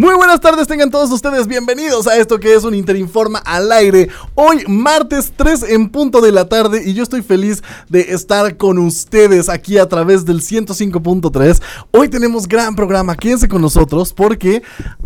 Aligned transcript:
Muy 0.00 0.14
buenas 0.14 0.40
tardes, 0.40 0.66
tengan 0.66 0.90
todos 0.90 1.10
ustedes 1.10 1.46
bienvenidos 1.46 2.06
a 2.06 2.16
esto 2.16 2.40
que 2.40 2.54
es 2.54 2.64
un 2.64 2.74
Interinforma 2.74 3.38
al 3.40 3.70
aire. 3.70 4.08
Hoy, 4.34 4.64
martes 4.66 5.30
3 5.36 5.64
en 5.64 5.90
punto 5.90 6.22
de 6.22 6.32
la 6.32 6.48
tarde, 6.48 6.82
y 6.86 6.94
yo 6.94 7.02
estoy 7.02 7.20
feliz 7.20 7.62
de 7.90 8.00
estar 8.14 8.56
con 8.56 8.78
ustedes 8.78 9.50
aquí 9.50 9.76
a 9.76 9.86
través 9.90 10.24
del 10.24 10.40
105.3. 10.40 11.60
Hoy 11.90 12.08
tenemos 12.08 12.48
gran 12.48 12.76
programa, 12.76 13.14
quédense 13.14 13.46
con 13.46 13.60
nosotros 13.60 14.14
porque 14.14 14.62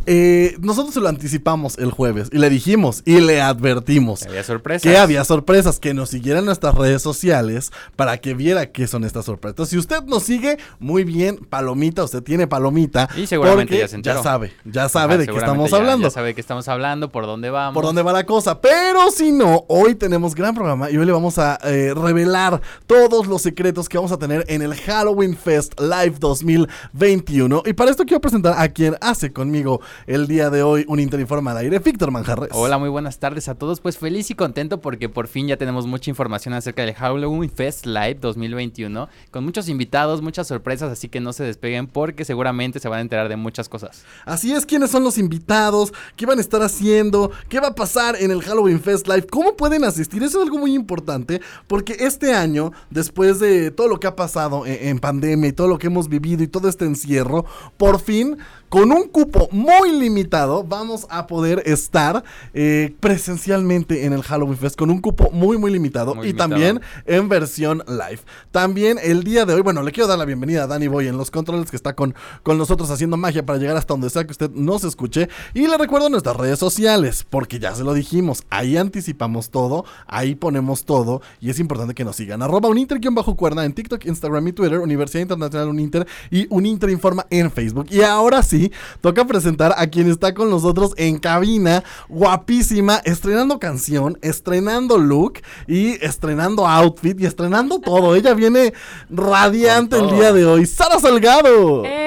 eh, 0.07 0.54
nosotros 0.61 0.95
se 0.95 1.00
lo 1.00 1.08
anticipamos 1.08 1.76
el 1.79 1.90
jueves 1.90 2.29
y 2.31 2.39
le 2.39 2.48
dijimos 2.48 3.03
y 3.04 3.18
le 3.18 3.40
advertimos 3.40 4.20
Que 4.20 4.29
había 4.29 4.45
sorpresas. 4.45 4.82
que 4.82 4.96
había 4.96 5.25
sorpresas, 5.25 5.81
que 5.81 5.92
nos 5.92 6.11
siguiera 6.11 6.39
en 6.39 6.45
nuestras 6.45 6.76
redes 6.76 7.03
sociales 7.03 7.72
para 7.96 8.18
que 8.18 8.34
viera 8.34 8.70
qué 8.70 8.86
son 8.86 9.03
estas 9.03 9.25
sorpresas. 9.25 9.70
Si 9.70 9.76
usted 9.76 10.04
nos 10.04 10.22
sigue, 10.22 10.56
muy 10.79 11.03
bien, 11.03 11.39
palomita, 11.39 12.04
usted 12.04 12.22
tiene 12.22 12.46
palomita. 12.46 13.08
Y 13.17 13.26
seguramente 13.26 13.76
ya 13.76 13.89
se 13.89 13.96
enteró. 13.96 14.22
sabe, 14.22 14.53
ya 14.64 14.83
sabe 14.88 15.14
Ajá, 15.14 15.20
de 15.22 15.26
qué 15.29 15.36
estamos 15.38 15.70
ya- 15.70 15.76
hablando. 15.76 16.08
Ya 16.08 16.11
sabe 16.11 16.29
de 16.29 16.34
qué 16.34 16.40
estamos 16.40 16.68
hablando, 16.68 17.11
por 17.11 17.26
dónde 17.26 17.50
vamos. 17.50 17.75
Por 17.75 17.84
dónde 17.84 18.02
va 18.02 18.12
la 18.12 18.25
cosa. 18.26 18.61
Pero 18.61 19.11
si 19.11 19.32
no, 19.32 19.64
hoy 19.68 19.94
tenemos 19.94 20.34
gran 20.34 20.54
programa 20.54 20.90
y 20.90 20.96
hoy 20.96 21.06
le 21.06 21.12
vamos 21.12 21.38
a 21.38 21.58
eh, 21.64 21.92
revelar 21.94 22.61
todos 22.86 23.26
los 23.26 23.42
secretos 23.42 23.89
que 23.89 23.98
vamos 23.98 24.12
a 24.12 24.18
tener 24.18 24.44
en 24.48 24.62
el 24.62 24.75
Halloween 24.75 25.36
Fest 25.36 25.78
Live 25.80 26.16
2021. 26.18 27.62
Y 27.66 27.72
para 27.72 27.90
esto 27.90 28.04
quiero 28.04 28.20
presentar 28.20 28.54
a 28.56 28.68
quien 28.68 28.96
hace 29.00 29.32
conmigo 29.32 29.80
el 30.06 30.26
día 30.26 30.50
de 30.50 30.62
hoy 30.62 30.84
un 30.89 31.00
Interinforma 31.00 31.50
al 31.53 31.58
aire, 31.58 31.78
Víctor 31.78 32.11
Manjarres. 32.11 32.50
Hola, 32.53 32.78
muy 32.78 32.89
buenas 32.89 33.19
tardes 33.19 33.48
a 33.48 33.55
todos. 33.55 33.81
Pues 33.81 33.98
feliz 33.98 34.31
y 34.31 34.34
contento 34.34 34.81
porque 34.81 35.09
por 35.09 35.28
fin 35.28 35.47
ya 35.48 35.56
tenemos 35.56 35.87
mucha 35.87 36.11
información 36.11 36.55
acerca 36.55 36.83
del 36.83 36.94
Halloween 36.94 37.50
Fest 37.50 37.87
Live 37.87 38.19
2021. 38.20 39.09
Con 39.31 39.44
muchos 39.44 39.69
invitados, 39.69 40.22
muchas 40.22 40.47
sorpresas, 40.47 40.91
así 40.92 41.09
que 41.09 41.20
no 41.20 41.33
se 41.33 41.44
despeguen 41.44 41.87
porque 41.87 42.25
seguramente 42.25 42.81
se 42.81 42.89
van 42.89 42.98
a 42.98 43.03
enterar 43.03 43.28
de 43.28 43.37
muchas 43.37 43.69
cosas. 43.69 44.05
Así 44.25 44.53
es, 44.53 44.64
quiénes 44.67 44.91
son 44.91 45.05
los 45.05 45.19
invitados, 45.19 45.93
qué 46.17 46.27
van 46.27 46.39
a 46.39 46.41
estar 46.41 46.62
haciendo, 46.62 47.31
qué 47.48 47.61
va 47.61 47.69
a 47.69 47.75
pasar 47.75 48.17
en 48.20 48.31
el 48.31 48.43
Halloween 48.43 48.81
Fest 48.81 49.06
Live, 49.06 49.27
cómo 49.31 49.56
pueden 49.56 49.84
asistir. 49.84 50.23
Eso 50.23 50.39
es 50.39 50.45
algo 50.45 50.59
muy 50.59 50.75
importante 50.75 51.41
porque 51.67 51.97
este 52.01 52.34
año, 52.34 52.73
después 52.91 53.41
de 53.41 53.71
todo 53.71 53.89
lo 53.89 54.01
que 54.01 54.06
ha 54.06 54.17
pasado 54.17 54.67
en, 54.67 54.89
en 54.89 54.98
pandemia 54.98 55.48
y 55.48 55.53
todo 55.53 55.69
lo 55.69 55.79
que 55.79 55.87
hemos 55.89 56.09
vivido 56.09 56.43
y 56.43 56.48
todo 56.48 56.69
este 56.69 56.84
encierro, 56.84 57.45
por 57.77 58.01
fin, 58.01 58.39
con 58.69 58.93
un 58.93 59.09
cupo 59.09 59.48
muy 59.51 59.93
limitado, 59.93 60.65
vamos 60.65 61.07
a 61.11 61.27
poder 61.27 61.62
estar 61.67 62.25
eh, 62.53 62.95
presencialmente 63.01 64.05
en 64.05 64.12
el 64.12 64.23
Halloween 64.23 64.56
Fest 64.59 64.77
con 64.77 64.91
un 64.91 65.01
cupo 65.01 65.31
muy, 65.31 65.59
muy 65.59 65.71
limitado 65.71 66.15
Muy 66.15 66.25
y 66.25 66.29
limitado. 66.29 66.51
también 66.51 66.81
en 67.06 67.29
versión 67.29 67.83
live. 67.87 68.21
También 68.51 68.98
el 69.03 69.23
día 69.25 69.45
de 69.45 69.55
hoy, 69.55 69.61
bueno, 69.62 69.83
le 69.83 69.93
quiero 69.93 70.09
dar 70.09 70.19
la 70.19 70.25
bienvenida 70.25 70.65
a 70.65 70.67
Danny 70.67 70.89
Boy 70.89 71.09
en 71.09 71.17
los 71.17 71.31
controles 71.31 71.71
que 71.71 71.77
está 71.77 71.95
con, 71.95 72.15
con 72.43 72.59
nosotros 72.59 72.91
haciendo 72.91 73.17
magia 73.17 73.45
para 73.47 73.59
llegar 73.59 73.77
hasta 73.77 73.95
donde 73.95 74.11
sea 74.11 74.25
que 74.25 74.33
usted 74.33 74.51
nos 74.51 74.84
escuche. 74.84 75.28
Y 75.55 75.67
le 75.67 75.78
recuerdo 75.78 76.09
nuestras 76.09 76.37
redes 76.37 76.59
sociales, 76.59 77.25
porque 77.28 77.59
ya 77.59 77.75
se 77.75 77.84
lo 77.84 77.95
dijimos, 77.95 78.45
ahí 78.51 78.77
anticipamos 78.77 79.51
todo, 79.51 79.84
ahí 80.06 80.34
ponemos 80.34 80.84
todo 80.84 81.23
y 81.41 81.51
es 81.51 81.59
importante 81.59 81.95
que 81.95 82.05
nos 82.05 82.17
sigan. 82.17 82.43
Arroba 82.43 82.69
uninter-cuerda 82.69 83.65
en 83.65 83.73
TikTok, 83.73 84.05
Instagram 84.06 84.49
y 84.49 84.53
Twitter, 84.53 84.78
Universidad 84.78 85.23
Internacional 85.23 85.69
Uninter 85.69 86.06
y 86.31 86.47
Uninter 86.51 86.91
Informa 86.91 87.27
en 87.31 87.51
Facebook. 87.51 87.87
Y 87.91 88.03
ahora 88.03 88.43
sí, 88.43 88.64
toca 89.01 89.27
presentar 89.27 89.75
a 89.77 89.87
quien 89.87 90.11
está 90.11 90.34
con 90.34 90.51
nosotros 90.51 90.93
en 90.97 91.19
cabina, 91.19 91.84
guapísima, 92.09 92.98
estrenando 93.05 93.59
canción, 93.59 94.19
estrenando 94.23 94.98
look 94.98 95.41
y 95.67 96.05
estrenando 96.05 96.67
outfit 96.67 97.21
y 97.21 97.27
estrenando 97.27 97.81
todo. 97.81 98.15
Ella 98.15 98.34
viene 98.34 98.75
radiante 99.11 99.99
el 99.99 100.11
día 100.11 100.33
de 100.33 100.44
hoy. 100.44 100.66
Sara 100.66 100.99
Salgado. 100.99 101.84
¡Ey! 101.84 102.03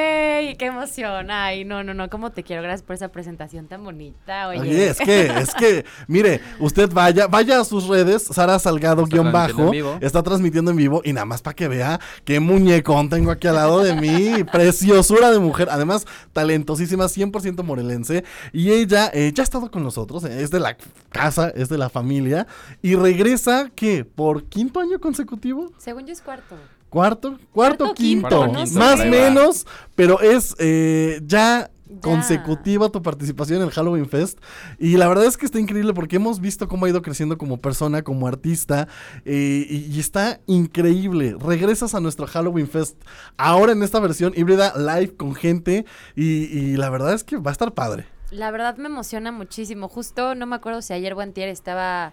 ¡Qué 0.58 0.66
emoción! 0.66 1.30
Ay, 1.30 1.66
no, 1.66 1.84
no, 1.84 1.94
no, 1.94 2.10
¿cómo 2.10 2.32
te 2.32 2.44
quiero? 2.44 2.64
Gracias 2.64 2.82
por 2.82 2.96
esa 2.96 3.10
presentación 3.10 3.68
tan 3.68 3.84
bonita. 3.84 4.48
Oye, 4.48 4.60
Oye, 4.60 4.88
es 4.88 4.98
que, 4.98 5.26
es 5.28 5.54
que, 5.54 5.86
mire, 6.08 6.42
usted 6.60 6.90
vaya, 6.92 7.28
vaya 7.28 7.60
a 7.60 7.64
sus 7.64 7.88
redes, 7.88 8.24
Sara 8.24 8.58
Salgado 8.58 9.04
Está 9.04 9.16
guion 9.16 9.32
transmitiendo 9.32 9.62
bajo, 9.62 9.66
en 9.66 9.72
vivo. 9.72 9.98
está 10.02 10.24
transmitiendo 10.24 10.72
en 10.72 10.78
vivo 10.78 11.02
y 11.04 11.14
nada 11.14 11.26
más 11.26 11.44
para 11.44 11.56
que 11.56 11.68
vea 11.68 12.00
qué 12.26 12.40
muñecón 12.40 13.10
tengo 13.10 13.30
aquí 13.30 13.48
al 13.48 13.56
lado 13.56 13.84
de 13.84 13.94
mí, 13.94 14.44
preciosura 14.52 15.30
de 15.30 15.40
mujer, 15.40 15.68
además 15.70 16.06
talentosísima, 16.34 17.06
100% 17.06 17.64
morelense 17.64 18.24
y 18.52 18.72
ella 18.72 19.12
eh, 19.14 19.32
ya 19.34 19.44
ha 19.44 19.46
estado 19.46 19.70
con 19.70 19.84
nosotros, 19.84 20.24
eh, 20.24 20.42
es 20.42 20.50
de 20.50 20.60
la 20.60 20.76
casa, 21.12 21.50
es 21.50 21.70
de 21.70 21.78
la 21.78 21.90
familia 21.90 22.48
y 22.82 22.96
regresa, 22.96 23.70
¿qué? 23.76 24.06
¿Por 24.06 24.46
quinto 24.46 24.80
año 24.80 25.00
consecutivo? 25.00 25.72
Según 25.78 26.08
yo 26.08 26.14
es 26.14 26.22
cuarto. 26.22 26.56
Cuarto, 26.98 27.38
cuarto, 27.54 27.86
Cuarto, 27.86 27.94
quinto, 27.94 28.28
quinto, 28.44 28.48
no 28.60 28.66
sé. 28.66 28.78
más 28.80 29.06
menos, 29.06 29.66
pero 29.96 30.20
es 30.22 30.56
eh, 30.60 31.22
ya 31.26 31.70
Ya. 31.90 32.02
consecutiva 32.02 32.90
tu 32.90 33.02
participación 33.02 33.62
en 33.62 33.68
el 33.68 33.72
Halloween 33.72 34.08
Fest 34.10 34.40
y 34.78 34.98
la 34.98 35.08
verdad 35.08 35.26
es 35.26 35.38
que 35.38 35.46
está 35.46 35.58
increíble 35.60 35.94
porque 35.94 36.18
hemos 36.18 36.42
visto 36.42 36.68
cómo 36.68 36.86
ha 36.86 36.90
ido 36.90 37.02
creciendo 37.02 37.38
como 37.38 37.58
persona, 37.62 38.02
como 38.02 38.28
artista 38.28 38.88
eh, 39.26 39.66
y, 39.70 39.78
y 39.96 40.00
está 40.00 40.42
increíble. 40.48 41.36
Regresas 41.40 41.96
a 41.96 42.00
nuestro 42.02 42.28
Halloween 42.28 42.68
Fest 42.68 42.98
ahora 43.38 43.72
en 43.72 43.84
esta 43.84 44.00
versión 44.02 44.34
híbrida 44.36 44.74
live 44.76 45.16
con 45.16 45.34
gente 45.34 45.86
y, 46.16 46.26
y 46.44 46.76
la 46.78 46.90
verdad 46.90 47.14
es 47.14 47.24
que 47.24 47.38
va 47.38 47.52
a 47.52 47.54
estar 47.54 47.74
padre. 47.74 48.06
La 48.32 48.52
verdad 48.52 48.76
me 48.76 48.88
emociona 48.88 49.32
muchísimo. 49.32 49.88
Justo, 49.88 50.36
no 50.36 50.46
me 50.46 50.58
acuerdo 50.58 50.82
si 50.82 50.92
ayer 50.94 51.14
o 51.14 51.22
antier 51.22 51.48
estaba 51.48 52.12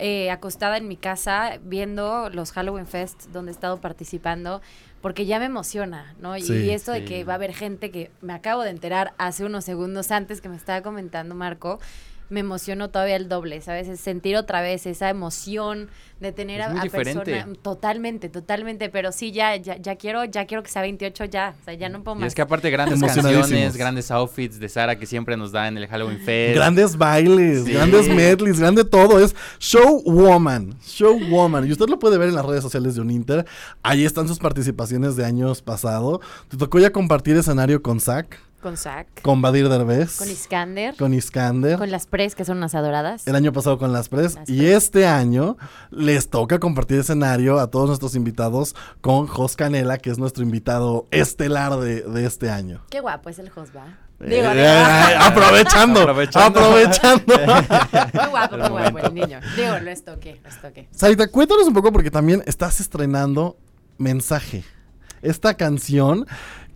eh, 0.00 0.30
acostada 0.30 0.76
en 0.76 0.88
mi 0.88 0.96
casa 0.96 1.58
viendo 1.62 2.30
los 2.30 2.52
Halloween 2.52 2.86
Fest 2.86 3.26
donde 3.32 3.50
he 3.52 3.54
estado 3.54 3.80
participando, 3.80 4.60
porque 5.00 5.26
ya 5.26 5.38
me 5.38 5.44
emociona, 5.46 6.14
¿no? 6.20 6.36
Y- 6.36 6.42
Sí, 6.42 6.52
y 6.54 6.70
esto 6.70 6.92
de 6.92 7.00
sí. 7.00 7.04
que 7.06 7.24
va 7.24 7.34
a 7.34 7.36
haber 7.36 7.54
gente 7.54 7.90
que 7.90 8.10
me 8.20 8.32
acabo 8.32 8.62
de 8.62 8.70
enterar 8.70 9.12
hace 9.18 9.44
unos 9.44 9.64
segundos 9.64 10.10
antes 10.10 10.40
que 10.40 10.48
me 10.48 10.56
estaba 10.56 10.82
comentando 10.82 11.34
Marco, 11.34 11.78
me 12.30 12.40
emocionó 12.40 12.90
todavía 12.90 13.16
el 13.16 13.28
doble, 13.28 13.60
¿sabes? 13.60 13.88
Es 13.88 14.00
sentir 14.00 14.36
otra 14.36 14.60
vez 14.62 14.86
esa 14.86 15.10
emoción 15.10 15.88
de 16.20 16.32
tener 16.32 16.60
Es 16.60 16.66
a, 16.66 16.80
a 16.80 16.82
diferente. 16.84 17.22
persona 17.32 17.54
totalmente, 17.62 18.28
totalmente, 18.28 18.88
pero 18.90 19.10
sí 19.10 19.32
ya, 19.32 19.56
ya 19.56 19.76
ya 19.78 19.96
quiero 19.96 20.24
ya 20.24 20.44
quiero 20.46 20.62
que 20.62 20.70
sea 20.70 20.82
28 20.82 21.24
ya, 21.24 21.54
o 21.60 21.64
sea, 21.64 21.74
ya 21.74 21.88
no 21.88 22.02
puedo 22.04 22.16
Y 22.18 22.20
más. 22.20 22.28
es 22.28 22.34
que 22.34 22.42
aparte 22.42 22.70
grandes 22.70 23.00
canciones, 23.00 23.76
grandes 23.76 24.10
outfits 24.10 24.58
de 24.60 24.68
Sara 24.68 24.98
que 24.98 25.06
siempre 25.06 25.36
nos 25.36 25.50
da 25.52 25.66
en 25.68 25.78
el 25.78 25.86
Halloween 25.88 26.20
Fest. 26.24 26.54
Grandes 26.56 26.96
bailes, 26.96 27.64
Sí. 27.64 27.72
grandes 27.72 28.08
medleys, 28.08 28.60
grande 28.60 28.84
todo. 28.84 29.18
Es 29.18 29.34
Show 29.58 30.02
Woman. 30.04 30.74
Show 30.82 31.18
Woman. 31.30 31.66
Y 31.66 31.72
usted 31.72 31.88
lo 31.88 31.98
puede 31.98 32.18
ver 32.18 32.28
en 32.28 32.34
las 32.34 32.44
redes 32.46 32.62
sociales 32.62 32.94
de 32.94 33.00
Uninter. 33.00 33.46
Ahí 33.82 34.04
están 34.04 34.28
sus 34.28 34.38
participaciones 34.38 35.16
de 35.16 35.24
años 35.24 35.62
pasado. 35.62 36.20
Te 36.48 36.56
tocó 36.56 36.78
ya 36.78 36.90
compartir 36.92 37.36
escenario 37.36 37.82
con 37.82 37.98
Zack, 37.98 38.38
con 38.60 38.76
Zack, 38.76 39.22
con 39.22 39.42
Badir 39.42 39.68
Derbez, 39.68 40.16
con 40.18 40.30
Iskander, 40.30 40.96
con 40.96 41.14
Iskander. 41.14 41.78
con 41.78 41.90
las 41.90 42.06
Pres 42.06 42.34
que 42.34 42.44
son 42.44 42.58
unas 42.58 42.74
adoradas. 42.74 43.26
El 43.26 43.34
año 43.36 43.52
pasado 43.52 43.78
con 43.78 43.92
las 43.92 44.08
Pres. 44.08 44.34
Las 44.36 44.48
y 44.48 44.58
Pres. 44.58 44.70
este 44.76 45.06
año 45.06 45.56
les 45.90 46.28
toca 46.30 46.58
compartir 46.58 47.00
escenario 47.00 47.58
a 47.58 47.68
todos 47.70 47.88
nuestros 47.88 48.14
invitados 48.14 48.74
con 49.00 49.26
Jos 49.26 49.56
Canela, 49.56 49.98
que 49.98 50.10
es 50.10 50.18
nuestro 50.18 50.42
invitado 50.42 51.06
estelar 51.10 51.76
de, 51.78 52.02
de 52.02 52.26
este 52.26 52.50
año. 52.50 52.82
Qué 52.90 53.00
guapo 53.00 53.30
es 53.30 53.38
el 53.38 53.50
Josba. 53.50 53.98
Eh, 54.20 54.26
Digo, 54.28 54.48
eh, 54.48 54.54
digo, 54.54 54.58
eh, 54.58 55.16
aprovechando, 55.20 56.00
aprovechando. 56.02 56.60
Aprovechando. 56.60 57.34
muy 58.14 58.26
guapo, 58.28 58.58
muy 58.58 58.68
guapo 58.68 58.98
el 58.98 59.14
niño. 59.14 59.40
Digo, 59.56 59.78
lo 59.78 59.90
estoqué, 59.90 60.40
lo 60.42 60.48
estoqué. 60.50 60.88
Sarita, 60.90 61.28
cuéntanos 61.28 61.66
un 61.66 61.72
poco 61.72 61.90
porque 61.90 62.10
también 62.10 62.42
estás 62.46 62.80
estrenando 62.80 63.56
Mensaje. 63.96 64.64
Esta 65.22 65.54
canción 65.54 66.26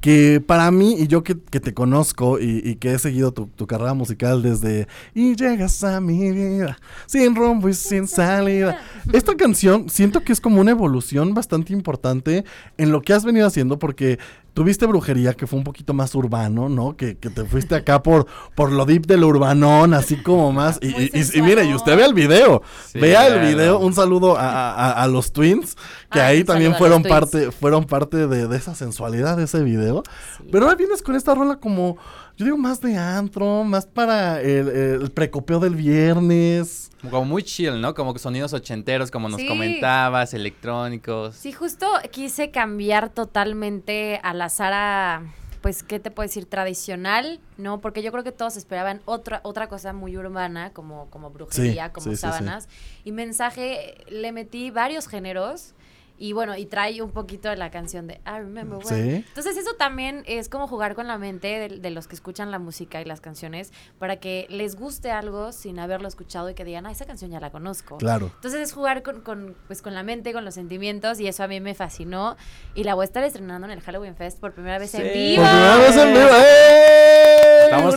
que 0.04 0.42
para 0.46 0.70
mí, 0.70 0.96
y 0.98 1.06
yo 1.06 1.24
que, 1.24 1.34
que 1.50 1.60
te 1.60 1.72
conozco 1.72 2.38
y, 2.38 2.74
que 2.74 2.92
he 2.92 2.98
seguido 2.98 3.32
tu, 3.32 3.46
tu 3.46 3.66
carrera 3.66 3.94
musical 3.94 4.42
desde 4.42 4.86
Y 5.14 5.34
llegas 5.34 5.82
a 5.82 5.98
mi 5.98 6.30
vida, 6.30 6.76
sin 7.06 7.34
rumbo 7.34 7.70
y 7.70 7.72
sin 7.72 8.06
salida. 8.06 8.78
Esta 9.14 9.34
canción 9.34 9.88
siento 9.88 10.20
que 10.20 10.32
es 10.32 10.42
como 10.42 10.60
una 10.60 10.72
evolución 10.72 11.32
bastante 11.32 11.72
importante 11.72 12.44
en 12.76 12.92
lo 12.92 13.00
que 13.00 13.14
has 13.14 13.24
venido 13.24 13.46
haciendo 13.46 13.78
porque 13.78 14.18
tuviste 14.54 14.86
brujería 14.86 15.34
que 15.34 15.46
fue 15.46 15.58
un 15.58 15.64
poquito 15.64 15.92
más 15.92 16.14
urbano, 16.14 16.68
¿no? 16.68 16.96
Que, 16.96 17.16
que 17.18 17.28
te 17.28 17.44
fuiste 17.44 17.74
acá 17.74 18.02
por, 18.02 18.26
por 18.54 18.72
lo 18.72 18.86
deep 18.86 19.04
del 19.06 19.24
urbanón, 19.24 19.92
así 19.94 20.16
como 20.22 20.52
más. 20.52 20.78
Y, 20.80 20.88
y- 20.88 21.10
y- 21.12 21.38
y 21.38 21.42
mire, 21.42 21.64
y 21.64 21.74
usted 21.74 21.96
ve 21.96 22.04
el 22.04 22.14
video. 22.14 22.62
Sí, 22.90 22.98
Vea 23.00 23.26
el 23.26 23.34
claro. 23.34 23.48
video. 23.48 23.78
Un 23.80 23.92
saludo 23.94 24.36
a, 24.38 24.92
a- 24.92 25.06
los 25.08 25.32
twins, 25.32 25.76
que 26.10 26.20
Ah, 26.20 26.28
ahí 26.28 26.44
también 26.44 26.74
fueron 26.76 27.02
parte, 27.02 27.50
fueron 27.52 27.84
parte 27.84 28.26
de, 28.28 28.46
de 28.48 28.56
esa 28.56 28.74
sensualidad 28.74 29.36
de 29.36 29.44
ese 29.44 29.62
video. 29.62 30.02
Sí. 30.38 30.44
Pero 30.50 30.64
ahora 30.64 30.76
vienes 30.76 31.02
con 31.02 31.16
esta 31.16 31.34
rola 31.34 31.56
como, 31.56 31.96
yo 32.36 32.44
digo, 32.46 32.56
más 32.56 32.80
de 32.80 32.96
antro, 32.96 33.64
más 33.64 33.86
para 33.86 34.40
el, 34.40 34.68
el 34.68 35.10
precopeo 35.12 35.60
del 35.60 35.76
viernes. 35.76 36.90
Como 37.02 37.24
muy 37.26 37.42
chill, 37.42 37.80
¿no? 37.80 37.94
Como 37.94 38.12
que 38.14 38.18
sonidos 38.18 38.52
ochenteros, 38.54 39.10
como 39.10 39.28
nos 39.28 39.40
Sí. 39.40 39.46
comentabas, 39.46 40.32
electrónicos. 40.34 41.34
Sí, 41.36 41.52
justo 41.52 41.86
quise 42.10 42.50
cambiar 42.50 43.10
totalmente 43.10 44.20
a 44.22 44.32
la 44.32 44.48
Sara, 44.48 45.22
pues, 45.60 45.82
¿qué 45.82 46.00
te 46.00 46.10
puedo 46.10 46.26
decir? 46.26 46.46
Tradicional, 46.46 47.40
¿no? 47.58 47.80
Porque 47.80 48.02
yo 48.02 48.10
creo 48.10 48.24
que 48.24 48.32
todos 48.32 48.56
esperaban 48.56 49.00
otra, 49.04 49.40
otra 49.44 49.68
cosa 49.68 49.92
muy 49.92 50.16
urbana, 50.16 50.70
como, 50.72 51.08
como 51.10 51.30
brujería, 51.30 51.86
Sí, 51.86 51.90
como 51.92 52.04
sí, 52.04 52.10
sí, 52.10 52.16
sí. 52.16 52.20
sábanas. 52.22 52.68
Y 53.04 53.12
mensaje, 53.12 53.96
le 54.08 54.32
metí 54.32 54.70
varios 54.70 55.06
géneros. 55.06 55.74
Y 56.16 56.32
bueno, 56.32 56.56
y 56.56 56.66
trae 56.66 57.02
un 57.02 57.10
poquito 57.10 57.48
de 57.48 57.56
la 57.56 57.70
canción 57.70 58.06
de 58.06 58.20
I 58.26 58.38
Remember 58.38 58.78
When. 58.78 58.86
Sí. 58.86 59.24
Entonces 59.28 59.56
eso 59.56 59.74
también 59.74 60.22
es 60.26 60.48
como 60.48 60.68
jugar 60.68 60.94
con 60.94 61.08
la 61.08 61.18
mente 61.18 61.48
de, 61.48 61.78
de 61.78 61.90
los 61.90 62.06
que 62.06 62.14
escuchan 62.14 62.50
la 62.50 62.58
música 62.58 63.00
y 63.00 63.04
las 63.04 63.20
canciones 63.20 63.72
para 63.98 64.16
que 64.16 64.46
les 64.48 64.76
guste 64.76 65.10
algo 65.10 65.52
sin 65.52 65.78
haberlo 65.78 66.06
escuchado 66.06 66.48
y 66.50 66.54
que 66.54 66.64
digan, 66.64 66.86
ah, 66.86 66.92
esa 66.92 67.04
canción 67.04 67.30
ya 67.30 67.40
la 67.40 67.50
conozco. 67.50 67.98
Claro. 67.98 68.30
Entonces 68.34 68.60
es 68.60 68.72
jugar 68.72 69.02
con, 69.02 69.22
con, 69.22 69.56
pues, 69.66 69.82
con 69.82 69.94
la 69.94 70.02
mente, 70.02 70.32
con 70.32 70.44
los 70.44 70.54
sentimientos 70.54 71.18
y 71.20 71.26
eso 71.26 71.42
a 71.42 71.48
mí 71.48 71.60
me 71.60 71.74
fascinó. 71.74 72.36
Y 72.74 72.84
la 72.84 72.94
voy 72.94 73.02
a 73.02 73.06
estar 73.06 73.24
estrenando 73.24 73.66
en 73.66 73.72
el 73.72 73.80
Halloween 73.80 74.14
Fest 74.14 74.38
por 74.38 74.52
primera 74.52 74.78
vez 74.78 74.94
en 74.94 75.12
vivo. 75.12 75.42
Por 75.42 75.50
primera 75.50 75.76
vez 75.78 75.96
en 75.96 76.14
vivo. 76.14 76.28
¡Eh! 76.32 77.13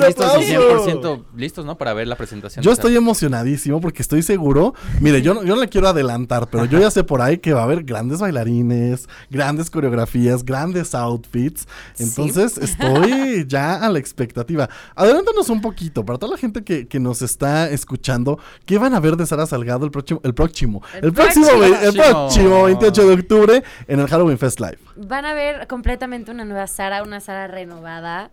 Estamos 0.10 0.36
¡Un 0.36 0.40
listos 0.42 0.50
y 0.50 0.56
aplauso! 0.56 1.02
100% 1.02 1.24
listos, 1.36 1.66
¿no? 1.66 1.78
Para 1.78 1.94
ver 1.94 2.08
la 2.08 2.16
presentación. 2.16 2.64
Yo 2.64 2.72
estoy 2.72 2.96
emocionadísimo 2.96 3.82
porque 3.82 4.02
estoy 4.02 4.24
seguro. 4.24 4.74
Mire, 5.02 5.22
yo 5.22 5.34
no, 5.34 5.44
yo 5.44 5.56
no 5.56 5.62
le 5.62 5.70
quiero 5.70 5.88
adelantar, 5.88 6.48
pero 6.50 6.66
yo 6.66 6.80
ya 6.80 6.92
sé 6.92 7.04
por 7.04 7.22
ahí 7.22 7.38
que 7.38 7.54
va 7.54 7.62
a 7.62 7.64
haber 7.64 7.84
grandes 7.84 8.20
bailarines, 8.20 9.08
grandes 9.30 9.70
coreografías, 9.70 10.44
grandes 10.44 10.94
outfits. 10.96 11.68
Entonces 12.00 12.58
estoy 12.58 13.46
ya 13.48 13.76
a 13.76 13.90
la 13.90 14.00
expectativa. 14.00 14.70
Adelántanos 14.96 15.50
un 15.50 15.62
poquito 15.62 16.06
para 16.06 16.20
toda 16.20 16.34
la 16.34 16.38
gente 16.38 16.64
que, 16.64 16.88
que 16.88 17.00
nos 17.00 17.22
está 17.22 17.70
escuchando. 17.70 18.40
¿Qué 18.66 18.78
van 18.78 18.94
a 18.94 19.00
ver 19.00 19.16
de 19.18 19.26
Sara 19.26 19.46
Salgado 19.46 19.86
el 19.86 19.92
próximo, 19.92 20.22
el 20.24 20.34
próximo, 20.34 20.82
El 20.96 21.06
el 21.06 21.14
próximo, 21.14 21.48
próximo. 21.48 21.76
el 21.82 21.94
próximo 21.94 22.64
28 22.66 23.08
de 23.08 23.14
octubre 23.14 23.64
en 23.88 24.00
el 24.00 24.08
Halloween 24.08 24.38
Fest 24.38 24.60
Live? 24.60 24.78
Van 24.96 25.26
a 25.26 25.34
ver 25.34 25.68
completamente 25.68 26.32
una 26.32 26.46
nueva 26.46 26.68
Sara, 26.68 27.04
una 27.04 27.20
Sara 27.20 27.48
renovada. 27.48 28.32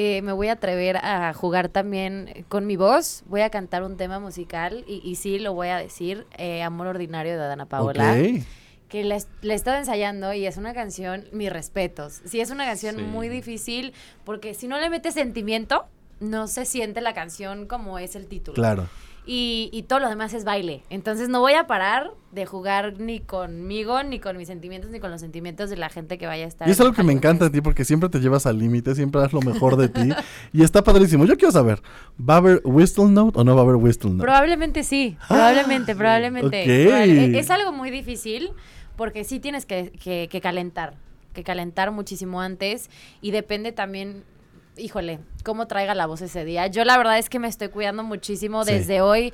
Eh, 0.00 0.22
me 0.22 0.30
voy 0.32 0.46
a 0.46 0.52
atrever 0.52 0.96
a 0.98 1.32
jugar 1.34 1.68
también 1.70 2.44
con 2.48 2.66
mi 2.66 2.76
voz. 2.76 3.24
Voy 3.26 3.40
a 3.40 3.50
cantar 3.50 3.82
un 3.82 3.96
tema 3.96 4.20
musical 4.20 4.84
y, 4.86 5.00
y 5.04 5.16
sí, 5.16 5.40
lo 5.40 5.54
voy 5.54 5.68
a 5.68 5.78
decir, 5.78 6.24
eh, 6.36 6.62
Amor 6.62 6.86
Ordinario 6.86 7.32
de 7.32 7.38
Dana 7.38 7.66
Paola. 7.66 8.12
Ok. 8.12 8.44
que 8.88 9.02
la, 9.02 9.18
la 9.42 9.52
he 9.54 9.56
estado 9.56 9.76
ensayando 9.76 10.32
y 10.32 10.46
es 10.46 10.56
una 10.56 10.72
canción, 10.72 11.24
mis 11.32 11.52
respetos. 11.52 12.20
Sí, 12.24 12.40
es 12.40 12.50
una 12.50 12.64
canción 12.64 12.94
Sí. 12.94 13.02
muy 13.02 13.28
difícil 13.28 13.92
porque 14.24 14.54
si 14.54 14.68
no 14.68 14.78
le 14.78 14.88
metes 14.88 15.14
sentimiento, 15.14 15.86
no 16.20 16.46
se 16.46 16.64
siente 16.64 17.00
la 17.00 17.12
canción 17.12 17.66
como 17.66 17.98
es 17.98 18.14
el 18.14 18.28
título. 18.28 18.54
Claro. 18.54 18.86
Y, 19.30 19.68
y 19.74 19.82
todo 19.82 19.98
lo 20.00 20.08
demás 20.08 20.32
es 20.32 20.44
baile. 20.44 20.82
Entonces 20.88 21.28
no 21.28 21.40
voy 21.40 21.52
a 21.52 21.66
parar 21.66 22.12
de 22.32 22.46
jugar 22.46 22.98
ni 22.98 23.20
conmigo, 23.20 24.02
ni 24.02 24.20
con 24.20 24.38
mis 24.38 24.48
sentimientos, 24.48 24.90
ni 24.90 25.00
con 25.00 25.10
los 25.10 25.20
sentimientos 25.20 25.68
de 25.68 25.76
la 25.76 25.90
gente 25.90 26.16
que 26.16 26.26
vaya 26.26 26.46
a 26.46 26.48
estar. 26.48 26.66
Y 26.66 26.70
es 26.70 26.80
algo 26.80 26.94
que 26.94 27.02
me 27.02 27.12
encanta 27.12 27.44
de 27.44 27.50
ti 27.50 27.60
porque 27.60 27.84
siempre 27.84 28.08
te 28.08 28.20
llevas 28.20 28.46
al 28.46 28.58
límite, 28.58 28.94
siempre 28.94 29.20
das 29.20 29.34
lo 29.34 29.42
mejor 29.42 29.76
de 29.76 29.90
ti. 29.90 30.08
y 30.54 30.62
está 30.62 30.82
padrísimo. 30.82 31.26
Yo 31.26 31.36
quiero 31.36 31.52
saber, 31.52 31.82
¿va 32.18 32.34
a 32.34 32.36
haber 32.38 32.62
Whistle 32.64 33.10
Note 33.10 33.38
o 33.38 33.44
no 33.44 33.54
va 33.54 33.60
a 33.60 33.64
haber 33.64 33.76
Whistle 33.76 34.12
Note? 34.12 34.22
Probablemente 34.22 34.82
sí, 34.82 35.18
probablemente, 35.28 35.94
probablemente. 35.94 36.62
ok. 36.62 36.88
Probable- 36.88 37.38
Es 37.38 37.50
algo 37.50 37.72
muy 37.72 37.90
difícil 37.90 38.50
porque 38.96 39.24
sí 39.24 39.40
tienes 39.40 39.66
que, 39.66 39.92
que- 40.02 40.28
que 40.30 40.40
calentar, 40.40 40.94
que 41.34 41.44
calentar 41.44 41.90
muchísimo 41.92 42.40
antes 42.40 42.88
y 43.20 43.30
depende 43.30 43.72
también, 43.72 44.24
híjole, 44.78 45.20
cómo 45.44 45.66
traiga 45.66 45.94
la 45.94 46.06
voz 46.06 46.20
ese 46.22 46.44
día. 46.44 46.66
Yo 46.68 46.84
la 46.84 46.96
verdad 46.96 47.18
es 47.18 47.28
que 47.28 47.38
me 47.38 47.48
estoy 47.48 47.68
cuidando 47.68 48.02
muchísimo 48.02 48.64
Sí. 48.64 48.72
desde 48.72 49.00
hoy. 49.00 49.32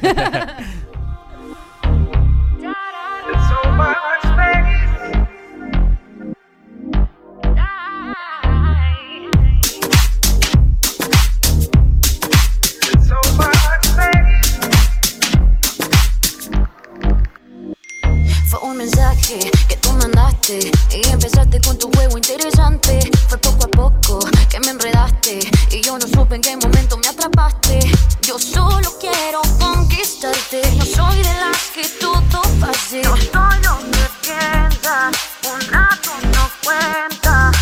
Fue 18.54 18.70
un 18.70 18.78
mensaje 18.78 19.40
que 19.68 19.78
tú 19.78 19.92
mandaste 19.94 20.72
y 20.92 21.10
empezaste 21.10 21.60
con 21.62 21.76
tu 21.80 21.90
juego 21.94 22.18
interesante. 22.18 23.00
Fue 23.28 23.40
poco 23.40 23.64
a 23.66 23.68
poco 23.68 24.20
que 24.48 24.60
me 24.60 24.70
enredaste 24.70 25.40
y 25.72 25.82
yo 25.82 25.98
no 25.98 26.08
supe 26.08 26.36
en 26.36 26.42
qué 26.42 26.56
momento 26.58 26.96
me 26.98 27.08
atrapaste. 27.08 27.80
Yo 28.22 28.38
solo 28.38 28.88
quiero 29.00 29.42
conquistarte. 29.60 30.62
No 30.78 30.86
soy 30.86 31.18
de 31.18 31.34
las 31.34 31.58
que 31.74 31.90
todo 32.00 32.44
pase. 32.62 33.02
No 33.02 33.18
soy 33.18 33.58
lo 33.64 33.80
que 33.92 34.08
piensas, 34.22 35.16
un 35.52 35.72
rato 35.72 36.12
no 36.22 36.52
cuenta. 36.64 37.53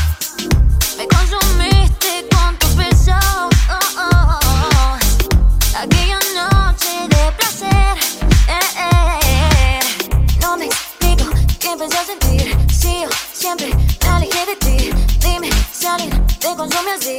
Siempre 13.42 13.70
me 14.04 14.08
alejé 14.08 14.46
de 14.46 14.56
ti. 14.58 14.90
Dime 15.20 15.50
si 15.74 15.88
alguien 15.88 16.12
te 16.40 16.56
consume 16.56 16.92
así. 16.92 17.18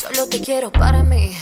Solo 0.00 0.28
te 0.28 0.40
quiero 0.40 0.70
para 0.70 1.02
mí. 1.02 1.36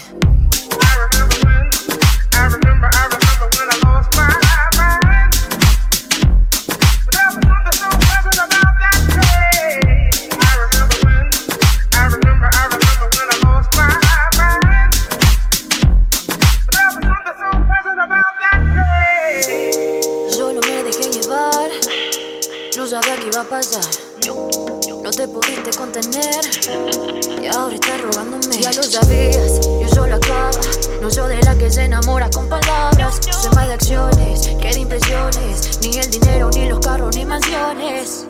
El 36.02 36.10
dinero, 36.10 36.50
ni 36.54 36.68
los 36.68 36.80
carros, 36.80 37.16
ni 37.16 37.24
mansiones. 37.24 38.26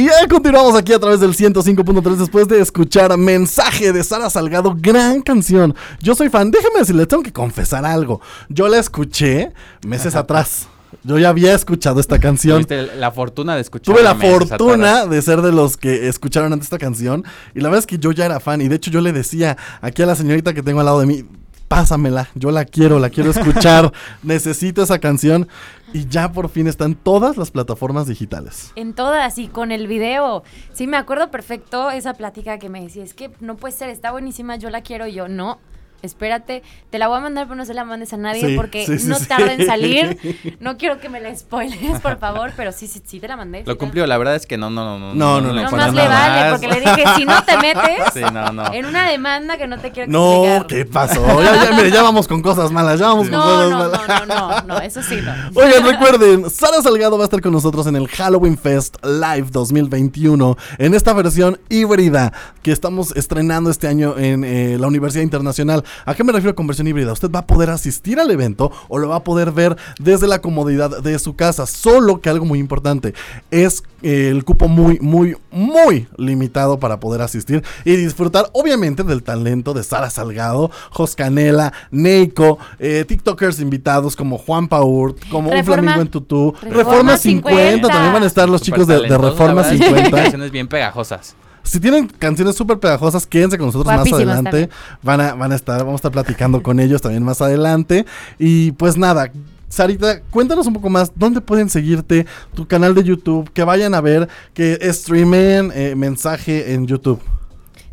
Y 0.00 0.06
ya 0.06 0.26
continuamos 0.30 0.74
aquí 0.76 0.94
a 0.94 0.98
través 0.98 1.20
del 1.20 1.34
105.3 1.34 2.16
después 2.16 2.48
de 2.48 2.58
escuchar 2.58 3.14
Mensaje 3.18 3.92
de 3.92 4.02
Sara 4.02 4.30
Salgado, 4.30 4.74
gran 4.74 5.20
canción. 5.20 5.74
Yo 6.00 6.14
soy 6.14 6.30
fan, 6.30 6.50
déjeme 6.50 6.78
decirle, 6.78 7.04
tengo 7.04 7.22
que 7.22 7.34
confesar 7.34 7.84
algo. 7.84 8.22
Yo 8.48 8.66
la 8.68 8.78
escuché 8.78 9.52
meses 9.86 10.16
atrás. 10.16 10.68
Yo 11.04 11.18
ya 11.18 11.28
había 11.28 11.54
escuchado 11.54 12.00
esta 12.00 12.18
canción. 12.18 12.64
Tuviste 12.64 12.96
la 12.96 13.10
fortuna 13.10 13.56
de 13.56 13.60
escuchar. 13.60 13.94
Tuve 13.94 14.02
la 14.02 14.14
fortuna 14.14 15.04
de 15.04 15.20
ser 15.20 15.42
de 15.42 15.52
los 15.52 15.76
que 15.76 16.08
escucharon 16.08 16.50
antes 16.50 16.68
esta 16.68 16.78
canción. 16.78 17.22
Y 17.54 17.60
la 17.60 17.68
verdad 17.68 17.80
es 17.80 17.86
que 17.86 17.98
yo 17.98 18.10
ya 18.12 18.24
era 18.24 18.40
fan. 18.40 18.62
Y 18.62 18.68
de 18.68 18.76
hecho 18.76 18.90
yo 18.90 19.02
le 19.02 19.12
decía 19.12 19.58
aquí 19.82 20.00
a 20.00 20.06
la 20.06 20.16
señorita 20.16 20.54
que 20.54 20.62
tengo 20.62 20.80
al 20.80 20.86
lado 20.86 21.00
de 21.00 21.06
mí, 21.06 21.26
pásamela, 21.70 22.28
yo 22.34 22.50
la 22.50 22.64
quiero, 22.64 22.98
la 22.98 23.10
quiero 23.10 23.30
escuchar. 23.30 23.92
Necesito 24.24 24.82
esa 24.82 24.98
canción. 24.98 25.46
Y 25.92 26.08
ya 26.08 26.32
por 26.32 26.48
fin 26.48 26.66
está 26.66 26.84
en 26.84 26.96
todas 26.96 27.36
las 27.36 27.52
plataformas 27.52 28.08
digitales. 28.08 28.72
En 28.74 28.92
todas 28.92 29.38
y 29.38 29.46
con 29.46 29.70
el 29.70 29.86
video. 29.86 30.42
Sí, 30.72 30.88
me 30.88 30.96
acuerdo 30.96 31.30
perfecto 31.30 31.92
esa 31.92 32.14
plática 32.14 32.58
que 32.58 32.68
me 32.68 32.82
decía, 32.82 33.04
es 33.04 33.14
que 33.14 33.30
no 33.38 33.56
puede 33.56 33.72
ser, 33.72 33.88
está 33.88 34.10
buenísima, 34.10 34.56
yo 34.56 34.68
la 34.68 34.82
quiero 34.82 35.06
y 35.06 35.12
yo, 35.12 35.28
no. 35.28 35.60
Espérate, 36.02 36.62
te 36.90 36.98
la 36.98 37.08
voy 37.08 37.18
a 37.18 37.20
mandar, 37.20 37.46
pero 37.46 37.56
no 37.56 37.64
se 37.64 37.74
la 37.74 37.84
mandes 37.84 38.12
a 38.12 38.16
nadie 38.16 38.46
Sí, 38.46 38.56
porque 38.56 38.86
sí, 38.86 38.98
sí, 38.98 39.06
no 39.08 39.16
sí. 39.18 39.26
tarda 39.26 39.52
en 39.52 39.66
salir. 39.66 40.18
No 40.60 40.76
quiero 40.76 41.00
que 41.00 41.08
me 41.08 41.20
la 41.20 41.34
spoiles, 41.34 42.00
por 42.00 42.18
favor, 42.18 42.52
pero 42.56 42.72
sí, 42.72 42.86
sí, 42.86 43.02
sí 43.04 43.20
te 43.20 43.28
la 43.28 43.36
mandé. 43.36 43.62
Lo 43.66 43.76
cumplió, 43.78 44.06
la 44.06 44.18
verdad 44.18 44.36
es 44.36 44.46
que 44.46 44.56
no, 44.58 44.68
no, 44.70 44.98
no. 44.98 45.14
No, 45.14 45.40
no, 45.40 45.48
no, 45.52 45.54
para 45.54 45.70
pones 45.70 45.86
Nomás 45.86 45.94
le 45.94 46.08
vale, 46.08 46.40
más. 46.40 46.50
porque 46.52 46.68
le 46.68 46.80
dije, 46.80 47.04
si 47.16 47.24
no 47.24 47.42
te 47.44 47.56
metes 47.58 47.82
Sí, 48.14 48.20
no, 48.32 48.52
no. 48.52 48.72
en 48.72 48.86
una 48.86 49.08
demanda 49.08 49.56
que 49.58 49.66
no 49.66 49.78
te 49.78 49.90
quiero 49.90 50.10
No, 50.10 50.44
explicar. 50.44 50.66
¿qué 50.66 50.84
pasó? 50.86 51.42
Ya, 51.42 51.64
ya, 51.64 51.76
mire, 51.76 51.90
ya 51.90 52.02
vamos 52.02 52.26
con 52.28 52.42
cosas 52.42 52.70
malas, 52.70 52.98
ya 53.00 53.06
vamos 53.08 53.28
con 53.28 53.38
No, 53.38 53.42
cosas 53.42 53.70
no, 53.70 53.78
malas. 53.78 54.00
no, 54.08 54.26
no, 54.26 54.48
no, 54.50 54.62
no, 54.66 54.78
eso 54.80 55.02
sí 55.02 55.16
no. 55.22 55.32
Oigan, 55.60 55.84
recuerden, 55.84 56.50
Sara 56.50 56.80
Salgado 56.82 57.16
va 57.18 57.24
a 57.24 57.26
estar 57.26 57.40
con 57.40 57.52
nosotros 57.52 57.86
en 57.86 57.96
el 57.96 58.08
Halloween 58.08 58.56
Fest 58.58 58.96
Live 59.04 59.48
2021, 59.50 60.56
en 60.78 60.94
esta 60.94 61.12
versión 61.12 61.58
híbrida 61.68 62.32
que 62.62 62.72
estamos 62.72 63.14
estrenando 63.16 63.70
este 63.70 63.88
año 63.88 64.16
en 64.18 64.44
eh, 64.44 64.76
la 64.78 64.86
Universidad 64.86 65.22
Internacional. 65.22 65.84
¿A 66.04 66.14
qué 66.14 66.24
me 66.24 66.32
refiero 66.32 66.54
con 66.54 66.66
versión 66.66 66.86
híbrida? 66.86 67.12
Usted 67.12 67.30
va 67.30 67.40
a 67.40 67.46
poder 67.46 67.70
asistir 67.70 68.18
al 68.18 68.30
evento 68.30 68.72
o 68.88 68.98
lo 68.98 69.08
va 69.08 69.16
a 69.16 69.24
poder 69.24 69.52
ver 69.52 69.76
desde 69.98 70.26
la 70.26 70.40
comodidad 70.40 71.02
de 71.02 71.18
su 71.18 71.36
casa. 71.36 71.66
Solo 71.66 72.20
que 72.20 72.28
algo 72.28 72.44
muy 72.44 72.58
importante 72.58 73.14
es 73.50 73.82
eh, 74.02 74.28
el 74.30 74.44
cupo 74.44 74.68
muy, 74.68 74.98
muy, 75.00 75.36
muy 75.50 76.08
limitado 76.16 76.78
para 76.78 77.00
poder 77.00 77.20
asistir 77.22 77.62
y 77.84 77.96
disfrutar, 77.96 78.48
obviamente, 78.52 79.02
del 79.02 79.22
talento 79.22 79.74
de 79.74 79.82
Sara 79.82 80.10
Salgado, 80.10 80.70
Jos 80.90 81.14
Canela, 81.14 81.72
Neiko, 81.90 82.58
eh, 82.78 83.04
TikTokers 83.06 83.60
invitados 83.60 84.16
como 84.16 84.38
Juan 84.38 84.68
Paur, 84.68 85.16
como 85.30 85.50
un 85.50 85.64
flamingo 85.64 86.00
en 86.00 86.08
tutú, 86.08 86.54
Reforma, 86.62 86.76
Reforma 86.76 87.16
50. 87.16 87.50
50. 87.50 87.88
También 87.88 88.12
van 88.12 88.22
a 88.22 88.26
estar 88.26 88.48
los 88.48 88.62
chicos 88.62 88.86
de, 88.86 89.00
de 89.00 89.18
Reforma 89.18 89.62
la 89.62 89.68
verdad, 89.68 89.86
50. 89.86 90.10
Canciones 90.10 90.50
bien 90.50 90.68
pegajosas. 90.68 91.36
Si 91.62 91.80
tienen 91.80 92.06
canciones 92.06 92.56
súper 92.56 92.78
pegajosas, 92.78 93.26
quédense 93.26 93.58
con 93.58 93.66
nosotros 93.66 93.92
Guapísimas 93.92 94.26
más 94.26 94.28
adelante. 94.28 94.70
Van 95.02 95.20
a, 95.20 95.34
van 95.34 95.52
a 95.52 95.54
estar, 95.54 95.78
vamos 95.78 95.94
a 95.94 95.96
estar 95.96 96.12
platicando 96.12 96.62
con 96.62 96.80
ellos 96.80 97.02
también 97.02 97.22
más 97.22 97.40
adelante. 97.40 98.06
Y 98.38 98.72
pues 98.72 98.96
nada. 98.96 99.30
Sarita, 99.68 100.20
cuéntanos 100.30 100.66
un 100.66 100.72
poco 100.72 100.90
más, 100.90 101.12
¿dónde 101.14 101.40
pueden 101.40 101.70
seguirte? 101.70 102.26
Tu 102.54 102.66
canal 102.66 102.92
de 102.92 103.04
YouTube, 103.04 103.48
que 103.52 103.62
vayan 103.62 103.94
a 103.94 104.00
ver, 104.00 104.28
que 104.52 104.78
streamen 104.92 105.70
eh, 105.72 105.94
mensaje 105.94 106.74
en 106.74 106.88
YouTube. 106.88 107.20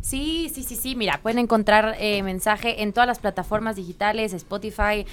Sí, 0.08 0.50
sí, 0.54 0.62
sí, 0.64 0.74
sí. 0.74 0.96
Mira, 0.96 1.20
pueden 1.22 1.38
encontrar 1.38 1.96
eh, 2.00 2.22
mensaje 2.22 2.82
en 2.82 2.94
todas 2.94 3.06
las 3.06 3.18
plataformas 3.18 3.76
digitales, 3.76 4.32
Spotify, 4.32 5.04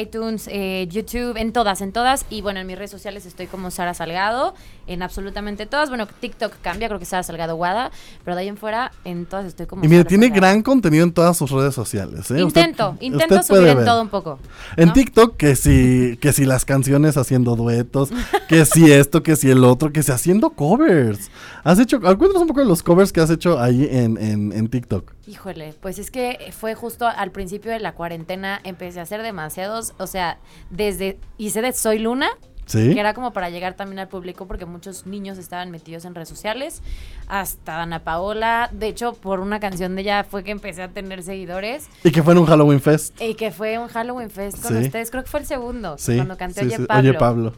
iTunes, 0.00 0.48
eh, 0.48 0.86
YouTube, 0.88 1.36
en 1.36 1.52
todas, 1.52 1.80
en 1.80 1.90
todas. 1.90 2.24
Y 2.30 2.40
bueno, 2.40 2.60
en 2.60 2.66
mis 2.68 2.76
redes 2.78 2.92
sociales 2.92 3.26
estoy 3.26 3.48
como 3.48 3.72
Sara 3.72 3.94
Salgado, 3.94 4.54
en 4.86 5.02
absolutamente 5.02 5.66
todas. 5.66 5.88
Bueno, 5.88 6.06
TikTok 6.06 6.52
cambia, 6.62 6.86
creo 6.86 7.00
que 7.00 7.04
Sara 7.04 7.24
Salgado 7.24 7.56
Guada, 7.56 7.90
pero 8.24 8.36
de 8.36 8.42
ahí 8.42 8.48
en 8.48 8.56
fuera, 8.56 8.92
en 9.04 9.26
todas 9.26 9.46
estoy 9.46 9.66
como 9.66 9.84
Y 9.84 9.88
mire, 9.88 10.02
Sara 10.02 10.08
tiene 10.08 10.26
Salgado. 10.26 10.40
gran 10.52 10.62
contenido 10.62 11.02
en 11.02 11.12
todas 11.12 11.36
sus 11.36 11.50
redes 11.50 11.74
sociales. 11.74 12.30
¿eh? 12.30 12.44
Usted- 12.44 12.60
Intento, 12.60 12.96
intento 13.00 13.34
usted 13.40 13.56
subir 13.56 13.68
en 13.68 13.84
todo 13.84 14.02
un 14.02 14.08
poco. 14.08 14.38
En. 14.76 14.92
TikTok, 14.92 15.36
que 15.36 15.56
si, 15.56 16.16
que 16.20 16.32
si 16.32 16.44
las 16.44 16.64
canciones 16.64 17.16
haciendo 17.16 17.56
duetos, 17.56 18.10
que 18.48 18.64
si 18.64 18.92
esto, 18.92 19.24
que 19.24 19.34
si 19.34 19.50
el 19.50 19.64
otro, 19.64 19.92
que 19.92 20.04
si 20.04 20.12
haciendo 20.12 20.50
covers. 20.50 21.30
Has 21.64 21.78
hecho, 21.78 21.98
cuéntanos 22.00 22.42
un 22.42 22.46
poco 22.48 22.60
de 22.60 22.66
los 22.66 22.82
covers 22.82 23.10
que 23.10 23.20
has 23.22 23.30
hecho 23.30 23.58
ahí 23.58 23.88
en, 23.90 24.18
en, 24.18 24.43
en 24.52 24.68
TikTok. 24.68 25.12
Híjole, 25.26 25.74
pues 25.80 25.98
es 25.98 26.10
que 26.10 26.52
fue 26.56 26.74
justo 26.74 27.06
al 27.06 27.30
principio 27.30 27.70
de 27.72 27.80
la 27.80 27.92
cuarentena, 27.94 28.60
empecé 28.64 29.00
a 29.00 29.04
hacer 29.04 29.22
demasiados, 29.22 29.94
o 29.98 30.06
sea, 30.06 30.38
desde, 30.70 31.18
hice 31.38 31.62
de 31.62 31.72
Soy 31.72 31.98
Luna, 31.98 32.28
¿Sí? 32.66 32.94
que 32.94 33.00
era 33.00 33.12
como 33.12 33.32
para 33.34 33.50
llegar 33.50 33.74
también 33.74 33.98
al 33.98 34.08
público 34.08 34.46
porque 34.46 34.64
muchos 34.64 35.06
niños 35.06 35.36
estaban 35.36 35.70
metidos 35.70 36.06
en 36.06 36.14
redes 36.14 36.30
sociales, 36.30 36.80
hasta 37.28 37.82
Ana 37.82 38.04
Paola, 38.04 38.70
de 38.72 38.88
hecho 38.88 39.12
por 39.12 39.40
una 39.40 39.60
canción 39.60 39.94
de 39.94 40.00
ella 40.02 40.24
fue 40.24 40.44
que 40.44 40.50
empecé 40.50 40.82
a 40.82 40.88
tener 40.88 41.22
seguidores 41.22 41.88
Y 42.02 42.10
que 42.10 42.22
fue 42.22 42.32
en 42.32 42.38
un 42.38 42.46
Halloween 42.46 42.80
Fest. 42.80 43.20
y 43.20 43.34
que 43.34 43.50
fue 43.50 43.78
un 43.78 43.88
Halloween 43.88 44.30
Fest 44.30 44.62
con 44.62 44.72
Sí. 44.78 44.84
ustedes, 44.84 45.10
creo 45.10 45.22
que 45.24 45.30
fue 45.30 45.40
el 45.40 45.46
segundo, 45.46 45.96
Sí. 45.98 46.16
cuando 46.16 46.36
canté 46.38 46.62
Oye, 46.62 46.76
sí. 46.76 46.84
Pablo. 46.86 47.10
Oye, 47.10 47.18
Pablo. 47.18 47.52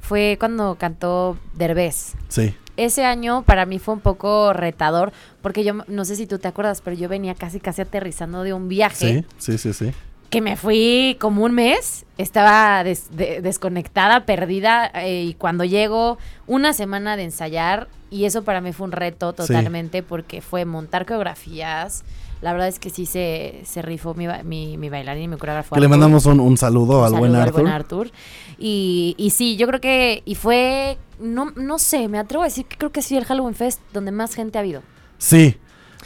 Fue 0.01 0.37
cuando 0.39 0.75
cantó 0.77 1.39
Derbez. 1.55 2.15
Sí. 2.29 2.55
Ese 2.77 3.05
año 3.05 3.43
para 3.45 3.67
mí 3.67 3.79
fue 3.79 3.95
un 3.95 4.01
poco 4.01 4.53
retador, 4.53 5.13
porque 5.43 5.63
yo 5.63 5.75
no 5.87 6.05
sé 6.05 6.17
si 6.17 6.27
tú 6.27 6.39
te 6.39 6.49
acuerdas, 6.49 6.81
pero 6.81 6.97
yo 6.97 7.09
venía 7.09 7.35
casi 7.37 7.61
casi 7.61 7.83
aterrizando 7.83 8.43
de 8.43 8.53
un 8.53 8.69
viaje 8.69 9.25
Sí, 9.39 9.57
sí, 9.57 9.59
sí, 9.59 9.73
sí. 9.75 9.93
que 10.31 10.41
me 10.41 10.57
fui 10.57 11.17
como 11.21 11.45
un 11.45 11.53
mes, 11.53 12.05
estaba 12.19 12.83
des- 12.83 13.15
de- 13.17 13.43
desconectada, 13.43 14.25
perdida, 14.25 14.91
eh, 14.95 15.23
y 15.23 15.35
cuando 15.35 15.65
llego 15.65 16.19
una 16.49 16.73
semana 16.73 17.17
de 17.17 17.25
ensayar, 17.25 17.87
y 18.11 18.25
eso 18.25 18.43
para 18.43 18.61
mí 18.61 18.73
fue 18.73 18.87
un 18.87 18.93
reto 18.93 19.31
Sí. 19.33 19.37
totalmente, 19.37 20.03
porque 20.03 20.41
fue 20.41 20.65
montar 20.65 21.05
coreografías, 21.05 22.03
la 22.43 22.53
verdad 22.53 22.69
es 22.69 22.79
que 22.79 22.91
sí 22.91 23.07
se, 23.07 23.63
se 23.65 23.83
rifó 23.83 24.15
mi, 24.15 24.27
mi, 24.45 24.77
mi 24.77 24.91
bailarín 24.91 25.25
y 25.25 25.29
mi 25.29 25.37
coreógrafo. 25.37 25.75
Que 25.75 25.81
le 25.81 25.89
mandamos 25.89 26.27
un, 26.27 26.41
un 26.41 26.57
saludo 26.57 26.99
Un 26.99 27.05
al 27.07 27.13
buen 27.13 27.37
Arthur. 27.37 27.69
Artur. 27.69 28.11
Y, 28.59 29.15
y 29.17 29.31
sí, 29.31 29.57
yo 29.57 29.67
creo 29.69 29.81
que, 29.81 30.23
y 30.25 30.35
fue, 30.35 30.99
no, 31.21 31.53
no 31.57 31.79
sé, 31.79 32.09
me 32.09 32.19
atrevo 32.19 32.43
a 32.43 32.47
decir 32.47 32.67
que 32.67 32.77
creo 32.77 32.91
que 32.91 33.01
sí 33.01 33.17
el 33.17 33.25
Halloween 33.25 33.55
Fest 33.55 33.81
donde 33.93 34.11
más 34.11 34.35
gente 34.35 34.59
ha 34.59 34.61
habido. 34.61 34.83
Sí. 35.19 35.57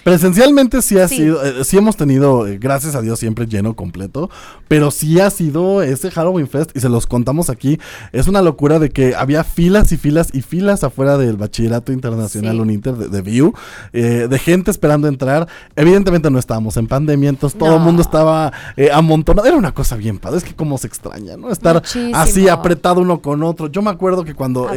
Presencialmente 0.07 0.83
sí 0.83 0.97
ha 1.01 1.09
Sí. 1.09 1.17
sido, 1.17 1.45
eh, 1.45 1.65
sí 1.65 1.77
hemos 1.77 1.97
tenido, 1.97 2.47
eh, 2.47 2.59
gracias 2.59 2.95
a 2.95 3.01
Dios, 3.03 3.19
siempre 3.19 3.45
lleno 3.49 3.75
completo, 3.75 4.31
pero 4.69 4.93
sí 4.93 5.19
ha 5.19 5.31
sido 5.31 5.83
ese 5.83 6.13
Halloween 6.13 6.47
Fest, 6.47 6.71
y 6.77 6.81
se 6.81 6.89
los 6.89 7.09
contamos 7.09 7.51
aquí, 7.51 7.81
es 8.13 8.29
una 8.29 8.41
locura 8.41 8.79
de 8.79 8.91
que 8.91 9.17
había 9.17 9.43
filas 9.43 9.91
y 9.91 9.97
filas 9.97 10.29
y 10.33 10.43
filas 10.43 10.85
afuera 10.85 11.19
del 11.19 11.37
Bachillerato 11.37 11.91
Internacional 11.91 12.55
Sí. 12.55 12.61
Uninter 12.61 12.95
de, 12.95 13.09
de 13.09 13.21
View, 13.21 13.53
eh, 13.93 14.29
de 14.31 14.39
gente 14.39 14.71
esperando 14.71 15.09
entrar. 15.09 15.49
Evidentemente 15.75 16.31
no 16.31 16.39
estábamos 16.39 16.77
en 16.77 16.87
pandemia, 16.87 17.29
entonces 17.29 17.59
todo 17.59 17.71
el 17.73 17.79
No. 17.81 17.85
mundo 17.87 18.01
estaba 18.01 18.53
eh, 18.77 18.91
amontonado. 18.93 19.49
Era 19.49 19.57
una 19.57 19.75
cosa 19.75 19.97
bien 19.97 20.19
padre, 20.21 20.39
es 20.39 20.45
que 20.45 20.55
cómo 20.55 20.79
se 20.79 20.87
extraña, 20.87 21.37
¿no? 21.37 21.51
Estar 21.51 21.75
Muchísimo. 21.75 22.17
así 22.17 22.49
apretado 22.49 23.01
uno 23.01 23.21
con 23.21 23.43
otro. 23.43 23.67
Yo 23.67 23.83
me 23.83 23.91
acuerdo 23.91 24.23
que 24.23 24.35
cuando 24.35 24.71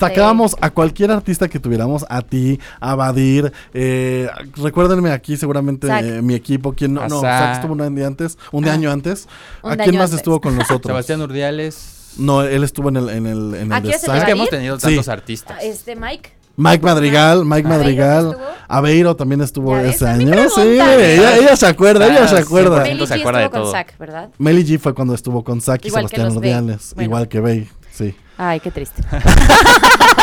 sacábamos 0.00 0.56
a 0.62 0.70
cualquier 0.70 1.10
artista 1.10 1.48
que 1.48 1.58
tuviéramos, 1.60 2.06
a 2.08 2.22
ti, 2.22 2.58
a 2.80 2.94
Badir, 2.94 3.52
eh, 3.74 4.26
recuérdenme 4.56 5.10
aquí 5.10 5.36
seguramente 5.36 5.86
eh, 5.88 6.22
mi 6.22 6.34
equipo, 6.34 6.72
quien 6.72 6.94
no, 6.94 7.06
no, 7.08 7.20
Zac. 7.20 7.40
Zac 7.44 7.54
estuvo 7.56 7.72
un 7.72 7.94
día 7.94 8.06
antes, 8.06 8.38
un 8.52 8.62
día 8.64 8.72
Ah. 8.72 8.76
año 8.76 8.90
antes. 8.90 9.26
Un 9.62 9.70
¿A 9.70 9.74
año 9.74 9.82
quién 9.84 9.96
más 9.96 10.04
antes. 10.06 10.16
estuvo 10.18 10.40
con 10.40 10.56
nosotros? 10.56 10.86
Sebastián 10.90 11.20
Urdiales. 11.22 12.14
No, 12.16 12.42
él 12.42 12.62
estuvo 12.62 12.88
en 12.90 12.96
el, 12.96 13.08
en 13.08 13.26
el, 13.26 13.54
en 13.54 13.66
el 13.66 13.72
¿Aquí 13.72 13.88
de 13.88 13.94
es 13.94 14.02
que 14.24 14.30
hemos 14.30 14.48
tenido 14.48 14.78
Sí. 14.78 14.86
tantos 14.86 15.08
artistas. 15.08 15.58
Este 15.62 15.96
Mike. 15.96 16.30
Mike 16.56 16.84
Madrigal, 16.84 17.44
Mike 17.44 17.66
Ah. 17.66 17.76
Madrigal, 17.76 18.38
¿Aveiro 18.68 19.16
también 19.16 19.40
estuvo 19.40 19.72
ves, 19.72 19.96
ese 19.96 20.06
año. 20.06 20.32
Sí, 20.54 20.60
ella, 20.60 21.36
ella 21.36 21.56
se 21.56 21.66
acuerda, 21.66 22.06
ella 22.06 22.28
se 22.28 22.36
Ah, 22.36 22.40
acuerda. 22.40 22.84
100% 22.84 22.94
Meli 22.94 23.06
se 23.08 23.14
G 23.16 23.20
acuerda 23.20 23.38
de 23.40 23.44
estuvo 23.46 23.62
con 23.64 23.72
todo. 23.72 23.84
¿verdad? 23.98 24.28
Meli 24.38 24.64
G 24.64 24.78
fue 24.78 24.94
cuando 24.94 25.14
estuvo 25.14 25.42
con 25.42 25.60
Zack 25.60 25.84
y 25.84 25.88
Igual 25.88 26.08
Sebastián. 26.08 26.36
Urdiales, 26.36 26.92
Bueno. 26.94 27.06
igual 27.08 27.28
que 27.28 27.40
Bey, 27.40 27.68
sí. 27.92 28.14
Ay, 28.36 28.60
qué 28.60 28.70
triste. 28.70 29.02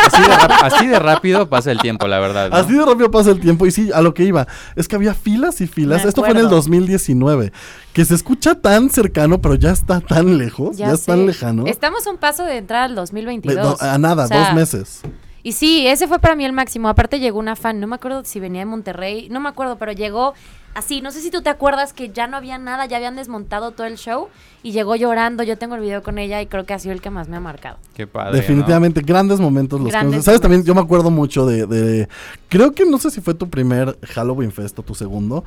Así 0.04 0.21
de, 0.24 0.34
así 0.34 0.88
de 0.88 1.00
rápido 1.00 1.47
pasa 1.47 1.71
el 1.71 1.78
tiempo, 1.80 2.08
la 2.08 2.19
verdad. 2.19 2.50
¿no? 2.50 2.56
Así 2.56 2.74
de 2.74 2.84
rápido 2.84 3.12
pasa 3.12 3.30
el 3.32 3.39
tiempo. 3.39 3.65
Y 3.67 3.71
sí, 3.71 3.91
a 3.93 4.02
lo 4.02 4.13
que 4.13 4.24
iba. 4.24 4.47
Es 4.76 4.88
que 4.88 4.95
había 4.95 5.13
filas 5.13 5.62
y 5.62 5.67
filas. 5.67 6.04
Me 6.04 6.10
Esto 6.10 6.21
fue 6.21 6.32
en 6.32 6.38
el 6.38 6.45
acuerdo. 6.47 6.56
2019. 6.58 7.54
Que 7.93 8.04
se 8.04 8.15
escucha 8.15 8.56
tan 8.56 8.89
cercano, 8.89 9.39
pero 9.41 9.56
ya 9.56 9.69
está 9.71 10.00
tan 10.02 10.38
lejos. 10.39 10.76
Ya, 10.76 10.91
es 10.91 11.02
sé. 11.02 11.12
tan 11.12 11.26
lejano. 11.28 11.65
Estamos 11.67 12.06
a 12.08 12.12
un 12.12 12.17
paso 12.17 12.43
de 12.43 12.58
entrar 12.58 12.84
al 12.84 12.89
Ve- 12.91 12.95
2022. 12.95 13.82
no, 13.82 13.88
a 13.88 13.97
nada, 14.00 14.26
O 14.26 14.28
sea, 14.28 14.45
dos 14.47 14.54
meses. 14.56 15.02
Y 15.43 15.54
sí, 15.54 15.88
ese 15.88 16.08
fue 16.08 16.19
para 16.19 16.36
mí 16.36 16.45
el 16.45 16.54
máximo. 16.54 16.89
Aparte 16.89 17.19
llegó 17.19 17.39
una 17.39 17.56
fan, 17.56 17.80
no 17.80 17.88
me 17.88 17.95
acuerdo 17.95 18.24
si 18.26 18.39
venía 18.39 18.62
de 18.62 18.65
Monterrey, 18.65 19.28
no 19.30 19.39
me 19.39 19.50
acuerdo, 19.50 19.78
pero 19.78 19.91
llegó 19.91 20.34
así. 20.73 21.01
No 21.01 21.12
sé 21.12 21.21
si 21.21 21.31
tú 21.31 21.41
te 21.41 21.49
acuerdas 21.49 21.93
que 21.93 22.10
ya 22.10 22.27
no 22.27 22.38
había 22.38 22.57
nada, 22.57 22.86
ya 22.86 22.97
habían 22.97 23.15
desmontado 23.15 23.71
todo 23.71 23.88
el 23.88 23.97
show 23.97 24.27
y 24.63 24.71
llegó 24.71 24.95
llorando. 24.95 25.43
Yo 25.43 25.57
tengo 25.57 25.75
el 25.75 25.81
video 25.81 26.03
con 26.03 26.17
ella 26.17 26.41
y 26.41 26.47
creo 26.47 26.65
que 26.65 26.73
ha 26.73 26.79
sido 26.79 26.93
el 26.93 27.01
que 27.01 27.10
más 27.10 27.27
me 27.29 27.38
ha 27.38 27.39
marcado. 27.39 27.77
Qué 27.95 28.07
padre. 28.07 28.31
¿no? 28.31 28.38
Definitivamente, 28.38 29.01
grandes 29.01 29.39
momentos 29.39 29.79
los 29.79 29.89
Grandes 29.89 30.10
conoces. 30.12 30.25
¿Sabes? 30.25 30.39
momentos. 30.39 30.41
También 30.41 30.63
yo 30.65 30.75
me 30.75 30.81
acuerdo 30.81 31.12
mucho 31.12 31.45
de, 31.45 31.65
de- 31.65 32.07
Creo 32.49 32.71
que 32.73 32.86
no 32.86 32.97
sé 32.97 33.12
si 33.12 33.21
fue 33.21 33.34
tu 33.34 33.49
primer 33.49 33.97
Halloween 34.13 34.51
Fest 34.51 34.77
o 34.79 34.84
tu 34.84 34.95
segundo. 34.95 35.43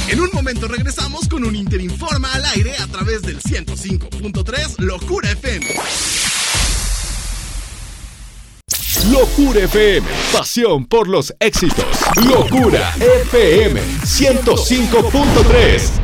En 0.08 0.20
un 0.20 0.28
momento 0.32 0.68
regresamos 0.68 1.28
con 1.28 1.44
un 1.44 1.56
Interinforma 1.56 2.32
al 2.34 2.44
aire 2.54 2.76
a 2.76 2.86
través 2.86 3.22
del 3.22 3.40
105.3 3.40 4.78
Locura 4.78 5.30
FM. 5.32 5.66
Locura 9.10 9.60
FM, 9.60 10.06
pasión 10.32 10.86
por 10.86 11.08
los 11.08 11.34
éxitos. 11.40 11.84
Locura 12.26 12.94
FM 12.96 13.80
105.3. 14.02 16.03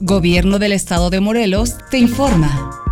Gobierno 0.00 0.58
del 0.58 0.72
Estado 0.72 1.08
de 1.08 1.20
Morelos 1.20 1.76
te 1.90 1.98
informa. 1.98 2.85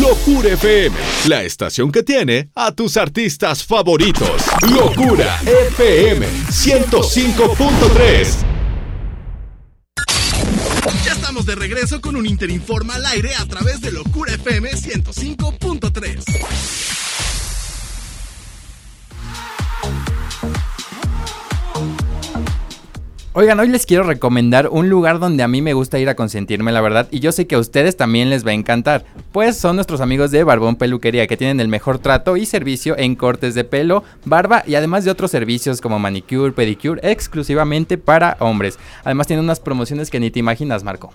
Locura 0.00 0.50
FM, 0.50 0.96
la 1.26 1.42
estación 1.42 1.90
que 1.90 2.04
tiene 2.04 2.50
a 2.54 2.70
tus 2.70 2.96
artistas 2.96 3.64
favoritos. 3.64 4.30
Locura 4.70 5.36
FM 5.44 6.28
105.3. 6.28 8.36
Ya 11.04 11.12
estamos 11.12 11.44
de 11.44 11.56
regreso 11.56 12.00
con 12.00 12.14
un 12.14 12.24
Interinforma 12.24 12.94
al 12.94 13.06
aire 13.06 13.34
a 13.34 13.46
través 13.46 13.80
de 13.80 13.90
Locura 13.90 14.32
FM 14.32 14.70
105.3. 14.70 16.95
Oigan, 23.38 23.60
hoy 23.60 23.68
les 23.68 23.84
quiero 23.84 24.02
recomendar 24.02 24.70
un 24.70 24.88
lugar 24.88 25.18
donde 25.18 25.42
a 25.42 25.48
mí 25.48 25.60
me 25.60 25.74
gusta 25.74 25.98
ir 25.98 26.08
a 26.08 26.16
consentirme, 26.16 26.72
la 26.72 26.80
verdad, 26.80 27.06
y 27.10 27.20
yo 27.20 27.32
sé 27.32 27.46
que 27.46 27.56
a 27.56 27.58
ustedes 27.58 27.94
también 27.94 28.30
les 28.30 28.46
va 28.46 28.52
a 28.52 28.54
encantar. 28.54 29.04
Pues 29.30 29.58
son 29.58 29.76
nuestros 29.76 30.00
amigos 30.00 30.30
de 30.30 30.42
Barbón 30.42 30.76
Peluquería, 30.76 31.26
que 31.26 31.36
tienen 31.36 31.60
el 31.60 31.68
mejor 31.68 31.98
trato 31.98 32.38
y 32.38 32.46
servicio 32.46 32.96
en 32.96 33.14
cortes 33.14 33.54
de 33.54 33.64
pelo, 33.64 34.04
barba 34.24 34.62
y 34.66 34.74
además 34.74 35.04
de 35.04 35.10
otros 35.10 35.30
servicios 35.30 35.82
como 35.82 35.98
manicure, 35.98 36.52
pedicure, 36.52 37.02
exclusivamente 37.02 37.98
para 37.98 38.38
hombres. 38.40 38.78
Además 39.04 39.26
tienen 39.26 39.44
unas 39.44 39.60
promociones 39.60 40.08
que 40.08 40.18
ni 40.18 40.30
te 40.30 40.38
imaginas, 40.38 40.82
Marco. 40.82 41.12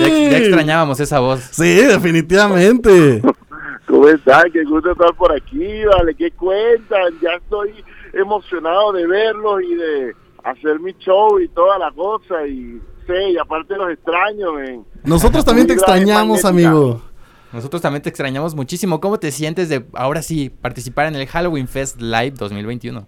Ya, 0.00 0.08
ya 0.08 0.38
extrañábamos 0.38 0.98
esa 1.00 1.20
voz. 1.20 1.40
Sí, 1.52 1.74
definitivamente. 1.76 3.22
¿Cómo 3.86 4.08
están? 4.08 4.50
Qué 4.52 4.64
gusto 4.64 4.92
estar 4.92 5.14
por 5.14 5.32
aquí, 5.32 5.84
vale. 5.84 6.14
¿Qué 6.14 6.30
cuentan? 6.32 7.12
Ya 7.20 7.34
estoy 7.34 7.84
emocionado 8.12 8.92
de 8.92 9.06
verlos 9.06 9.62
y 9.62 9.74
de 9.74 10.14
hacer 10.44 10.80
mi 10.80 10.92
show 10.94 11.38
y 11.38 11.48
toda 11.48 11.78
la 11.78 11.92
cosa. 11.92 12.46
Y 12.46 12.80
sé, 13.06 13.30
y 13.30 13.38
aparte 13.38 13.76
los 13.76 13.90
extraño, 13.90 14.54
men. 14.54 14.84
Nosotros 15.04 15.44
también 15.44 15.66
te 15.66 15.74
extrañamos, 15.74 16.44
amigo. 16.44 17.02
Nosotros 17.52 17.82
también 17.82 18.02
te 18.02 18.08
extrañamos 18.08 18.54
muchísimo. 18.54 19.00
¿Cómo 19.00 19.18
te 19.18 19.30
sientes 19.30 19.68
de 19.68 19.84
ahora 19.92 20.22
sí 20.22 20.48
participar 20.48 21.06
en 21.06 21.16
el 21.16 21.26
Halloween 21.26 21.68
Fest 21.68 22.00
Live 22.00 22.32
2021? 22.32 23.06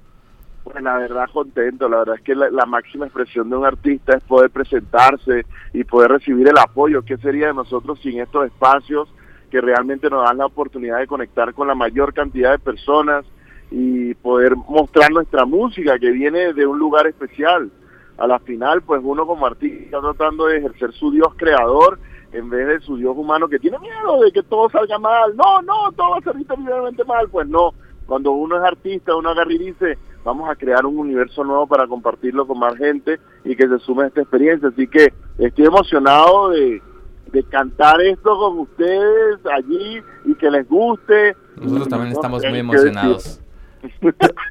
Pues 0.64 0.83
la 0.83 0.96
verdad 0.96 1.29
contento, 1.31 1.90
la 1.90 1.98
verdad 1.98 2.16
es 2.16 2.22
que 2.22 2.35
la, 2.35 2.64
máxima 2.64 3.05
expresión 3.05 3.50
de 3.50 3.57
un 3.57 3.66
artista 3.66 4.16
es 4.16 4.22
poder 4.24 4.50
presentarse 4.50 5.44
y 5.74 5.85
poder 5.85 6.12
recibir 6.12 6.48
el 6.48 6.57
apoyo. 6.57 7.03
¿Qué 7.03 7.18
sería 7.18 7.48
de 7.48 7.55
nosotros 7.55 8.00
sin 8.00 8.18
estos 8.18 8.46
espacios 8.46 9.07
que 9.50 9.61
realmente 9.61 10.09
nos 10.09 10.24
dan 10.24 10.38
la 10.38 10.46
oportunidad 10.46 11.00
de 11.00 11.07
conectar 11.07 11.53
con 11.53 11.68
la 11.68 11.74
mayor 11.74 12.14
cantidad 12.14 12.53
de 12.53 12.59
personas 12.59 13.27
y 13.70 14.14
poder 14.14 14.57
mostrar 14.57 15.11
nuestra 15.11 15.44
música 15.44 15.98
que 15.98 16.11
viene 16.11 16.55
de 16.55 16.66
un 16.66 16.79
lugar 16.79 17.07
especial? 17.07 17.70
A 18.16 18.27
la 18.27 18.38
final, 18.38 18.81
pues 18.83 19.03
uno 19.05 19.27
como 19.27 19.44
artista 19.44 19.85
está 19.85 20.00
tratando 20.00 20.46
de 20.46 20.59
ejercer 20.59 20.92
su 20.92 21.11
Dios 21.11 21.29
creador 21.37 21.98
en 22.33 22.48
vez 22.48 22.66
de 22.66 22.81
su 22.81 22.96
Dios 22.96 23.14
humano 23.16 23.48
que 23.48 23.59
tiene 23.59 23.79
miedo 23.81 24.20
de 24.20 24.33
que 24.33 24.42
todo 24.42 24.70
salga 24.70 24.98
mal. 24.98 25.37
No, 25.37 25.61
no, 25.61 25.92
todo 25.92 26.11
va 26.12 26.18
a 26.18 26.22
salir 26.22 26.46
terriblemente 26.46 27.05
mal. 27.05 27.29
Pues 27.29 27.46
no, 27.48 27.74
cuando 28.07 28.33
uno 28.33 28.57
es 28.57 28.62
artista, 28.62 29.14
uno 29.14 29.31
agarra 29.31 29.53
y 29.53 29.59
dice, 29.59 29.98
vamos 30.25 30.49
a 30.51 30.57
crear 30.57 30.85
un 30.87 30.99
universo 30.99 31.45
nuevo 31.45 31.67
para 31.67 31.87
compartirlo 31.87 32.47
con 32.47 32.59
más 32.59 32.77
gente 32.77 33.21
y 33.45 33.55
que 33.55 33.69
se 33.69 33.79
sume 33.81 34.05
a 34.05 34.07
esta 34.09 34.23
experiencia. 34.23 34.69
Así 34.69 34.87
que 34.89 35.13
estoy 35.39 35.67
emocionado 35.67 36.51
de, 36.51 36.83
de 37.31 37.43
cantar 37.45 38.01
esto 38.01 38.37
con 38.37 38.61
ustedes 38.61 39.41
allí 39.53 40.03
y 40.25 40.35
que 40.35 40.51
les 40.51 40.69
guste. 40.69 41.37
Nosotros 41.57 41.89
también 41.89 42.13
estamos 42.13 42.43
muy 42.49 42.59
emocionados. 42.59 43.43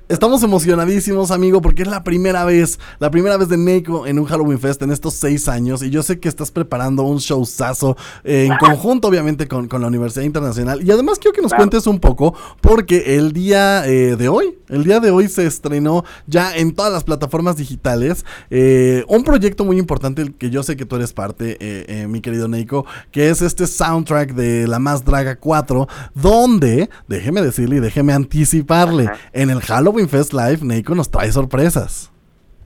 Estamos 0.10 0.44
emocionadísimos, 0.44 1.32
amigo, 1.32 1.62
porque 1.62 1.84
es 1.84 1.88
la 1.88 2.04
primera 2.04 2.44
vez, 2.46 2.80
la 3.00 3.10
primera 3.10 3.38
vez 3.38 3.50
de 3.50 3.58
Neiko 3.58 4.06
en 4.06 4.20
un 4.20 4.26
Halloween 4.26 4.60
Fest 4.60 4.82
en 4.82 4.92
estos 4.92 5.14
seis 5.16 5.48
años. 5.48 5.82
Y 5.82 5.90
yo 5.90 6.04
sé 6.04 6.20
que 6.20 6.28
estás 6.30 6.52
preparando 6.52 7.04
un 7.04 7.18
showzazo 7.18 7.96
eh, 8.24 8.48
en 8.50 8.58
conjunto, 8.58 9.08
obviamente, 9.08 9.48
con, 9.48 9.68
con 9.68 9.82
la 9.82 9.88
Universidad 9.88 10.24
Internacional. 10.26 10.84
Y 10.84 10.92
además 10.92 11.20
quiero 11.20 11.34
que 11.34 11.42
nos 11.42 11.52
Claro. 11.54 11.62
cuentes 11.64 11.88
un 11.88 12.00
poco, 12.00 12.34
porque 12.62 13.16
el 13.18 13.32
día 13.32 13.86
eh, 13.88 14.16
de 14.16 14.28
hoy, 14.30 14.58
el 14.70 14.84
día 14.84 15.00
de 15.00 15.12
hoy 15.12 15.28
se 15.28 15.46
estrenó 15.46 16.04
ya 16.26 16.56
en 16.56 16.74
todas 16.74 16.92
las 16.92 17.04
plataformas 17.04 17.58
digitales 17.58 18.26
eh, 18.50 19.04
un 19.08 19.24
proyecto 19.24 19.64
muy 19.66 19.78
importante 19.78 20.34
que 20.38 20.50
yo 20.50 20.64
sé 20.64 20.76
que 20.76 20.86
tú 20.86 20.96
eres 20.96 21.14
parte, 21.14 21.58
eh, 21.60 21.86
eh, 21.88 22.08
mi 22.08 22.22
querido 22.22 22.48
Neiko, 22.48 22.86
que 23.12 23.30
es 23.30 23.42
este 23.42 23.68
soundtrack 23.68 24.34
de 24.34 24.68
La 24.68 24.80
Más 24.80 25.06
Draga 25.06 25.36
4, 25.36 25.88
donde, 26.16 26.90
déjeme 27.08 27.42
decirle 27.42 27.78
y 27.78 27.80
déjeme 27.80 28.14
anticiparle, 28.14 29.10
en 29.32 29.50
el 29.50 29.62
Halloween 29.62 30.10
Fest 30.10 30.34
Live, 30.34 30.60
Neiko 30.62 30.96
nos 30.96 31.10
trae 31.10 31.32
sorpresas. 31.32 32.12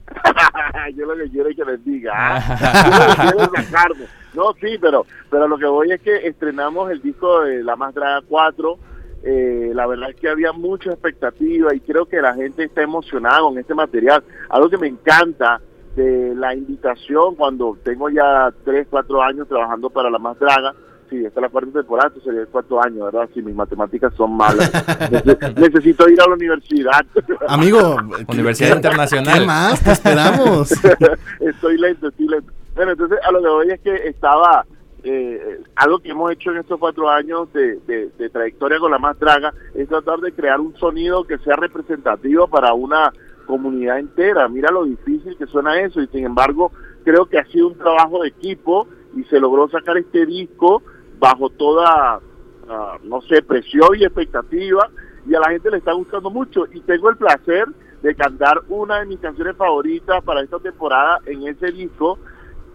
yo 0.96 1.06
lo 1.06 1.16
que 1.16 1.30
quiero 1.30 1.48
es 1.48 1.56
que 1.56 1.64
les 1.64 1.84
diga. 1.84 2.12
¿ah? 2.14 2.90
Yo 2.90 2.98
lo 2.98 3.06
que 3.06 3.22
quiero 3.22 3.54
es 3.54 3.66
sacarme. 3.66 4.04
No, 4.34 4.52
sí, 4.60 4.78
pero, 4.80 5.06
pero 5.30 5.48
lo 5.48 5.58
que 5.58 5.66
voy 5.66 5.92
es 5.92 6.00
que 6.00 6.26
estrenamos 6.26 6.90
el 6.90 7.02
disco 7.02 7.42
de 7.42 7.62
La 7.62 7.76
Más 7.76 7.94
Draga 7.94 8.22
4. 8.28 8.78
Eh, 9.24 9.72
la 9.74 9.86
verdad 9.86 10.10
es 10.10 10.16
que 10.16 10.28
había 10.28 10.52
mucha 10.52 10.92
expectativa 10.92 11.74
y 11.74 11.80
creo 11.80 12.06
que 12.06 12.20
la 12.20 12.34
gente 12.34 12.64
está 12.64 12.82
emocionada 12.82 13.40
con 13.40 13.58
este 13.58 13.74
material. 13.74 14.22
Algo 14.48 14.70
que 14.70 14.78
me 14.78 14.86
encanta 14.86 15.60
de 15.96 16.34
la 16.36 16.54
invitación 16.54 17.34
cuando 17.34 17.76
tengo 17.82 18.08
ya 18.10 18.52
3, 18.64 18.86
4 18.88 19.22
años 19.22 19.48
trabajando 19.48 19.90
para 19.90 20.10
La 20.10 20.18
Más 20.18 20.38
Draga. 20.38 20.74
Sí, 21.10 21.24
esta 21.24 21.40
es 21.40 21.42
la 21.42 21.48
cuarta 21.48 21.70
temporada, 21.72 22.08
esto 22.08 22.20
sería 22.20 22.42
el 22.42 22.48
cuarto 22.48 22.82
año, 22.82 23.04
¿verdad? 23.06 23.28
Si 23.32 23.40
mis 23.40 23.54
matemáticas 23.54 24.12
son 24.14 24.36
malas. 24.36 24.70
Nece- 25.10 25.54
Necesito 25.58 26.08
ir 26.08 26.20
a 26.20 26.26
la 26.28 26.34
universidad. 26.34 27.06
Amigo, 27.48 27.96
Universidad 28.28 28.76
Internacional. 28.76 29.38
¿Qué 29.40 29.46
más? 29.46 29.82
Te 29.82 29.92
esperamos. 29.92 30.70
estoy 31.40 31.78
lento, 31.78 32.08
estoy 32.08 32.28
lento. 32.28 32.52
Bueno, 32.74 32.92
entonces 32.92 33.18
a 33.26 33.32
lo 33.32 33.40
que 33.42 33.48
voy 33.48 33.70
es 33.70 33.80
que 33.80 33.94
estaba 34.08 34.66
eh, 35.02 35.60
algo 35.76 35.98
que 36.00 36.10
hemos 36.10 36.30
hecho 36.32 36.50
en 36.50 36.58
estos 36.58 36.78
cuatro 36.78 37.08
años 37.08 37.50
de, 37.54 37.76
de- 37.86 38.10
de 38.18 38.28
trayectoria 38.30 38.78
con 38.78 38.90
la 38.90 38.98
más 38.98 39.18
draga 39.18 39.52
es 39.74 39.88
tratar 39.88 40.18
de 40.20 40.32
crear 40.32 40.60
un 40.60 40.76
sonido 40.76 41.24
que 41.24 41.38
sea 41.38 41.56
representativo 41.56 42.48
para 42.48 42.74
una 42.74 43.12
comunidad 43.46 43.98
entera. 43.98 44.46
Mira 44.48 44.70
lo 44.70 44.84
difícil 44.84 45.36
que 45.38 45.46
suena 45.46 45.80
eso 45.80 46.02
y 46.02 46.06
sin 46.08 46.26
embargo 46.26 46.70
creo 47.02 47.24
que 47.26 47.38
ha 47.38 47.46
sido 47.46 47.68
un 47.68 47.78
trabajo 47.78 48.22
de 48.22 48.28
equipo 48.28 48.86
y 49.16 49.24
se 49.24 49.40
logró 49.40 49.68
sacar 49.70 49.96
este 49.96 50.26
disco 50.26 50.82
bajo 51.18 51.50
toda, 51.50 52.20
ah, 52.68 52.98
no 53.02 53.20
sé, 53.22 53.42
presión 53.42 53.88
y 53.96 54.04
expectativa 54.04 54.88
y 55.26 55.34
a 55.34 55.40
la 55.40 55.50
gente 55.50 55.70
le 55.70 55.78
está 55.78 55.92
gustando 55.92 56.30
mucho 56.30 56.66
y 56.72 56.80
tengo 56.80 57.10
el 57.10 57.16
placer 57.16 57.66
de 58.02 58.14
cantar 58.14 58.62
una 58.68 59.00
de 59.00 59.06
mis 59.06 59.18
canciones 59.18 59.56
favoritas 59.56 60.22
para 60.24 60.42
esta 60.42 60.58
temporada 60.58 61.20
en 61.26 61.46
ese 61.46 61.72
disco. 61.72 62.18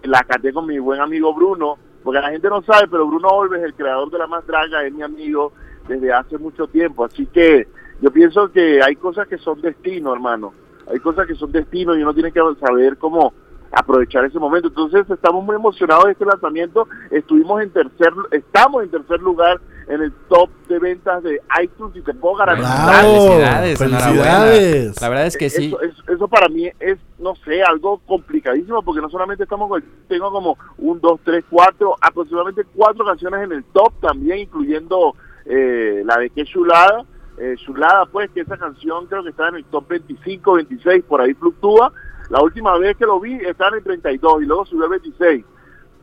La 0.03 0.23
canté 0.23 0.51
con 0.51 0.67
mi 0.67 0.77
buen 0.79 0.99
amigo 0.99 1.33
Bruno, 1.33 1.77
porque 2.03 2.19
la 2.19 2.29
gente 2.29 2.49
no 2.49 2.61
sabe, 2.61 2.87
pero 2.89 3.07
Bruno 3.07 3.29
Olves, 3.29 3.63
el 3.63 3.73
creador 3.73 4.11
de 4.11 4.17
La 4.17 4.27
Más 4.27 4.45
Draga, 4.45 4.83
es 4.83 4.93
mi 4.93 5.01
amigo 5.01 5.53
desde 5.87 6.11
hace 6.11 6.37
mucho 6.37 6.67
tiempo. 6.67 7.05
Así 7.05 7.25
que 7.25 7.67
yo 8.01 8.11
pienso 8.11 8.51
que 8.51 8.81
hay 8.83 8.95
cosas 8.97 9.27
que 9.27 9.37
son 9.37 9.61
destino, 9.61 10.13
hermano. 10.13 10.53
Hay 10.91 10.99
cosas 10.99 11.25
que 11.25 11.35
son 11.35 11.51
destino 11.51 11.95
y 11.95 12.03
uno 12.03 12.13
tiene 12.13 12.33
que 12.33 12.41
saber 12.59 12.97
cómo 12.97 13.33
aprovechar 13.73 14.23
ese 14.25 14.39
momento. 14.39 14.67
Entonces 14.69 15.09
estamos 15.09 15.43
muy 15.43 15.55
emocionados 15.55 16.05
de 16.05 16.11
este 16.11 16.25
lanzamiento. 16.25 16.87
Estuvimos 17.11 17.61
en 17.61 17.71
tercer, 17.71 18.13
estamos 18.31 18.83
en 18.83 18.89
tercer 18.91 19.19
lugar 19.21 19.59
en 19.87 20.01
el 20.01 20.13
top 20.29 20.49
de 20.69 20.79
ventas 20.79 21.21
de 21.23 21.41
iTunes 21.61 21.95
y 21.97 22.01
te 22.01 22.13
puedo 22.13 22.35
garantizar. 22.35 23.03
Felicidades, 23.03 23.77
felicidades. 23.79 25.01
La 25.01 25.09
verdad 25.09 25.25
es 25.27 25.37
que 25.37 25.49
sí. 25.49 25.67
Eso, 25.67 25.81
eso- 25.81 26.03
eso 26.07 26.27
para 26.27 26.47
mí 26.47 26.69
es, 26.79 26.97
no 27.19 27.35
sé, 27.43 27.61
algo 27.63 27.99
complicadísimo 28.05 28.81
porque 28.83 29.01
no 29.01 29.09
solamente 29.09 29.43
estamos 29.43 29.67
con, 29.69 29.83
tengo 30.07 30.31
como 30.31 30.57
un, 30.77 31.01
dos, 31.01 31.19
tres, 31.23 31.43
cuatro, 31.49 31.95
aproximadamente 31.99 32.63
cuatro 32.75 33.03
canciones 33.05 33.43
en 33.43 33.51
el 33.53 33.63
top 33.65 33.91
también, 34.01 34.39
incluyendo 34.39 35.15
eh, 35.45 36.03
la 36.05 36.17
de 36.17 36.29
Que 36.29 36.45
Chulada. 36.45 37.03
Eh, 37.37 37.55
Chulada, 37.65 38.05
pues, 38.05 38.29
que 38.31 38.41
esa 38.41 38.57
canción 38.57 39.07
creo 39.07 39.23
que 39.23 39.29
está 39.31 39.49
en 39.49 39.55
el 39.55 39.65
top 39.65 39.87
25, 39.89 40.53
26, 40.53 41.03
por 41.05 41.19
ahí 41.19 41.33
fluctúa. 41.33 41.91
La 42.29 42.41
última 42.41 42.77
vez 42.77 42.97
que 42.97 43.05
lo 43.05 43.19
vi 43.19 43.35
estaba 43.35 43.69
en 43.71 43.75
el 43.77 43.83
32 43.83 44.43
y 44.43 44.45
luego 44.45 44.65
subió 44.65 44.85
al 44.85 44.91
26. 44.91 45.45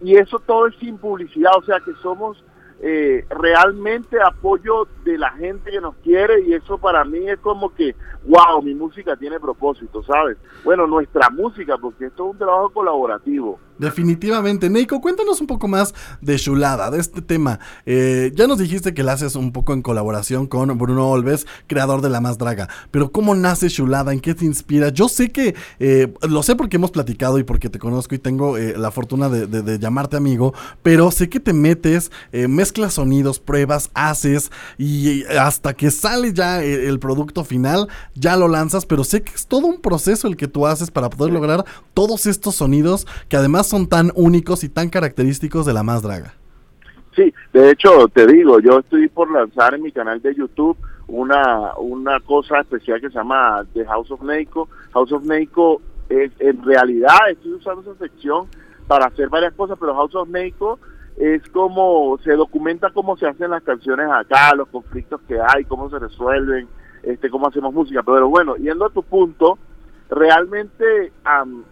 Y 0.03 0.17
eso 0.17 0.39
todo 0.41 0.67
es 0.67 0.77
sin 0.77 0.99
publicidad, 0.99 1.53
o 1.59 1.63
sea 1.63 1.81
que 1.81 1.93
somos 2.03 2.43
eh, 2.83 3.25
realmente 3.31 4.17
apoyo 4.25 4.87
de 5.05 5.19
la 5.19 5.31
gente 5.33 5.71
que 5.71 5.81
nos 5.81 5.95
quiere 5.97 6.41
y 6.47 6.55
eso 6.55 6.79
para 6.79 7.05
mí 7.05 7.29
es 7.29 7.39
como 7.41 7.75
que, 7.75 7.95
wow, 8.27 8.63
mi 8.63 8.75
música 8.75 9.17
tiene 9.17 9.39
propósito, 9.41 10.03
¿sabes? 10.03 10.37
Bueno, 10.65 10.87
nuestra 10.87 11.31
música, 11.31 11.77
porque 11.79 12.07
esto 12.07 12.27
es 12.27 12.33
un 12.33 12.39
trabajo 12.39 12.71
colaborativo, 12.71 13.59
Definitivamente. 13.79 14.69
Neiko, 14.69 15.01
cuéntanos 15.01 15.41
un 15.41 15.47
poco 15.47 15.67
más 15.67 15.95
de 16.21 16.37
Chulada, 16.37 16.91
de 16.91 16.99
este 17.01 17.23
tema. 17.23 17.61
Eh, 17.87 18.31
ya 18.35 18.47
nos 18.47 18.59
dijiste 18.59 18.93
que 18.93 19.03
la 19.03 19.13
haces 19.13 19.37
un 19.37 19.53
poco 19.53 19.73
en 19.73 19.81
colaboración 19.81 20.47
con 20.47 20.77
Bruno 20.79 21.09
Olves, 21.11 21.47
creador 21.67 22.03
de 22.03 22.11
La 22.11 22.21
Más 22.21 22.37
Draga. 22.39 22.69
Pero 22.91 23.11
¿cómo 23.11 23.35
nace 23.35 23.69
Chulada? 23.69 24.13
¿En 24.13 24.21
qué 24.21 24.35
te 24.35 24.45
inspira? 24.45 24.91
Yo 24.91 25.09
sé 25.09 25.33
que, 25.33 25.55
eh, 25.79 26.13
lo 26.29 26.43
sé 26.43 26.57
porque 26.57 26.77
hemos 26.77 26.91
platicado 26.91 27.39
y 27.39 27.45
porque 27.45 27.71
te 27.71 27.79
conozco 27.79 28.15
y 28.15 28.19
tengo 28.19 28.59
eh, 28.59 28.75
la 28.77 28.91
fortuna 28.91 29.29
de, 29.29 29.47
de- 29.47 29.79
llamarte 29.79 30.17
amigo, 30.19 30.53
pero 30.83 31.11
sé 31.11 31.31
que 31.31 31.41
te 31.41 31.55
metes, 31.55 32.13
eh, 32.33 32.49
mezclas 32.71 32.95
sonidos, 32.95 33.41
pruebas, 33.41 33.91
haces 33.95 34.53
y 34.79 35.25
hasta 35.25 35.75
que 35.75 35.91
sale 35.91 36.33
ya 36.33 36.63
el, 36.63 36.81
el 36.81 36.99
producto 37.01 37.43
final, 37.43 37.89
ya 38.15 38.37
lo 38.37 38.47
lanzas, 38.47 38.87
pero 38.87 39.03
sé 39.03 39.23
que 39.23 39.33
es 39.33 39.49
todo 39.49 39.67
un 39.67 39.81
proceso 39.81 40.29
el 40.29 40.37
que 40.37 40.47
tú 40.47 40.69
haces 40.69 40.93
para 40.93 41.11
poder 41.11 41.33
lograr 41.33 41.65
todos 41.95 42.27
estos 42.27 42.55
sonidos 42.55 43.09
que 43.29 43.37
además 43.37 43.67
son 43.67 43.89
tan 43.89 44.13
únicos 44.15 44.63
y 44.63 44.69
tan 44.69 44.89
característicos 44.89 45.67
de 45.67 45.73
la 45.73 45.83
más 45.83 46.03
draga. 46.03 46.35
Sí, 47.17 47.35
de 47.53 47.73
hecho, 47.73 48.07
te 48.07 48.25
digo, 48.25 48.61
yo 48.61 48.79
estoy 48.79 49.09
por 49.09 49.33
lanzar 49.33 49.75
en 49.75 49.83
mi 49.83 49.91
canal 49.91 50.23
de 50.23 50.33
YouTube 50.33 50.77
una, 51.09 51.77
una 51.77 52.21
cosa 52.21 52.61
especial 52.61 53.01
que 53.01 53.09
se 53.09 53.17
llama 53.17 53.65
The 53.75 53.85
House 53.85 54.13
of 54.13 54.23
Neiko. 54.23 54.69
House 54.93 55.11
of 55.11 55.25
Neiko, 55.25 55.83
es, 56.09 56.31
en 56.39 56.63
realidad 56.63 57.19
estoy 57.31 57.55
usando 57.55 57.83
esa 57.83 57.99
sección 57.99 58.47
para 58.87 59.07
hacer 59.07 59.29
varias 59.29 59.55
cosas, 59.55 59.77
pero 59.81 59.93
House 59.95 60.15
of 60.15 60.29
Neiko 60.29 60.79
es 61.17 61.47
como, 61.51 62.19
se 62.25 62.33
documenta 62.33 62.91
cómo 62.91 63.17
se 63.17 63.27
hacen 63.27 63.51
las 63.51 63.63
canciones 63.63 64.07
acá, 64.11 64.55
los 64.55 64.69
conflictos 64.69 65.21
que 65.29 65.39
hay, 65.41 65.65
cómo 65.65 65.91
se 65.91 65.99
resuelven, 65.99 66.69
este 67.03 67.31
cómo 67.31 67.49
hacemos 67.49 67.75
música. 67.75 68.03
Pero 68.03 68.29
bueno, 68.29 68.57
yendo 68.57 68.87
a 68.87 68.91
tu 68.91 69.03
punto, 69.03 69.59
realmente 70.09 71.13
am, 71.25 71.65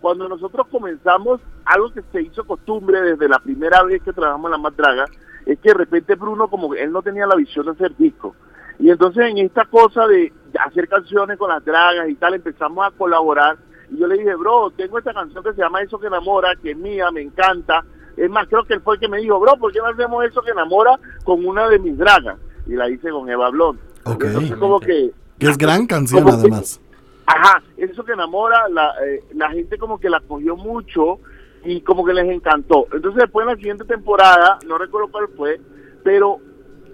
cuando 0.00 0.28
nosotros 0.28 0.66
comenzamos, 0.68 1.40
algo 1.64 1.92
que 1.92 2.02
se 2.12 2.22
hizo 2.22 2.44
costumbre 2.44 3.02
desde 3.02 3.28
la 3.28 3.38
primera 3.38 3.82
vez 3.84 4.02
que 4.02 4.12
trabajamos 4.12 4.48
en 4.48 4.52
La 4.52 4.58
Más 4.58 4.76
Draga, 4.76 5.04
es 5.46 5.58
que 5.58 5.70
de 5.70 5.74
repente 5.74 6.14
Bruno, 6.14 6.48
como 6.48 6.74
él 6.74 6.90
no 6.90 7.02
tenía 7.02 7.26
la 7.26 7.36
visión 7.36 7.66
de 7.66 7.72
hacer 7.72 7.96
disco. 7.96 8.34
Y 8.78 8.90
entonces 8.90 9.26
en 9.26 9.38
esta 9.38 9.66
cosa 9.66 10.06
de 10.06 10.32
hacer 10.58 10.88
canciones 10.88 11.36
con 11.36 11.50
las 11.50 11.64
dragas 11.64 12.08
y 12.08 12.14
tal, 12.14 12.34
empezamos 12.34 12.86
a 12.86 12.90
colaborar. 12.90 13.58
Y 13.90 13.98
yo 13.98 14.06
le 14.06 14.16
dije, 14.16 14.34
bro, 14.36 14.70
tengo 14.70 14.98
esta 14.98 15.12
canción 15.12 15.44
que 15.44 15.52
se 15.52 15.60
llama 15.60 15.82
Eso 15.82 15.98
que 15.98 16.06
enamora, 16.06 16.56
que 16.56 16.70
es 16.70 16.76
mía, 16.76 17.10
me 17.10 17.20
encanta. 17.20 17.84
Es 18.20 18.30
más, 18.30 18.46
creo 18.48 18.64
que 18.64 18.74
él 18.74 18.80
fue 18.82 18.94
el 18.94 19.00
que 19.00 19.08
me 19.08 19.18
dijo, 19.18 19.40
bro, 19.40 19.56
¿por 19.56 19.72
qué 19.72 19.78
no 19.78 19.86
hacemos 19.86 20.24
Eso 20.24 20.42
que 20.42 20.50
enamora 20.50 20.98
con 21.24 21.44
una 21.46 21.68
de 21.68 21.78
mis 21.78 21.96
dragas? 21.96 22.36
Y 22.66 22.74
la 22.74 22.88
hice 22.90 23.10
con 23.10 23.28
Eva 23.30 23.48
Blon. 23.50 23.78
Ok. 24.04 24.24
Entonces 24.24 24.56
como 24.56 24.78
que 24.80 25.10
Que 25.38 25.46
es 25.48 25.56
gran 25.58 25.86
canción 25.86 26.22
Como 26.22 26.34
que- 26.36 26.40
además. 26.40 26.80
Ajá, 27.26 27.62
eso 27.76 28.04
que 28.04 28.12
enamora, 28.12 28.68
la, 28.68 28.92
eh, 29.06 29.22
la 29.34 29.50
gente 29.50 29.78
como 29.78 29.98
que 30.00 30.10
la 30.10 30.20
cogió 30.20 30.56
mucho 30.56 31.18
y 31.64 31.80
como 31.82 32.04
que 32.04 32.12
les 32.12 32.28
encantó. 32.28 32.86
Entonces 32.92 33.22
después 33.22 33.44
en 33.44 33.50
la 33.52 33.56
siguiente 33.56 33.84
temporada, 33.84 34.58
no 34.66 34.76
recuerdo 34.78 35.08
cuál 35.12 35.28
fue, 35.36 35.60
pero 36.02 36.38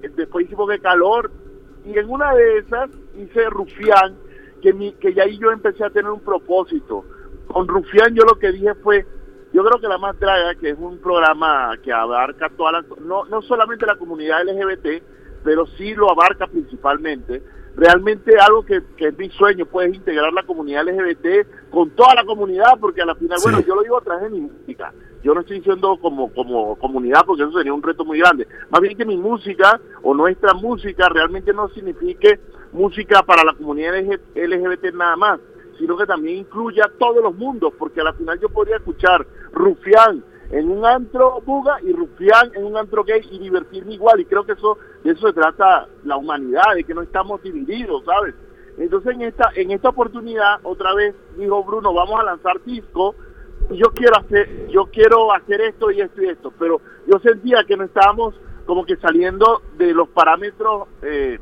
eh, 0.02 0.10
después 0.14 0.46
hicimos 0.46 0.68
que 0.70 0.78
calor 0.78 1.30
y 1.86 1.98
en 1.98 2.08
una 2.10 2.34
de 2.34 2.58
esas 2.58 2.90
hice 3.18 3.48
Rufián, 3.50 4.14
que, 4.62 4.72
mi, 4.72 4.92
que 4.92 5.14
ya 5.14 5.22
ahí 5.24 5.38
yo 5.38 5.50
empecé 5.50 5.84
a 5.84 5.90
tener 5.90 6.10
un 6.10 6.20
propósito. 6.20 7.04
Con 7.46 7.66
Rufián 7.66 8.14
yo 8.14 8.22
lo 8.24 8.38
que 8.38 8.52
dije 8.52 8.74
fue, 8.82 9.06
yo 9.52 9.64
creo 9.64 9.80
que 9.80 9.88
La 9.88 9.98
Más 9.98 10.18
Draga, 10.18 10.54
que 10.54 10.70
es 10.70 10.78
un 10.78 10.98
programa 10.98 11.76
que 11.82 11.92
abarca 11.92 12.50
toda 12.50 12.72
la, 12.72 12.84
no, 13.00 13.24
no 13.26 13.42
solamente 13.42 13.86
la 13.86 13.96
comunidad 13.96 14.44
LGBT, 14.44 15.02
pero 15.44 15.66
sí 15.78 15.94
lo 15.94 16.10
abarca 16.10 16.46
principalmente. 16.46 17.42
Realmente 17.76 18.38
algo 18.38 18.64
que, 18.64 18.82
que 18.96 19.08
es 19.08 19.18
mi 19.18 19.28
sueño, 19.30 19.66
pues 19.66 19.94
integrar 19.94 20.32
la 20.32 20.42
comunidad 20.44 20.86
LGBT 20.86 21.70
con 21.70 21.90
toda 21.90 22.14
la 22.14 22.24
comunidad, 22.24 22.78
porque 22.80 23.02
a 23.02 23.06
la 23.06 23.14
final, 23.14 23.38
bueno, 23.42 23.60
yo 23.60 23.74
lo 23.74 23.82
digo 23.82 23.98
a 23.98 24.02
través 24.02 24.24
de 24.24 24.30
mi 24.30 24.40
música. 24.40 24.92
Yo 25.22 25.34
no 25.34 25.40
estoy 25.40 25.58
diciendo 25.58 25.98
como, 26.00 26.32
como 26.32 26.76
comunidad, 26.76 27.24
porque 27.26 27.42
eso 27.42 27.52
sería 27.52 27.74
un 27.74 27.82
reto 27.82 28.04
muy 28.04 28.18
grande. 28.18 28.46
Más 28.70 28.80
bien 28.80 28.96
que 28.96 29.04
mi 29.04 29.16
música 29.16 29.80
o 30.02 30.14
nuestra 30.14 30.54
música 30.54 31.08
realmente 31.08 31.52
no 31.52 31.68
signifique 31.68 32.40
música 32.72 33.22
para 33.22 33.44
la 33.44 33.54
comunidad 33.54 33.94
LGBT 34.34 34.94
nada 34.94 35.16
más, 35.16 35.40
sino 35.78 35.96
que 35.96 36.06
también 36.06 36.38
incluya 36.38 36.90
todos 36.98 37.22
los 37.22 37.34
mundos, 37.34 37.72
porque 37.78 38.00
a 38.00 38.04
la 38.04 38.12
final 38.12 38.38
yo 38.40 38.48
podría 38.48 38.76
escuchar 38.76 39.26
Rufián 39.52 40.24
en 40.50 40.70
un 40.70 40.84
antro 40.84 41.40
buga 41.44 41.78
y 41.82 41.92
Rufián 41.92 42.52
en 42.54 42.64
un 42.64 42.76
antro 42.76 43.04
gay 43.04 43.20
y 43.30 43.38
divertirme 43.38 43.94
igual. 43.94 44.20
Y 44.20 44.24
creo 44.24 44.44
que 44.44 44.52
eso 44.52 44.78
de 45.02 45.12
eso 45.12 45.26
se 45.26 45.32
trata 45.32 45.88
la 46.04 46.16
humanidad, 46.16 46.74
de 46.74 46.84
que 46.84 46.94
no 46.94 47.02
estamos 47.02 47.42
divididos, 47.42 48.04
¿sabes? 48.04 48.34
Entonces 48.78 49.14
en 49.14 49.22
esta 49.22 49.50
en 49.54 49.70
esta 49.70 49.88
oportunidad 49.88 50.60
otra 50.62 50.94
vez 50.94 51.14
dijo 51.36 51.64
Bruno, 51.64 51.94
vamos 51.94 52.20
a 52.20 52.24
lanzar 52.24 52.62
disco 52.64 53.14
yo 53.70 53.86
quiero 53.94 54.16
hacer 54.18 54.68
yo 54.68 54.86
quiero 54.86 55.32
hacer 55.32 55.60
esto 55.62 55.90
y 55.90 56.00
esto 56.00 56.22
y 56.22 56.28
esto, 56.28 56.52
pero 56.58 56.80
yo 57.06 57.18
sentía 57.20 57.64
que 57.64 57.76
no 57.76 57.84
estábamos 57.84 58.34
como 58.66 58.84
que 58.84 58.96
saliendo 58.96 59.62
de 59.78 59.94
los 59.94 60.08
parámetros 60.08 60.88
eh, 61.02 61.38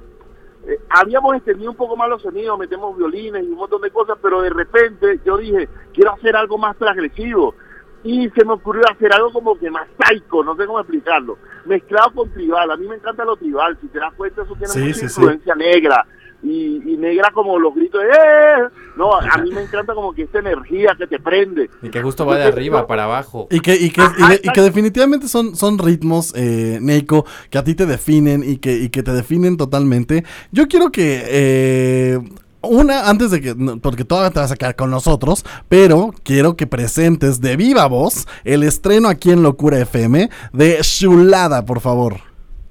eh, 0.66 0.78
habíamos 0.88 1.34
extendido 1.36 1.70
un 1.70 1.76
poco 1.76 1.96
más 1.96 2.08
los 2.08 2.22
sonidos, 2.22 2.58
metemos 2.58 2.96
violines 2.96 3.44
y 3.44 3.48
un 3.48 3.56
montón 3.56 3.82
de 3.82 3.90
cosas, 3.90 4.16
pero 4.22 4.40
de 4.42 4.50
repente 4.50 5.20
yo 5.24 5.36
dije, 5.36 5.68
quiero 5.92 6.12
hacer 6.12 6.36
algo 6.36 6.58
más 6.58 6.76
transgresivo. 6.76 7.54
Y 8.02 8.28
se 8.30 8.44
me 8.44 8.52
ocurrió 8.52 8.82
hacer 8.90 9.12
algo 9.14 9.32
como 9.32 9.58
que 9.58 9.70
más 9.70 9.88
psycho, 9.98 10.44
no 10.44 10.54
sé 10.56 10.66
cómo 10.66 10.78
explicarlo, 10.80 11.38
mezclado 11.64 12.12
con 12.12 12.30
tribal. 12.32 12.70
A 12.70 12.76
mí 12.76 12.86
me 12.86 12.96
encanta 12.96 13.24
lo 13.24 13.34
tribal, 13.36 13.78
si 13.80 13.88
te 13.88 13.98
das 13.98 14.12
cuenta, 14.14 14.42
eso 14.42 14.52
tiene 14.56 14.68
Sí, 14.68 14.78
mucha 14.80 14.92
sí, 14.94 15.00
sí. 15.00 15.04
influencia 15.06 15.54
negra. 15.54 16.06
Y, 16.44 16.76
y 16.92 16.96
negra 16.98 17.30
como 17.32 17.58
los 17.58 17.74
gritos 17.74 18.02
de 18.02 18.08
¡eh! 18.08 18.68
No, 18.96 19.14
a 19.14 19.38
mí 19.38 19.50
me 19.50 19.62
encanta 19.62 19.94
como 19.94 20.12
que 20.12 20.22
esta 20.24 20.40
energía 20.40 20.94
que 20.98 21.06
te 21.06 21.18
prende. 21.18 21.70
Y 21.82 21.88
que 21.88 22.02
justo 22.02 22.26
va 22.26 22.36
de 22.36 22.44
arriba 22.44 22.86
para 22.86 23.04
abajo. 23.04 23.48
Y 23.50 23.60
que, 23.60 23.74
y 23.74 23.90
que, 23.90 24.02
y 24.18 24.28
de- 24.28 24.40
y 24.44 24.48
que 24.50 24.60
definitivamente 24.60 25.26
son, 25.28 25.56
son 25.56 25.78
ritmos, 25.78 26.34
eh, 26.36 26.78
Neiko, 26.82 27.24
que 27.48 27.56
a 27.56 27.64
ti 27.64 27.74
te 27.74 27.86
definen 27.86 28.44
y 28.44 28.58
que, 28.58 28.76
y 28.76 28.90
que 28.90 29.02
te 29.02 29.12
definen 29.12 29.56
totalmente. 29.56 30.24
Yo 30.52 30.68
quiero 30.68 30.92
que, 30.92 31.22
eh, 31.26 32.18
una, 32.60 33.08
antes 33.08 33.30
de 33.30 33.40
que, 33.40 33.54
porque 33.80 34.04
todavía 34.04 34.30
te 34.30 34.40
vas 34.40 34.52
a 34.52 34.56
quedar 34.56 34.76
con 34.76 34.90
nosotros, 34.90 35.44
pero 35.70 36.10
quiero 36.24 36.56
que 36.56 36.66
presentes 36.66 37.40
de 37.40 37.56
viva 37.56 37.86
voz 37.86 38.26
el 38.44 38.62
estreno 38.64 39.08
aquí 39.08 39.30
en 39.30 39.42
Locura 39.42 39.78
FM 39.80 40.28
de 40.52 40.78
Chulada, 40.82 41.64
por 41.64 41.80
favor. 41.80 42.16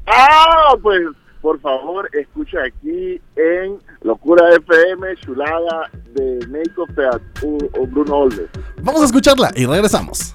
Ah, 0.07 0.75
pues 0.81 1.01
por 1.43 1.59
favor, 1.59 2.09
escucha 2.13 2.57
aquí 2.65 3.21
en 3.35 3.77
Locura 4.01 4.47
FM, 4.55 5.13
chulada 5.17 5.91
de 6.13 6.39
Feat 6.47 7.21
o, 7.43 7.57
o 7.81 7.85
Bruno 7.85 8.19
Olves. 8.19 8.49
Vamos 8.81 9.01
a 9.01 9.05
escucharla 9.05 9.51
y 9.53 9.65
regresamos. 9.65 10.33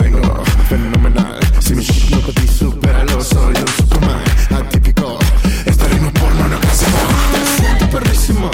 Vengo 0.00 0.44
fenomenal. 0.70 1.38
Si 1.60 1.74
mi 1.74 1.82
shit 1.82 2.10
no 2.16 2.32
ti, 2.32 2.48
supéralo. 2.48 3.20
Soy 3.20 3.54
un 3.54 3.68
superman 3.68 4.22
atípico. 4.54 5.18
Este 5.66 5.88
ritmo 5.88 6.10
porno 6.14 6.48
no 6.48 6.58
clásico. 6.60 6.98
Me 7.30 7.44
siento 7.44 7.90
perrísimo. 7.90 8.50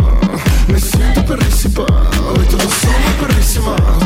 Me 0.67 0.81
siento 0.81 1.25
perrísimo. 1.25 1.83
Hoy 1.85 2.45
todos 2.47 2.75
somos 2.75 3.15
perrísimos. 3.21 4.02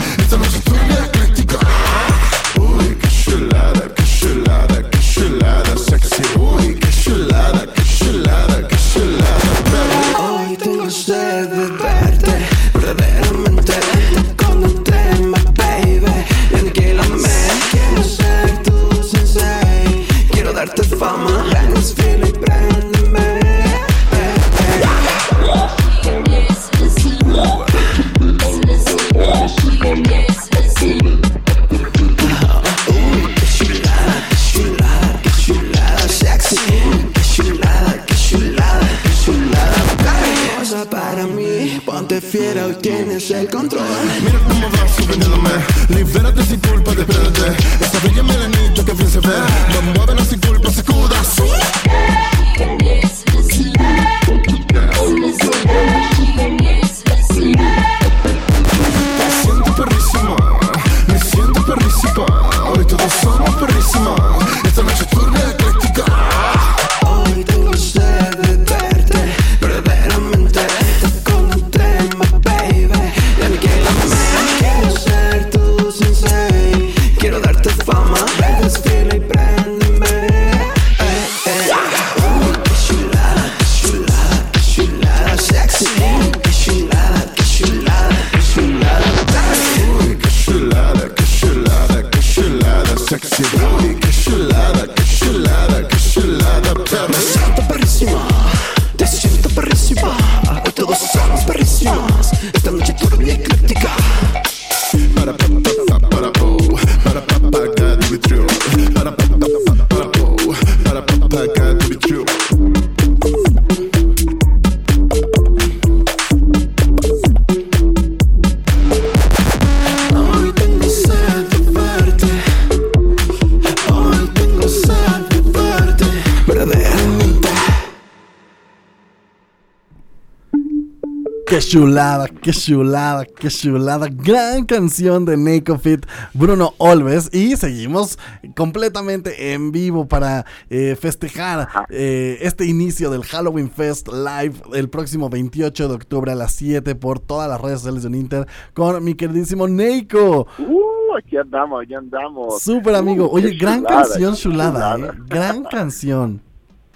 Qué 131.57 131.63
chulada, 131.63 132.29
qué 132.29 132.51
chulada, 132.51 133.25
qué 133.25 133.49
chulada. 133.49 134.09
Gran 134.11 134.67
canción 134.67 135.25
de 135.25 135.39
Neko 135.39 135.79
Fit, 135.79 136.05
Bruno 136.35 136.75
Olves. 136.77 137.35
Y 137.35 137.57
seguimos 137.57 138.19
completamente 138.55 139.55
en 139.55 139.73
vivo 139.73 140.07
para 140.07 140.45
eh, 140.69 140.97
festejar 141.01 141.67
eh, 141.89 142.37
este 142.43 142.67
inicio 142.67 143.09
del 143.09 143.25
Halloween 143.25 143.71
Fest 143.71 144.09
Live 144.09 144.57
el 144.75 144.91
próximo 144.91 145.31
28 145.31 145.89
de 145.89 145.95
octubre 145.95 146.33
a 146.33 146.35
las 146.35 146.53
7 146.53 146.95
por 146.95 147.21
todas 147.21 147.49
las 147.49 147.59
redes 147.59 147.79
sociales 147.79 148.03
de 148.03 148.09
Uninter 148.09 148.47
con 148.75 149.03
mi 149.03 149.15
queridísimo 149.15 149.67
Neiko. 149.67 150.47
Uh, 150.59 151.17
aquí 151.17 151.39
andamos, 151.39 151.85
aquí 151.85 151.95
andamos. 151.95 152.61
Súper 152.61 152.97
amigo. 152.97 153.31
Uh, 153.31 153.37
Oye, 153.37 153.53
qué 153.53 153.57
gran 153.57 153.79
chulada, 153.79 154.03
canción 154.03 154.35
qué 154.35 154.41
chulada. 154.41 154.97
¿eh? 154.99 155.11
Gran 155.27 155.65
canción. 155.65 156.43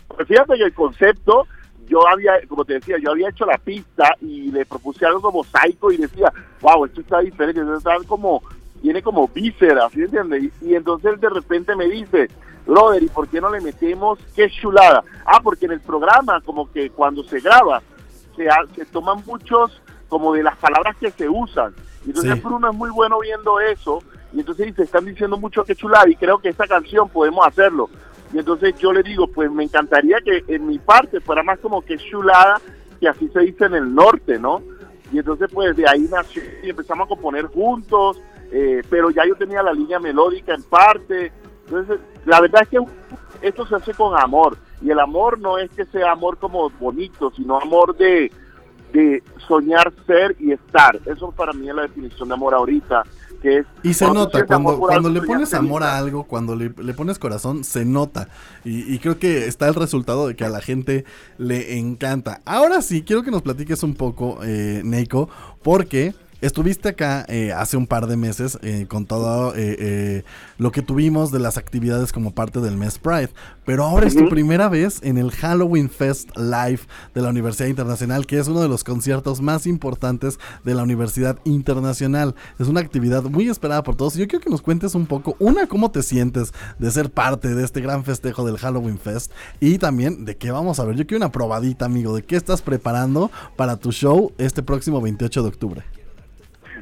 Pues 0.09 0.29
fíjate 0.29 0.59
que 0.59 0.65
el 0.65 0.75
concepto, 0.75 1.47
yo 1.91 2.07
había, 2.09 2.35
como 2.49 2.65
te 2.65 2.75
decía, 2.75 2.97
yo 3.03 3.11
había 3.11 3.29
hecho 3.31 3.45
la 3.45 3.59
pista 3.59 4.15
y 4.21 4.53
le 4.53 4.65
propuse 4.65 5.05
algo 5.05 5.21
como 5.21 5.43
psycho 5.43 5.91
y 5.91 5.97
decía, 5.97 6.33
wow, 6.61 6.85
esto 6.85 7.01
está 7.01 7.19
diferente, 7.19 7.61
esto 7.61 7.77
está 7.77 7.97
como, 8.07 8.43
tiene 8.81 9.03
como 9.03 9.27
vísceras, 9.27 9.91
¿sí 9.93 10.03
entiendes? 10.03 10.45
Y, 10.63 10.71
y 10.71 10.75
entonces 10.77 11.13
él 11.13 11.21
de 11.21 11.29
repente 11.29 11.75
me 11.75 11.89
dice, 11.89 12.31
brother, 12.65 13.03
¿y 13.03 13.09
por 13.09 13.27
qué 13.29 13.41
no 13.41 13.51
le 13.51 13.61
metemos 13.61 14.21
qué 14.37 14.49
chulada? 14.49 15.03
Ah, 15.27 15.41
porque 15.43 15.67
en 15.67 15.73
el 15.73 15.81
programa, 15.81 16.41
como 16.43 16.71
que 16.71 16.91
cuando 16.91 17.25
se 17.25 17.41
graba, 17.41 17.83
se, 18.37 18.47
se 18.77 18.85
toman 18.87 19.25
muchos 19.27 19.83
como 20.09 20.33
de 20.33 20.45
las 20.45 20.57
palabras 20.59 20.97
que 20.99 21.11
se 21.11 21.29
usan. 21.29 21.75
Y 22.07 22.11
entonces 22.11 22.35
Sí. 22.35 22.41
Bruno 22.41 22.71
es 22.71 22.77
muy 22.77 22.91
bueno 22.91 23.19
viendo 23.19 23.59
eso. 23.61 24.03
Y 24.33 24.41
entonces 24.41 24.67
dice, 24.67 24.83
están 24.85 25.05
diciendo 25.05 25.37
mucho 25.37 25.65
que 25.65 25.75
chulada 25.75 26.09
y 26.09 26.15
creo 26.15 26.39
que 26.39 26.51
esta 26.51 26.69
canción 26.69 27.09
podemos 27.09 27.45
hacerlo. 27.45 27.91
Y 28.33 28.39
entonces 28.39 28.75
yo 28.79 28.93
le 28.93 29.03
digo, 29.03 29.27
pues 29.27 29.51
me 29.51 29.65
encantaría 29.65 30.19
que 30.25 30.45
en 30.47 30.67
mi 30.67 30.79
parte 30.79 31.21
fuera 31.21 31.43
más 31.43 31.59
como 31.59 31.83
que 31.83 31.97
chulada, 31.97 32.61
que 33.01 33.09
así 33.09 33.29
se 33.29 33.41
dice 33.41 33.65
en 33.65 33.75
el 33.75 33.95
norte, 33.95 34.39
¿no? 34.39 34.63
Y 35.13 35.19
entonces 35.19 35.51
pues 35.53 35.77
de 35.77 35.89
ahí 35.89 36.07
nació 36.11 36.43
y 36.63 36.71
empezamos 36.71 37.07
a 37.07 37.09
componer 37.09 37.47
juntos, 37.47 38.21
eh, 38.53 38.83
pero 38.89 39.11
ya 39.11 39.27
yo 39.27 39.35
tenía 39.35 39.63
la 39.63 39.73
línea 39.73 39.99
melódica 39.99 40.55
en 40.55 40.63
parte. 40.63 41.33
Entonces 41.65 41.99
la 42.25 42.41
verdad 42.41 42.63
es 42.63 42.69
que 42.69 42.79
esto 43.43 43.67
se 43.67 43.75
hace 43.75 43.95
con 43.95 44.19
amor. 44.19 44.57
Y 44.81 44.91
el 44.91 45.01
amor 45.01 45.39
no 45.39 45.59
es 45.59 45.71
que 45.73 45.85
sea 45.87 46.13
amor 46.13 46.39
como 46.39 46.71
bonito, 46.71 47.33
sino 47.37 47.59
amor 47.59 47.97
de, 47.97 48.31
de 48.93 49.23
soñar 49.47 49.93
ser 50.07 50.37
y 50.39 50.53
estar. 50.53 50.99
Eso 51.07 51.31
para 51.33 51.53
mí 51.53 51.69
es 51.69 51.75
la 51.75 51.83
definición 51.83 52.29
de 52.29 52.35
amor 52.35 52.55
ahorita, 52.55 53.05
que 53.43 53.59
es... 53.59 53.67
Y 53.83 53.95
se 53.95 54.07
nota, 54.11 54.45
cuando, 54.47 54.79
cuando 54.79 55.09
algo, 55.09 55.21
le 55.21 55.27
pones 55.27 55.55
amor 55.55 55.83
a 55.83 55.99
algo, 55.99 56.25
cuando 56.25 56.55
le, 56.57 56.73
le 56.77 56.95
pones 56.95 57.19
corazón, 57.19 57.65
se 57.65 57.85
nota. 57.85 58.29
Y, 58.65 58.93
y 58.93 58.99
creo 58.99 59.19
que 59.19 59.47
está 59.47 59.69
el 59.69 59.75
resultado 59.75 60.29
de 60.29 60.37
que 60.37 60.45
a 60.45 60.51
la 60.51 60.61
gente 60.61 61.05
le 61.39 61.79
encanta. 61.79 62.41
Ahora 62.45 62.83
sí, 62.83 63.03
quiero 63.03 63.23
que 63.23 63.31
nos 63.31 63.43
platiques 63.43 63.83
un 63.83 63.95
poco, 63.95 64.39
eh, 64.43 64.83
Neiko, 64.85 65.29
porque 65.63 66.15
estuviste 66.41 66.91
acá 66.91 67.25
eh, 67.29 67.53
hace 67.53 67.77
un 67.77 67.87
par 67.87 68.07
de 68.07 68.17
meses 68.17 68.59
eh, 68.63 68.87
con 68.89 69.07
todo 69.07 69.55
eh, 69.55 69.77
eh, 69.79 70.25
lo 70.59 70.73
que 70.73 70.83
tuvimos 70.83 71.31
de 71.31 71.39
las 71.39 71.57
actividades 71.57 72.13
como 72.13 72.33
parte 72.33 72.61
del 72.61 72.77
mes 72.77 72.99
Pride. 72.99 73.31
Pero 73.65 73.85
ahora 73.85 74.07
es 74.07 74.17
tu 74.17 74.29
primera 74.29 74.69
vez 74.69 75.01
en 75.03 75.17
el 75.17 75.31
Halloween 75.31 75.91
Fest 75.91 76.37
Live 76.37 76.81
de 77.15 77.23
la 77.23 77.29
Universidad 77.29 77.69
Internacional, 77.69 78.27
que 78.27 78.39
es 78.39 78.49
uno 78.49 78.61
de 78.61 78.69
los 78.69 78.83
conciertos 78.83 79.41
más 79.41 79.67
importantes 79.67 80.39
de 80.65 80.75
la 80.75 80.83
Universidad 80.83 81.39
Internacional. 81.45 82.35
Es 82.59 82.67
una 82.67 82.81
actividad 82.81 83.23
muy 83.23 83.49
esperada 83.49 83.83
por 83.83 83.97
todos. 83.97 84.15
Yo 84.15 84.27
quiero 84.27 84.43
que 84.43 84.51
nos 84.51 84.63
cuentes 84.63 84.95
un 84.95 85.07
poco, 85.07 85.37
una, 85.39 85.67
cómo 85.67 85.91
te 85.91 86.03
sientes 86.03 86.53
de 86.79 86.91
ser 86.91 87.11
parte 87.11 87.55
de 87.55 87.65
este 87.65 87.81
gran 87.81 88.05
festejo 88.05 88.45
del 88.45 88.59
Halloween 88.59 88.99
Fest 88.99 89.31
y 89.61 89.79
también 89.79 90.25
de 90.25 90.37
qué 90.37 90.51
vamos 90.51 90.81
a 90.81 90.85
ver. 90.85 90.97
Yo 90.97 91.07
quiero 91.07 91.25
una 91.25 91.33
probadita, 91.33 91.85
amigo, 91.85 92.15
de 92.15 92.23
qué 92.23 92.37
estás 92.37 92.63
preparando 92.63 93.31
para 93.57 93.77
tu 93.77 93.93
show 93.93 94.33
este 94.39 94.63
próximo 94.63 95.01
28 95.01 95.43
de 95.43 95.49
octubre. 95.49 96.00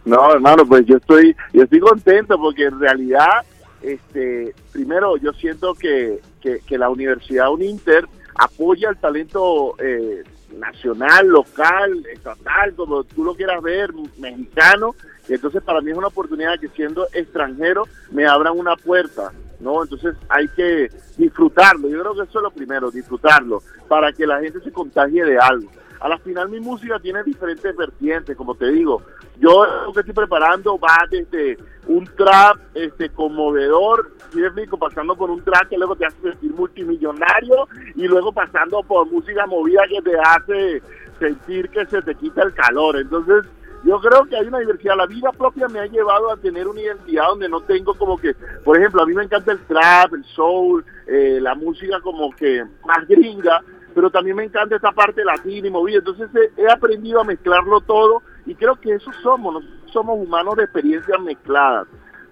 No, 0.09 0.32
hermano, 0.32 0.64
pues 0.64 0.86
yo 0.86 0.96
estoy, 0.96 1.36
yo 1.52 1.64
estoy 1.64 1.80
contento 1.80 2.38
porque 2.38 2.64
en 2.64 2.80
realidad, 2.80 3.44
este, 3.82 4.54
primero 4.72 5.18
yo 5.18 5.34
siento 5.34 5.74
que, 5.74 6.20
que, 6.40 6.78
la 6.78 6.88
Universidad 6.88 7.52
Uninter 7.52 8.06
apoya 8.34 8.88
el 8.88 8.96
talento 8.96 9.74
eh, 9.78 10.24
nacional, 10.56 11.28
local, 11.28 12.06
estatal, 12.11 12.74
como 12.74 13.04
tú 13.04 13.22
lo 13.22 13.34
quieras 13.34 13.62
ver, 13.62 13.90
mexicano. 14.18 14.94
Y 15.28 15.34
entonces 15.34 15.62
para 15.62 15.82
mí 15.82 15.90
es 15.90 15.98
una 15.98 16.06
oportunidad 16.06 16.59
que 16.59 16.68
siendo 16.68 17.06
extranjero 17.12 17.84
me 18.11 18.26
abran 18.26 18.59
una 18.59 18.76
puerta, 18.76 19.30
¿no? 19.61 19.82
Entonces 19.82 20.16
hay 20.30 20.48
que 20.48 20.88
disfrutarlo. 21.18 21.86
Yo 21.90 22.00
creo 22.00 22.14
que 22.14 22.22
eso 22.22 22.38
es 22.38 22.42
lo 22.44 22.50
primero, 22.50 22.90
disfrutarlo, 22.90 23.62
para 23.88 24.11
que 24.14 24.26
la 24.26 24.40
gente 24.40 24.61
se 24.61 24.72
contagie 24.72 25.22
de 25.22 25.38
algo. 25.38 25.70
A 26.01 26.09
la 26.09 26.18
final 26.18 26.49
mi 26.49 26.61
música 26.61 26.99
tiene 27.01 27.22
diferentes 27.24 27.76
vertientes, 27.76 28.36
como 28.36 28.55
te 28.55 28.70
digo. 28.70 29.03
Yo 29.38 29.64
lo 29.86 29.92
que 29.92 30.01
estoy 30.01 30.14
preparando 30.14 30.78
va 30.78 30.96
desde 31.11 31.59
un 31.86 32.05
trap 32.16 32.59
este 32.74 33.09
conmovedor, 33.11 34.12
¿sí 34.30 34.38
me 34.38 34.46
explico? 34.46 34.78
pasando 34.78 35.16
por 35.16 35.30
un 35.30 35.42
trap 35.42 35.68
que 35.68 35.78
luego 35.78 35.96
te 35.96 36.07
hace 36.07 36.20
sentir 36.20 36.53
multimillonario 36.53 37.68
y 37.94 38.07
luego 38.07 38.32
pasando 38.32 38.82
por 38.82 39.11
música 39.11 39.46
movida 39.46 39.82
que 39.88 40.03
te 40.03 40.18
hace 40.18 40.82
sentir 41.18 41.68
que 41.70 41.86
se 41.86 42.03
te 42.03 42.14
quita 42.14 42.42
el 42.42 42.55
calor. 42.55 42.96
Entonces, 42.96 43.44
yo 43.84 44.01
creo 44.01 44.24
que 44.26 44.36
hay 44.36 44.46
una 44.46 44.59
diversidad. 44.59 44.96
La 44.96 45.07
vida 45.07 45.30
propia 45.32 45.68
me 45.68 45.80
ha 45.80 45.86
llevado 45.86 46.30
a 46.30 46.36
tener 46.36 46.66
una 46.66 46.80
identidad 46.80 47.28
donde 47.28 47.49
no 47.49 47.61
tengo 47.61 47.94
como 47.94 48.18
que, 48.18 48.34
por 48.64 48.76
ejemplo, 48.76 49.03
a 49.03 49.07
mí 49.07 49.14
me 49.14 49.24
encanta 49.24 49.53
el 49.53 49.61
trap, 49.61 50.14
el 50.14 50.24
soul, 50.24 50.84
eh, 51.07 51.38
la 51.40 51.55
música 51.55 52.01
como 52.01 52.30
que 52.32 52.64
más 52.84 53.07
gringa, 53.07 53.62
pero 53.95 54.11
también 54.11 54.36
me 54.36 54.45
encanta 54.45 54.76
esta 54.76 54.93
parte 54.93 55.24
latina 55.24 55.68
y 55.68 55.70
movida. 55.70 55.99
Entonces 55.99 56.28
he, 56.57 56.70
aprendido 56.70 57.20
a 57.20 57.24
mezclarlo 57.24 57.80
todo 57.80 58.22
y 58.47 58.55
creo 58.55 58.76
que 58.76 58.95
eso 58.95 59.11
somos, 59.22 59.64
somos 59.86 60.18
humanos 60.18 60.57
de 60.57 60.64
experiencias 60.64 61.20
mezcladas. 61.20 61.86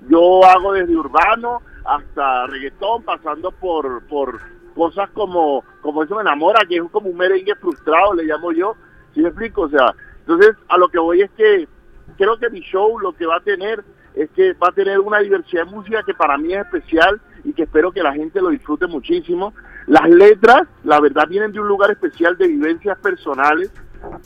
Yo 0.08 0.44
hago 0.44 0.72
desde 0.72 0.96
urbano 0.96 1.62
hasta 1.84 2.46
reggaetón, 2.46 3.02
pasando 3.02 3.50
por, 3.50 4.06
por 4.06 4.38
cosas 4.74 5.08
como, 5.10 5.64
como 5.80 6.02
eso 6.02 6.14
me 6.16 6.22
enamora, 6.22 6.66
que 6.68 6.76
es 6.76 6.82
como 6.90 7.08
un 7.08 7.16
merengue 7.16 7.54
frustrado, 7.56 8.14
le 8.14 8.24
llamo 8.24 8.52
yo. 8.52 8.74
¿Sí 9.14 9.20
me 9.20 9.28
explico? 9.28 9.62
O 9.62 9.68
sea, 9.68 9.94
entonces 10.20 10.54
a 10.68 10.76
lo 10.76 10.88
que 10.88 10.98
voy 10.98 11.22
es 11.22 11.30
que 11.32 11.66
creo 12.16 12.38
que 12.38 12.50
mi 12.50 12.60
show 12.60 12.98
lo 12.98 13.12
que 13.12 13.26
va 13.26 13.36
a 13.36 13.40
tener 13.40 13.84
es 14.14 14.30
que 14.30 14.54
va 14.54 14.68
a 14.68 14.72
tener 14.72 14.98
una 15.00 15.18
diversidad 15.18 15.64
de 15.64 15.70
música 15.70 16.02
que 16.04 16.14
para 16.14 16.38
mí 16.38 16.52
es 16.52 16.64
especial 16.64 17.20
y 17.44 17.52
que 17.52 17.64
espero 17.64 17.92
que 17.92 18.02
la 18.02 18.14
gente 18.14 18.40
lo 18.40 18.48
disfrute 18.48 18.86
muchísimo. 18.86 19.54
Las 19.86 20.08
letras, 20.08 20.62
la 20.84 21.00
verdad, 21.00 21.28
vienen 21.28 21.52
de 21.52 21.60
un 21.60 21.68
lugar 21.68 21.90
especial 21.90 22.36
de 22.36 22.48
vivencias 22.48 22.98
personales. 22.98 23.70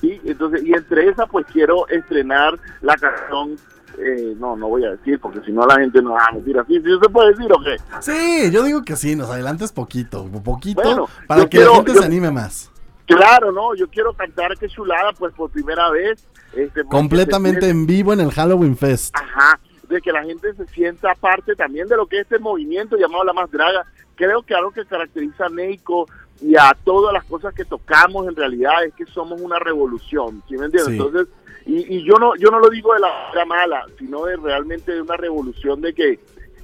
¿sí? 0.01 0.21
Entonces, 0.25 0.63
y 0.65 0.73
entre 0.73 1.09
esas, 1.09 1.29
pues 1.31 1.47
quiero 1.53 1.87
estrenar 1.89 2.59
la 2.83 2.97
canción. 2.97 3.57
eh, 3.99 4.35
no, 4.39 4.57
no 4.57 4.69
voy 4.69 4.85
a 4.85 4.93
decir 4.93 5.19
porque 5.21 5.41
si 5.45 5.53
no 5.53 5.67
la 5.67 5.75
gente 5.79 6.01
no 6.01 6.13
va 6.13 6.29
a 6.33 6.37
decir 6.37 6.59
así. 6.59 6.77
¿Sí 6.81 6.91
se 7.03 7.09
puede 7.11 7.31
decir 7.35 7.53
o 7.53 7.61
qué? 7.63 7.77
Sí, 8.01 8.51
yo 8.51 8.63
digo 8.63 8.83
que 8.83 8.97
sí, 8.97 9.17
nos 9.17 9.29
adelantes 9.31 9.73
poquito, 9.73 10.27
poquito, 10.43 10.81
Bueno, 10.83 11.09
para 11.27 11.43
que 11.43 11.49
quiero- 11.59 11.71
la 11.73 11.77
gente 11.77 11.93
yo- 11.95 11.99
se 12.01 12.07
anime 12.07 12.31
más. 12.31 12.71
Claro, 13.07 13.51
no, 13.51 13.75
yo 13.75 13.89
quiero 13.89 14.13
cantar 14.15 14.57
que 14.57 14.69
chulada, 14.69 15.13
pues 15.19 15.35
por 15.35 15.51
primera 15.51 15.91
vez. 15.91 16.25
Este, 16.55 16.85
Completamente 16.85 17.69
en 17.69 17.85
vivo 17.87 18.13
en 18.13 18.21
el 18.21 18.31
Halloween 18.31 18.77
Fest. 18.77 19.15
Ajá, 19.17 19.59
de 19.91 20.01
que 20.01 20.13
la 20.13 20.23
gente 20.25 20.55
se 20.55 20.67
sienta 20.69 21.15
parte 21.15 21.55
también 21.57 21.89
de 21.89 21.97
lo 21.97 22.07
que 22.07 22.17
es 22.17 22.23
este 22.23 22.39
movimiento 22.39 22.97
llamado 22.97 23.25
La 23.25 23.33
Más 23.33 23.51
Draga. 23.51 23.85
Creo 24.15 24.43
que 24.43 24.55
algo 24.55 24.71
que 24.71 24.85
caracteriza 24.85 25.47
a 25.47 25.49
Neiko 25.51 26.07
y 26.41 26.57
a 26.57 26.75
todas 26.85 27.13
las 27.13 27.25
cosas 27.25 27.53
que 27.55 27.65
tocamos 27.65 28.27
en 28.29 28.37
realidad 28.37 28.85
es 28.85 28.95
que 28.95 29.05
somos 29.07 29.41
una 29.41 29.59
revolución, 29.59 30.43
¿sí 30.49 30.57
me 30.57 30.67
entiendes? 30.67 30.85
Sí. 30.85 30.93
Entonces, 30.93 31.27
y, 31.67 31.97
y 31.97 32.05
yo 32.05 32.15
no 32.15 32.35
yo 32.37 32.51
no 32.51 32.61
lo 32.61 32.71
digo 32.71 32.95
de 32.95 33.01
la 33.01 33.09
manera 33.09 33.45
mala, 33.45 33.87
sino 33.99 34.25
de 34.25 34.37
realmente 34.37 34.93
de 34.93 35.03
una 35.03 35.17
revolución 35.17 35.81
de 35.81 35.93
que 35.93 36.21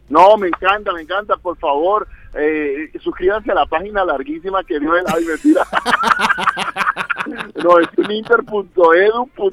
No, 0.09 0.37
me 0.37 0.49
encanta, 0.49 0.93
me 0.93 1.03
encanta, 1.03 1.37
por 1.37 1.57
favor, 1.59 2.07
eh, 2.35 2.91
suscríbanse 3.01 3.51
a 3.51 3.55
la 3.55 3.67
página 3.67 4.05
larguísima 4.05 4.63
que 4.65 4.79
dio 4.79 4.97
el... 4.97 5.05
Ay, 5.09 5.25
mentira. 5.25 5.67
no, 7.63 7.79
es 7.79 7.89
uninter.edu. 7.97 9.31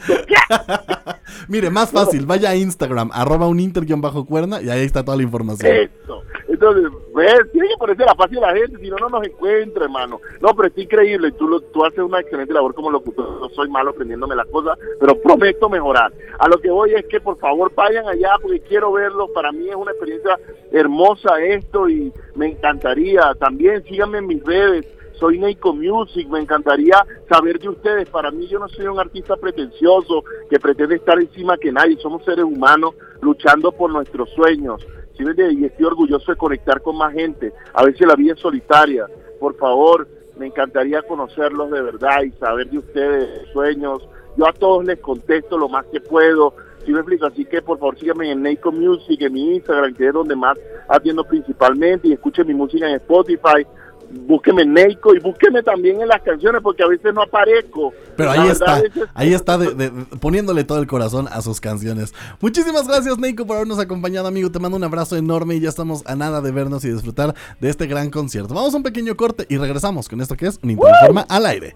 Mire, 1.47 1.69
más 1.69 1.91
fácil, 1.91 2.25
vaya 2.25 2.49
a 2.49 2.55
Instagram, 2.55 3.09
arroba 3.13 3.47
un 3.47 3.57
bajo 3.97 4.25
cuerna 4.25 4.61
y 4.61 4.69
ahí 4.69 4.85
está 4.85 5.03
toda 5.03 5.17
la 5.17 5.23
información. 5.23 5.71
Eso. 5.75 6.23
Entonces, 6.47 6.91
ves, 7.13 7.51
tiene 7.51 7.67
que 7.67 7.77
ponerse 7.77 8.03
la 8.05 8.15
fácil 8.15 8.43
a 8.43 8.51
la 8.51 8.57
gente, 8.57 8.79
si 8.79 8.89
no, 8.89 8.95
no 8.97 9.09
nos 9.09 9.27
encuentra, 9.27 9.83
hermano. 9.83 10.19
No, 10.41 10.55
pero 10.55 10.69
es 10.69 10.77
increíble. 10.77 11.31
Tú, 11.33 11.47
lo- 11.47 11.61
tú 11.61 11.85
haces 11.85 11.99
una 11.99 12.19
excelente 12.19 12.53
labor 12.53 12.73
como 12.73 12.89
locutor. 12.89 13.39
No 13.41 13.49
soy 13.49 13.69
malo 13.69 13.91
aprendiéndome 13.91 14.35
las 14.35 14.47
cosas, 14.47 14.77
pero 14.99 15.19
prometo 15.21 15.69
mejorar. 15.69 16.11
A 16.39 16.47
lo 16.47 16.57
que 16.59 16.71
voy 16.71 16.93
es 16.95 17.05
que, 17.05 17.19
por 17.19 17.37
favor, 17.37 17.71
vayan 17.75 18.07
allá 18.07 18.31
porque 18.41 18.61
quiero 18.61 18.91
verlos. 18.93 19.29
Para 19.35 19.51
mí 19.51 19.69
es 19.69 19.75
una 19.75 19.91
experiencia 19.91 20.39
hermosa 20.71 21.39
esto 21.41 21.89
y 21.89 22.11
me 22.35 22.47
encantaría. 22.67 23.33
También 23.39 23.83
síganme 23.83 24.19
en 24.19 24.27
mis 24.27 24.43
redes. 24.43 24.85
Soy 25.13 25.39
Neiko 25.39 25.73
Music, 25.73 26.27
me 26.29 26.39
encantaría 26.39 26.95
saber 27.27 27.59
de 27.59 27.69
ustedes. 27.69 28.07
Para 28.09 28.29
mí 28.29 28.47
yo 28.47 28.59
no 28.59 28.67
soy 28.67 28.85
un 28.85 28.99
artista 28.99 29.35
pretencioso 29.35 30.23
que 30.49 30.59
pretende 30.59 30.95
estar 30.95 31.17
encima 31.19 31.57
que 31.57 31.71
nadie. 31.71 31.97
Somos 31.97 32.23
seres 32.23 32.45
humanos 32.45 32.93
luchando 33.21 33.71
por 33.71 33.91
nuestros 33.91 34.29
sueños. 34.31 34.85
¿sí 35.17 35.23
me? 35.23 35.33
Y 35.53 35.65
estoy 35.65 35.85
orgulloso 35.85 36.31
de 36.31 36.37
conectar 36.37 36.81
con 36.81 36.97
más 36.97 37.13
gente. 37.13 37.51
A 37.73 37.83
veces 37.83 38.05
la 38.05 38.15
vida 38.15 38.33
es 38.33 38.39
solitaria. 38.39 39.07
Por 39.39 39.55
favor, 39.55 40.07
me 40.37 40.47
encantaría 40.47 41.01
conocerlos 41.01 41.71
de 41.71 41.81
verdad 41.81 42.21
y 42.23 42.31
saber 42.33 42.69
de 42.69 42.77
ustedes, 42.77 43.49
sueños. 43.53 44.07
Yo 44.37 44.47
a 44.47 44.53
todos 44.53 44.85
les 44.85 44.99
contesto 44.99 45.57
lo 45.57 45.67
más 45.67 45.85
que 45.87 45.99
puedo. 45.99 46.53
¿Sí? 46.87 46.93
Así 47.21 47.43
que 47.43 47.61
por 47.61 47.77
favor 47.79 47.99
síganme 47.99 48.31
en 48.31 48.41
Neiko 48.41 48.71
Music, 48.71 49.21
en 49.21 49.33
mi 49.33 49.55
Instagram, 49.55 49.93
que 49.93 50.07
es 50.07 50.13
donde 50.13 50.35
más 50.37 50.57
atiendo 50.87 51.23
principalmente, 51.25 52.07
y 52.07 52.13
escuchen 52.13 52.47
mi 52.47 52.53
música 52.53 52.87
en 52.87 52.95
Spotify. 52.95 53.67
Búsqueme 54.09 54.61
en 54.63 54.73
Neiko 54.73 55.13
y 55.15 55.19
búsqueme 55.19 55.63
también 55.63 56.01
en 56.01 56.07
las 56.07 56.21
canciones 56.21 56.61
porque 56.61 56.83
a 56.83 56.87
veces 56.87 57.13
no 57.13 57.21
aparezco. 57.23 57.93
Pero 58.15 58.31
ahí 58.31 58.47
está, 58.49 58.81
ahí 59.13 59.33
está 59.33 59.57
de- 59.57 59.73
de- 59.73 59.89
de- 59.89 60.05
poniéndole 60.17 60.63
todo 60.63 60.79
el 60.79 60.87
corazón 60.87 61.27
a 61.31 61.41
sus 61.41 61.59
canciones. 61.59 62.13
Muchísimas 62.41 62.87
gracias, 62.87 63.17
Neiko, 63.17 63.45
por 63.45 63.57
habernos 63.57 63.79
acompañado, 63.79 64.27
amigo. 64.27 64.49
Te 64.51 64.59
mando 64.59 64.77
un 64.77 64.83
abrazo 64.83 65.17
enorme 65.17 65.55
y 65.55 65.59
ya 65.59 65.69
estamos 65.69 66.03
a 66.05 66.15
nada 66.15 66.41
de 66.41 66.51
vernos 66.51 66.83
y 66.85 66.89
disfrutar 66.91 67.35
de 67.59 67.69
este 67.69 67.85
gran 67.87 68.09
concierto. 68.09 68.53
Vamos 68.53 68.73
a 68.73 68.77
un 68.77 68.83
pequeño 68.83 69.15
corte 69.17 69.45
y 69.49 69.57
regresamos 69.57 70.07
con 70.09 70.21
esto 70.21 70.35
que 70.35 70.47
es 70.47 70.59
un 70.63 70.71
Interinforma 70.71 71.25
al 71.29 71.45
aire. 71.45 71.75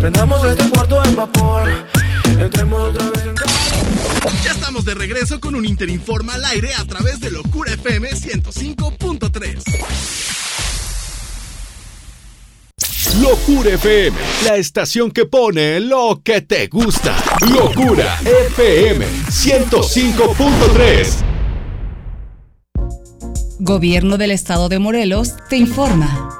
Prendamos 0.00 0.44
este 0.44 0.68
cuarto 0.70 1.02
en 1.04 1.16
vapor. 1.16 1.68
Ya 4.44 4.50
estamos 4.52 4.84
de 4.84 4.94
regreso 4.94 5.40
con 5.40 5.54
un 5.54 5.64
Interinforma 5.64 6.34
al 6.34 6.44
aire 6.46 6.70
a 6.78 6.84
través 6.84 7.20
de 7.20 7.30
Locura 7.30 7.72
FM 7.72 8.08
105.3. 8.10 9.62
Locura 13.14 13.70
FM, 13.70 14.16
la 14.44 14.56
estación 14.56 15.10
que 15.10 15.24
pone 15.24 15.80
lo 15.80 16.20
que 16.22 16.42
te 16.42 16.66
gusta. 16.66 17.16
Locura 17.50 18.18
FM 18.50 19.06
105.3. 19.30 21.24
Gobierno 23.58 24.18
del 24.18 24.32
Estado 24.32 24.68
de 24.68 24.78
Morelos 24.78 25.34
te 25.48 25.56
informa. 25.56 26.35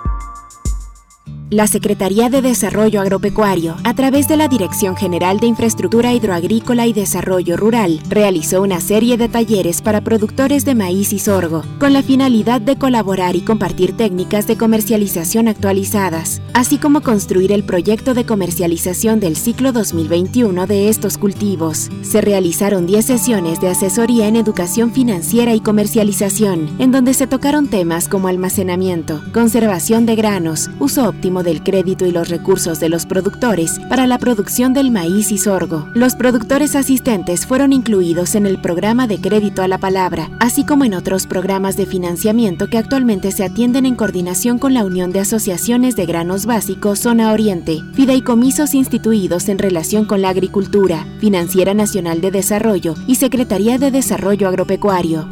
La 1.49 1.69
Secretaría 1.69 2.29
de 2.29 2.43
Desarrollo 2.43 3.01
Agropecuario, 3.01 3.77
a 3.85 3.95
través 3.95 4.27
de 4.27 4.37
la 4.37 4.49
Dirección 4.49 4.97
General 4.97 5.39
de 5.39 5.47
Infraestructura 5.47 6.13
Hidroagrícola 6.13 6.89
y 6.89 6.93
Desarrollo 6.93 7.57
Rural, 7.57 8.01
realizó 8.09 8.63
una 8.63 8.81
serie 8.81 9.17
de 9.17 9.29
talleres 9.29 9.81
para 9.81 10.01
productores 10.01 10.65
de 10.65 10.75
maíz 10.75 11.13
y 11.13 11.21
sorgo, 11.21 11.63
con 11.79 11.93
la 11.93 12.03
finalidad 12.03 12.61
de 12.61 12.75
colaborar 12.75 13.37
y 13.37 13.43
compartir 13.43 13.97
técnicas 13.97 14.49
de 14.49 14.57
comercialización 14.57 15.47
actualizadas, 15.47 16.43
así 16.53 16.79
como 16.79 17.01
construir 17.01 17.53
el 17.53 17.63
proyecto 17.63 18.13
de 18.13 18.27
comercialización 18.27 19.21
del 19.21 19.37
ciclo 19.37 19.71
2021 19.71 20.67
de 20.67 20.89
estos 20.89 21.17
cultivos. 21.17 21.91
Se 22.03 22.23
realizaron 22.23 22.87
10 22.87 23.05
sesiones 23.05 23.61
de 23.61 23.69
asesoría 23.69 24.27
en 24.27 24.35
educación 24.35 24.93
financiera 24.93 25.55
y 25.55 25.61
comercialización, 25.61 26.75
en 26.81 26.91
donde 26.91 27.15
se 27.15 27.29
tocaron 27.29 27.69
temas 27.69 28.09
como 28.09 28.27
almacenamiento, 28.27 29.23
conservación 29.33 30.07
de 30.07 30.17
granos, 30.17 30.71
uso 30.81 31.09
óptimo 31.09 31.36
del 31.43 31.63
crédito 31.63 32.07
y 32.07 32.13
los 32.13 32.29
recursos 32.29 32.81
de 32.81 32.89
los 32.89 33.07
productores 33.07 33.79
para 33.89 34.07
la 34.07 34.19
producción 34.19 34.73
del 34.73 34.91
maíz 34.91 35.33
y 35.33 35.39
sorgo. 35.39 35.89
Los 35.95 36.15
productores 36.15 36.77
asistentes 36.77 37.47
fueron 37.47 37.73
incluidos 37.73 38.35
en 38.35 38.47
el 38.47 38.61
programa 38.61 39.07
de 39.07 39.21
crédito 39.21 39.63
a 39.63 39.69
la 39.69 39.79
palabra, 39.79 40.31
así 40.41 40.65
como 40.65 40.85
en 40.85 40.95
otros 40.95 41.27
programas 41.27 41.77
de 41.77 41.87
financiamiento 41.87 42.69
que 42.69 42.79
actualmente 42.79 43.33
se 43.33 43.45
atienden 43.45 43.87
en 43.87 43.97
coordinación 43.97 44.59
con 44.59 44.75
la 44.75 44.85
Unión 44.85 45.13
de 45.13 45.21
Asociaciones 45.21 45.97
de 45.97 46.07
Granos 46.07 46.47
Básicos 46.47 47.01
Zona 47.01 47.33
Oriente, 47.33 47.83
fideicomisos 47.95 48.75
instituidos 48.75 49.49
en 49.49 49.59
relación 49.59 50.05
con 50.05 50.23
la 50.23 50.31
agricultura, 50.31 51.07
Financiera 51.21 51.75
Nacional 51.75 52.21
de 52.21 52.31
Desarrollo 52.31 52.95
y 53.07 53.17
Secretaría 53.17 53.79
de 53.79 53.91
Desarrollo 53.91 54.49
Agropecuario. 54.49 55.29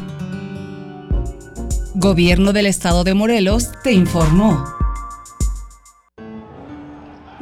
Gobierno 1.97 2.53
del 2.53 2.67
Estado 2.67 3.05
de 3.05 3.15
Morelos 3.15 3.71
te 3.83 3.93
informó. 3.93 4.84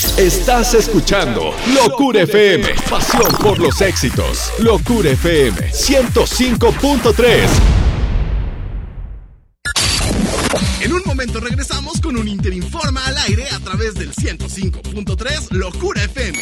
Estás 0.00 0.72
escuchando 0.72 1.54
Locura 1.74 2.22
FM, 2.22 2.66
pasión 2.88 3.30
por 3.42 3.58
los 3.58 3.82
éxitos. 3.82 4.50
Locura 4.58 5.10
FM 5.10 5.72
105.3. 5.72 7.48
En 10.80 10.92
un 10.94 11.02
momento 11.04 11.38
regresamos 11.40 12.00
con 12.00 12.16
un 12.16 12.26
Interinforma 12.28 13.04
al 13.04 13.18
aire 13.28 13.46
a 13.50 13.60
través 13.60 13.92
del 13.94 14.14
105.3 14.14 15.50
Locura 15.50 16.02
FM. 16.04 16.38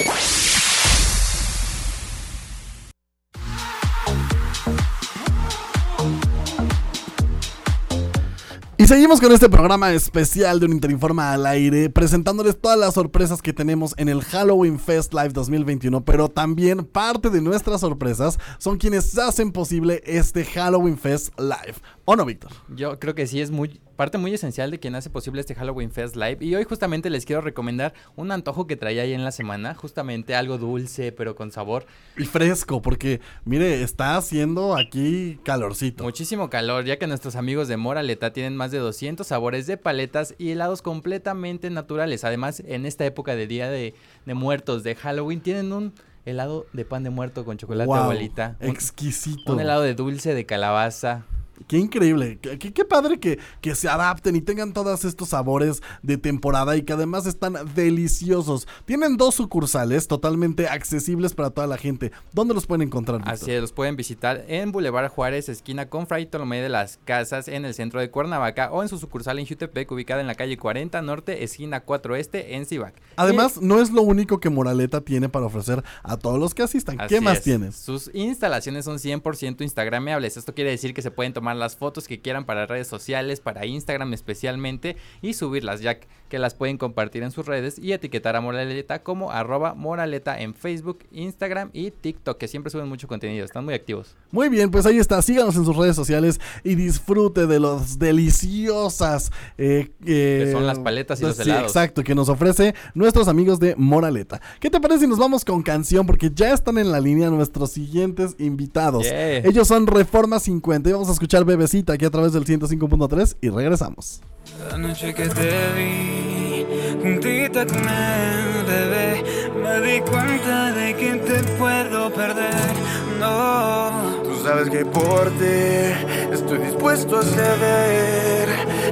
Seguimos 8.88 9.20
con 9.20 9.30
este 9.32 9.50
programa 9.50 9.92
especial 9.92 10.60
de 10.60 10.64
un 10.64 10.72
Interinforma 10.72 11.34
al 11.34 11.44
aire, 11.44 11.90
presentándoles 11.90 12.58
todas 12.58 12.78
las 12.78 12.94
sorpresas 12.94 13.42
que 13.42 13.52
tenemos 13.52 13.92
en 13.98 14.08
el 14.08 14.22
Halloween 14.22 14.80
Fest 14.80 15.12
Live 15.12 15.28
2021, 15.34 16.06
pero 16.06 16.30
también 16.30 16.86
parte 16.86 17.28
de 17.28 17.42
nuestras 17.42 17.82
sorpresas 17.82 18.38
son 18.56 18.78
quienes 18.78 19.18
hacen 19.18 19.52
posible 19.52 20.02
este 20.06 20.42
Halloween 20.42 20.96
Fest 20.96 21.38
Live. 21.38 21.74
¿O 22.10 22.16
no, 22.16 22.24
Víctor? 22.24 22.50
Yo 22.74 22.98
creo 22.98 23.14
que 23.14 23.26
sí 23.26 23.38
es 23.42 23.50
muy 23.50 23.82
parte 23.96 24.16
muy 24.16 24.32
esencial 24.32 24.70
de 24.70 24.80
quien 24.80 24.94
hace 24.94 25.10
posible 25.10 25.42
este 25.42 25.54
Halloween 25.54 25.90
Fest 25.90 26.16
Live. 26.16 26.38
Y 26.40 26.54
hoy 26.54 26.64
justamente 26.64 27.10
les 27.10 27.26
quiero 27.26 27.42
recomendar 27.42 27.92
un 28.16 28.32
antojo 28.32 28.66
que 28.66 28.76
traía 28.76 29.02
ahí 29.02 29.12
en 29.12 29.24
la 29.24 29.30
semana. 29.30 29.74
Justamente 29.74 30.34
algo 30.34 30.56
dulce, 30.56 31.12
pero 31.12 31.36
con 31.36 31.52
sabor. 31.52 31.84
Y 32.16 32.24
fresco, 32.24 32.80
porque 32.80 33.20
mire, 33.44 33.82
está 33.82 34.16
haciendo 34.16 34.74
aquí 34.74 35.38
calorcito. 35.44 36.02
Muchísimo 36.02 36.48
calor, 36.48 36.86
ya 36.86 36.98
que 36.98 37.06
nuestros 37.06 37.36
amigos 37.36 37.68
de 37.68 37.76
Moraleta 37.76 38.32
tienen 38.32 38.56
más 38.56 38.70
de 38.70 38.78
200 38.78 39.26
sabores 39.26 39.66
de 39.66 39.76
paletas 39.76 40.34
y 40.38 40.52
helados 40.52 40.80
completamente 40.80 41.68
naturales. 41.68 42.24
Además, 42.24 42.62
en 42.66 42.86
esta 42.86 43.04
época 43.04 43.36
de 43.36 43.46
Día 43.46 43.68
de, 43.68 43.92
de 44.24 44.32
Muertos, 44.32 44.82
de 44.82 44.94
Halloween, 44.94 45.42
tienen 45.42 45.74
un 45.74 45.92
helado 46.24 46.64
de 46.72 46.86
pan 46.86 47.04
de 47.04 47.10
muerto 47.10 47.44
con 47.44 47.58
chocolate, 47.58 47.86
Guau, 47.86 48.04
abuelita. 48.04 48.56
Un- 48.62 48.68
exquisito. 48.70 49.52
Un 49.52 49.60
helado 49.60 49.82
de 49.82 49.92
dulce 49.94 50.32
de 50.32 50.46
calabaza. 50.46 51.26
Qué 51.66 51.78
increíble, 51.78 52.38
qué, 52.38 52.84
padre 52.84 53.18
que, 53.18 53.38
que 53.60 53.74
se 53.74 53.88
adapten 53.88 54.36
y 54.36 54.40
tengan 54.40 54.72
todos 54.72 55.04
estos 55.04 55.30
sabores 55.30 55.82
de 56.02 56.16
temporada 56.16 56.76
y 56.76 56.82
que 56.82 56.92
además 56.92 57.26
están 57.26 57.54
deliciosos. 57.74 58.66
Tienen 58.84 59.16
dos 59.16 59.34
sucursales 59.34 60.08
totalmente 60.08 60.68
accesibles 60.68 61.34
para 61.34 61.50
toda 61.50 61.66
la 61.66 61.76
gente. 61.76 62.12
¿Dónde 62.32 62.54
los 62.54 62.66
pueden 62.66 62.82
encontrar? 62.82 63.20
Así 63.24 63.50
es, 63.50 63.60
los 63.60 63.72
pueden 63.72 63.96
visitar 63.96 64.44
en 64.48 64.72
Boulevard 64.72 65.10
Juárez, 65.10 65.48
esquina 65.48 65.88
con 65.88 66.06
Fray 66.06 66.26
Tolomé 66.26 66.60
de 66.60 66.68
las 66.68 66.98
Casas, 67.04 67.48
en 67.48 67.64
el 67.64 67.74
centro 67.74 68.00
de 68.00 68.10
Cuernavaca, 68.10 68.70
o 68.70 68.82
en 68.82 68.88
su 68.88 68.98
sucursal 68.98 69.38
en 69.38 69.46
Jutepec, 69.46 69.90
ubicada 69.90 70.20
en 70.20 70.26
la 70.26 70.34
calle 70.34 70.56
40 70.56 71.02
Norte, 71.02 71.44
esquina 71.44 71.80
4 71.80 72.16
Este, 72.16 72.54
en 72.56 72.66
Cibac. 72.66 72.94
Además, 73.16 73.60
no 73.60 73.80
es 73.80 73.90
lo 73.90 74.02
único 74.02 74.40
que 74.40 74.50
Moraleta 74.50 75.00
tiene 75.00 75.28
para 75.28 75.46
ofrecer 75.46 75.82
a 76.02 76.16
todos 76.16 76.38
los 76.38 76.54
que 76.54 76.62
asistan. 76.62 76.98
¿Qué 77.08 77.20
más 77.20 77.38
es. 77.38 77.44
tienes? 77.44 77.76
Sus 77.76 78.10
instalaciones 78.14 78.84
son 78.84 78.98
100% 78.98 79.62
instagrameables. 79.62 80.36
Esto 80.36 80.54
quiere 80.54 80.70
decir 80.70 80.94
que 80.94 81.02
se 81.02 81.10
pueden 81.10 81.32
tomar 81.32 81.47
las 81.54 81.76
fotos 81.76 82.06
que 82.08 82.20
quieran 82.20 82.44
para 82.44 82.66
redes 82.66 82.88
sociales, 82.88 83.40
para 83.40 83.66
Instagram 83.66 84.12
especialmente, 84.12 84.96
y 85.22 85.34
subirlas, 85.34 85.80
ya 85.80 85.98
que 86.00 86.27
las 86.38 86.54
pueden 86.54 86.76
compartir 86.76 87.22
en 87.22 87.30
sus 87.30 87.46
redes 87.46 87.78
y 87.78 87.92
etiquetar 87.92 88.36
a 88.36 88.40
Moraleta 88.40 89.02
como 89.02 89.30
arroba 89.30 89.74
Moraleta 89.74 90.40
en 90.40 90.54
Facebook, 90.54 90.98
Instagram 91.12 91.70
y 91.72 91.90
TikTok, 91.90 92.36
que 92.36 92.48
siempre 92.48 92.70
suben 92.70 92.88
mucho 92.88 93.08
contenido. 93.08 93.44
Están 93.44 93.64
muy 93.64 93.74
activos. 93.74 94.16
Muy 94.30 94.48
bien, 94.48 94.70
pues 94.70 94.84
ahí 94.84 94.98
está. 94.98 95.22
Síganos 95.22 95.56
en 95.56 95.64
sus 95.64 95.76
redes 95.76 95.96
sociales 95.96 96.40
y 96.64 96.74
disfrute 96.74 97.46
de 97.46 97.60
los 97.60 97.98
deliciosas 97.98 99.30
eh, 99.56 99.90
eh, 100.04 100.42
Que 100.44 100.52
son 100.52 100.66
las 100.66 100.78
paletas 100.80 101.20
y 101.20 101.24
los 101.24 101.36
sí, 101.36 101.42
helados. 101.42 101.70
Exacto, 101.70 102.02
que 102.02 102.14
nos 102.14 102.28
ofrece 102.28 102.74
nuestros 102.94 103.28
amigos 103.28 103.58
de 103.60 103.74
Moraleta. 103.76 104.40
¿Qué 104.60 104.70
te 104.70 104.80
parece 104.80 105.00
si 105.00 105.06
nos 105.06 105.18
vamos 105.18 105.44
con 105.44 105.62
canción? 105.62 106.06
Porque 106.06 106.30
ya 106.34 106.52
están 106.52 106.78
en 106.78 106.90
la 106.90 107.00
línea 107.00 107.30
nuestros 107.30 107.70
siguientes 107.70 108.34
invitados. 108.38 109.04
Yeah. 109.04 109.38
Ellos 109.38 109.68
son 109.68 109.86
Reforma 109.86 110.40
50 110.40 110.88
y 110.88 110.92
vamos 110.92 111.08
a 111.08 111.12
escuchar 111.12 111.44
Bebecita 111.44 111.92
aquí 111.92 112.04
a 112.04 112.10
través 112.10 112.32
del 112.32 112.44
105.3 112.44 113.36
y 113.40 113.48
regresamos. 113.48 114.20
La 114.56 114.76
noche 114.78 115.12
que 115.14 115.28
te 115.28 115.50
vi 115.76 116.66
juntita 117.02 117.64
con 117.66 117.88
él, 117.88 118.64
bebé, 118.66 119.24
me 119.62 119.80
di 119.86 120.00
cuenta 120.00 120.72
de 120.72 120.94
que 120.94 121.12
te 121.14 121.42
puedo 121.58 122.10
perder. 122.12 122.72
No, 123.20 124.22
Tú 124.24 124.36
sabes 124.44 124.70
que 124.70 124.84
por 124.84 125.30
ti 125.38 126.32
estoy 126.32 126.58
dispuesto 126.58 127.18
a 127.18 127.22
ceder. 127.22 128.48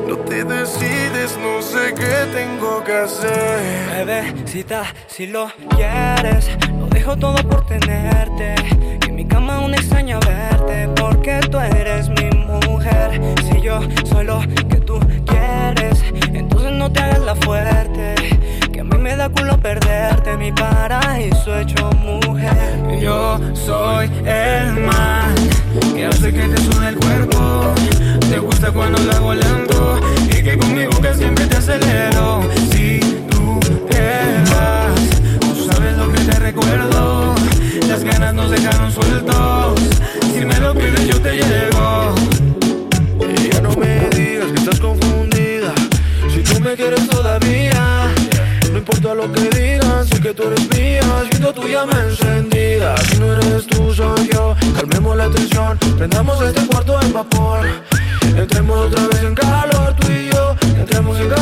No 0.07 0.17
te 0.19 0.45
decides, 0.45 1.39
no 1.39 1.63
sé 1.63 1.95
qué 1.95 2.15
tengo 2.33 2.83
que 2.85 2.93
hacer. 2.93 4.05
bebecita, 4.07 4.85
si 5.07 5.27
lo 5.27 5.51
quieres, 5.77 6.51
lo 6.79 6.87
dejo 6.89 7.17
todo 7.17 7.37
por 7.49 7.67
tenerte. 7.67 8.55
Que 9.01 9.09
en 9.09 9.15
mi 9.17 9.27
cama 9.27 9.57
aún 9.57 9.75
extraña 9.75 10.19
verte, 10.21 10.89
porque 11.01 11.41
tú 11.51 11.59
eres 11.59 12.09
mi 12.11 12.29
mujer. 12.69 13.21
Si 13.49 13.61
yo 13.61 13.81
soy 14.05 14.25
lo 14.27 14.41
que 14.69 14.76
tú 14.87 15.01
quieres, 15.27 16.03
entonces 16.33 16.73
no 16.73 16.91
te 16.91 17.01
hagas 17.01 17.21
la 17.21 17.35
fuerte. 17.35 18.15
Que 18.73 18.81
a 18.81 18.85
mí 18.85 18.97
me 18.99 19.17
da 19.17 19.29
culo 19.29 19.59
perderte, 19.59 20.37
mi 20.37 20.53
paraíso 20.53 21.59
hecho 21.59 21.91
mujer. 22.05 22.99
Yo 23.01 23.39
soy 23.55 24.11
el 24.25 24.73
man 24.75 25.35
que 25.95 26.07
hace 26.07 26.33
que 26.33 26.49
te 26.49 26.63
suene 26.63 26.89
el 26.91 26.97
cuerpo. 26.97 27.75
Te 28.31 28.39
gusta 28.39 28.71
cuando 28.71 29.03
lo 29.03 29.13
hago 29.13 29.35
lento 29.35 30.01
y 30.31 30.43
que 30.43 30.57
conmigo 30.57 30.93
que 31.03 31.15
siempre 31.15 31.47
te 31.47 31.57
acelero. 31.57 32.41
Si 32.71 33.01
tú 33.31 33.59
te 33.91 34.23
vas, 34.53 34.95
tú 35.41 35.71
sabes 35.71 35.97
lo 35.97 36.11
que 36.13 36.21
te 36.21 36.39
recuerdo. 36.39 37.35
Las 37.89 38.05
ganas 38.05 38.35
nos 38.35 38.51
dejaron 38.51 38.93
sueltos. 38.93 39.81
Si 40.33 40.45
me 40.45 40.59
lo 40.61 40.75
pides, 40.75 41.09
yo 41.09 41.21
te 41.21 41.33
llevo. 41.35 42.15
Me 44.47 44.53
digas 44.53 44.65
que 44.65 44.71
estás 44.71 44.81
confundida. 44.81 45.75
Si 46.33 46.43
tú 46.43 46.61
me 46.61 46.77
quieres 46.77 47.09
todavía, 47.09 48.15
no 48.71 48.79
importa 48.79 49.15
lo 49.15 49.33
que 49.33 49.41
digan, 49.51 50.07
sé 50.07 50.21
que 50.21 50.33
tú 50.35 50.45
eres 50.45 50.69
mía. 50.71 51.03
Siento 51.31 51.53
tu 51.53 51.67
llama 51.67 52.05
encendida. 52.09 52.97
Si 53.09 53.19
no 53.19 53.33
eres 53.35 53.67
tú, 53.67 53.93
soy 53.93 54.29
yo. 54.33 54.55
Calmemos 54.77 55.17
la 55.17 55.29
tensión, 55.31 55.77
prendamos 55.99 56.41
este 56.43 56.65
cuarto 56.67 57.01
en 57.03 57.13
vapor. 57.13 57.67
Entremos 58.37 58.79
otra 58.87 59.09
vez 59.09 59.23
en 59.25 59.35
calor, 59.35 59.97
tú 59.99 60.13
y 60.13 60.31
yo. 60.33 60.57
Entremos 60.79 61.19
en 61.19 61.29
calor, 61.29 61.36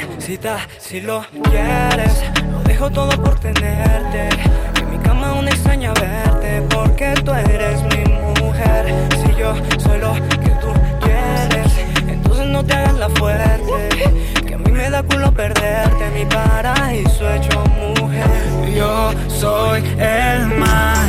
Bebecita, 0.00 0.66
si 0.78 1.00
lo 1.00 1.24
quieres 1.50 2.24
Lo 2.50 2.60
dejo 2.60 2.90
todo 2.90 3.10
por 3.22 3.38
tenerte. 3.38 4.28
En 4.80 4.90
mi 4.90 4.98
cama 4.98 5.28
aún 5.28 5.46
extraña 5.46 5.92
verte 5.92 6.62
Porque 6.70 7.14
tú 7.24 7.32
eres 7.32 7.82
mi 7.82 8.04
mujer. 8.40 8.94
Si 9.10 9.34
yo 9.38 9.54
soy 9.78 9.98
lo 9.98 10.14
que 10.14 10.50
tú 10.62 10.72
quieres 11.02 11.72
Entonces 12.08 12.46
no 12.46 12.64
te 12.64 12.72
hagas 12.72 12.94
la 12.94 13.08
fuerte. 13.10 13.88
Que 14.46 14.54
a 14.54 14.58
mí 14.58 14.72
me 14.72 14.88
da 14.88 15.02
culo 15.02 15.32
perderte 15.32 16.10
Mi 16.14 16.24
paraíso 16.24 17.30
hecho 17.34 17.62
mujer. 17.98 18.26
Yo 18.74 19.12
soy 19.28 19.82
el 19.98 20.46
man 20.46 21.08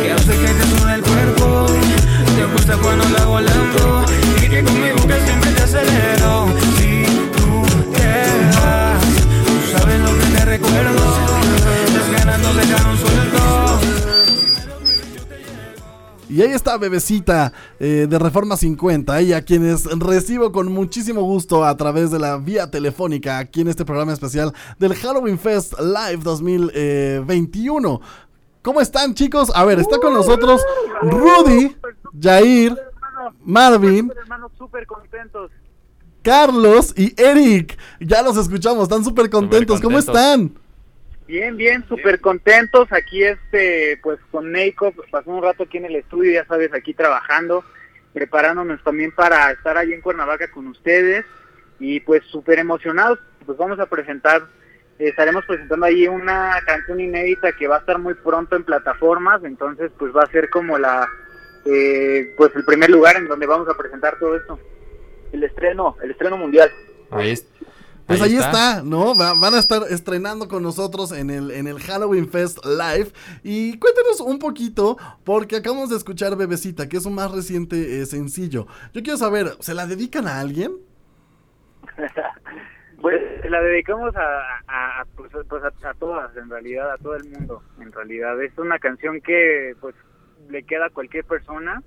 Que 0.00 0.12
hace 0.12 0.32
que 0.38 0.48
te 0.48 0.78
suene 0.78 0.94
el 0.94 1.02
cuerpo. 1.02 1.66
Te 2.36 2.44
gusta 2.46 2.76
cuando 2.78 3.04
lo 3.10 3.18
hago 3.18 3.40
lento 3.40 4.04
Y 4.42 4.48
que 4.48 4.64
conmigo 4.64 5.06
que 5.06 5.20
siempre 5.20 5.50
te 5.50 5.62
acelero 5.62 6.71
te 8.22 8.56
vas 8.56 9.02
Tú 9.46 9.78
sabes 9.78 10.00
lo 10.00 10.18
que 10.18 10.36
te 10.36 10.44
recuerdo 10.44 11.04
Las 11.94 12.10
ganas 12.12 12.38
nos 12.40 12.56
dejaron 12.56 12.96
sueltos 12.98 13.80
Y 16.28 16.40
ahí 16.40 16.52
está 16.52 16.78
Bebecita 16.78 17.52
eh, 17.78 18.06
de 18.08 18.18
Reforma 18.18 18.56
50 18.56 19.20
y 19.22 19.32
a 19.34 19.44
quienes 19.44 19.84
recibo 19.98 20.50
con 20.50 20.72
muchísimo 20.72 21.22
gusto 21.22 21.64
a 21.64 21.76
través 21.76 22.10
de 22.10 22.18
la 22.18 22.38
vía 22.38 22.70
telefónica 22.70 23.38
aquí 23.38 23.60
en 23.60 23.68
este 23.68 23.84
programa 23.84 24.14
especial 24.14 24.52
del 24.78 24.94
Halloween 24.94 25.38
Fest 25.38 25.74
Live 25.78 26.22
2021. 26.22 28.00
¿Cómo 28.62 28.80
están 28.80 29.12
chicos? 29.12 29.52
A 29.54 29.64
ver, 29.64 29.80
está 29.80 29.98
con 29.98 30.14
nosotros 30.14 30.62
Rudy, 31.02 31.76
Jair, 32.18 32.78
Marvin, 33.44 34.10
hermanos 34.16 34.52
súper 34.56 34.86
contentos. 34.86 35.50
Carlos 36.22 36.94
y 36.96 37.14
Eric. 37.20 37.78
Ya 38.00 38.22
los 38.22 38.36
escuchamos, 38.36 38.84
están 38.84 39.04
súper 39.04 39.28
contentos. 39.30 39.80
¿Cómo 39.80 39.98
están? 39.98 40.52
Bien, 41.26 41.56
bien, 41.56 41.84
súper 41.88 42.20
contentos. 42.20 42.92
Aquí, 42.92 43.22
este, 43.22 43.98
pues 44.02 44.18
con 44.30 44.52
Neiko, 44.52 44.92
pues 44.92 45.10
pasó 45.10 45.30
un 45.30 45.42
rato 45.42 45.64
aquí 45.64 45.78
en 45.78 45.86
el 45.86 45.96
estudio, 45.96 46.32
ya 46.32 46.46
sabes, 46.46 46.72
aquí 46.72 46.94
trabajando, 46.94 47.64
preparándonos 48.12 48.82
también 48.82 49.12
para 49.12 49.50
estar 49.50 49.76
allí 49.76 49.92
en 49.92 50.00
Cuernavaca 50.00 50.50
con 50.50 50.68
ustedes. 50.68 51.24
Y 51.80 52.00
pues 52.00 52.22
súper 52.30 52.58
emocionados, 52.58 53.18
pues 53.44 53.58
vamos 53.58 53.80
a 53.80 53.86
presentar 53.86 54.42
estaremos 55.08 55.44
presentando 55.46 55.86
ahí 55.86 56.06
una 56.06 56.54
canción 56.66 57.00
inédita 57.00 57.52
que 57.52 57.66
va 57.66 57.76
a 57.76 57.80
estar 57.80 57.98
muy 57.98 58.14
pronto 58.14 58.56
en 58.56 58.64
plataformas, 58.64 59.42
entonces 59.44 59.90
pues 59.98 60.14
va 60.14 60.22
a 60.22 60.30
ser 60.30 60.48
como 60.50 60.78
la 60.78 61.08
eh, 61.64 62.34
pues 62.36 62.54
el 62.54 62.64
primer 62.64 62.90
lugar 62.90 63.16
en 63.16 63.26
donde 63.26 63.46
vamos 63.46 63.68
a 63.68 63.76
presentar 63.76 64.18
todo 64.18 64.36
esto. 64.36 64.58
El 65.32 65.42
estreno, 65.44 65.96
el 66.02 66.10
estreno 66.12 66.36
mundial. 66.36 66.70
Ahí 67.10 67.30
es- 67.30 67.48
Pues 68.06 68.20
ahí, 68.20 68.36
está. 68.36 68.82
¿no? 68.82 69.14
Va- 69.16 69.32
van 69.34 69.54
a 69.54 69.58
estar 69.58 69.82
estrenando 69.88 70.48
con 70.48 70.62
nosotros 70.62 71.12
en 71.12 71.30
el, 71.30 71.50
en 71.52 71.66
el 71.66 71.78
Halloween 71.80 72.28
Fest 72.28 72.58
Live. 72.66 73.12
Y 73.42 73.78
cuéntanos 73.78 74.20
un 74.20 74.38
poquito, 74.38 74.98
porque 75.24 75.56
acabamos 75.56 75.88
de 75.90 75.96
escuchar 75.96 76.36
Bebecita, 76.36 76.88
que 76.88 76.96
es 76.98 77.06
un 77.06 77.14
más 77.14 77.30
reciente 77.30 78.00
eh, 78.02 78.06
sencillo. 78.06 78.66
Yo 78.92 79.02
quiero 79.02 79.16
saber, 79.18 79.52
¿se 79.60 79.72
la 79.74 79.86
dedican 79.86 80.26
a 80.26 80.40
alguien? 80.40 80.72
Pues 83.00 83.20
la 83.50 83.60
dedicamos 83.60 84.14
a, 84.14 84.20
a, 84.68 85.00
a, 85.00 85.04
pues, 85.16 85.32
pues, 85.48 85.62
a, 85.64 85.88
a 85.90 85.94
todas, 85.94 86.36
en 86.36 86.48
realidad, 86.48 86.92
a 86.92 86.98
todo 86.98 87.16
el 87.16 87.24
mundo, 87.30 87.60
en 87.80 87.90
realidad. 87.90 88.40
Es 88.40 88.56
una 88.58 88.78
canción 88.78 89.20
que 89.20 89.74
pues 89.80 89.96
le 90.48 90.62
queda 90.62 90.86
a 90.86 90.90
cualquier 90.90 91.24
persona. 91.24 91.82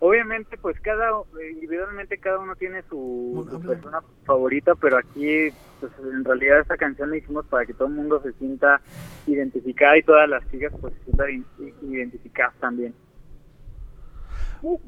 Obviamente, 0.00 0.56
pues 0.58 0.78
cada, 0.80 1.10
individualmente 1.52 2.18
cada 2.18 2.38
uno 2.38 2.54
tiene 2.54 2.82
su, 2.88 3.46
su 3.50 3.60
persona 3.60 4.00
favorita, 4.24 4.74
pero 4.76 4.96
aquí, 4.96 5.48
pues 5.80 5.92
en 5.98 6.24
realidad 6.24 6.60
esta 6.60 6.76
canción 6.76 7.10
la 7.10 7.16
hicimos 7.16 7.46
para 7.46 7.66
que 7.66 7.74
todo 7.74 7.88
el 7.88 7.94
mundo 7.94 8.22
se 8.22 8.32
sienta 8.34 8.80
identificada 9.26 9.98
y 9.98 10.02
todas 10.02 10.28
las 10.28 10.48
chicas 10.50 10.72
pues 10.80 10.94
se 10.94 11.04
sientan 11.04 11.44
identificadas 11.82 12.54
también. 12.60 12.94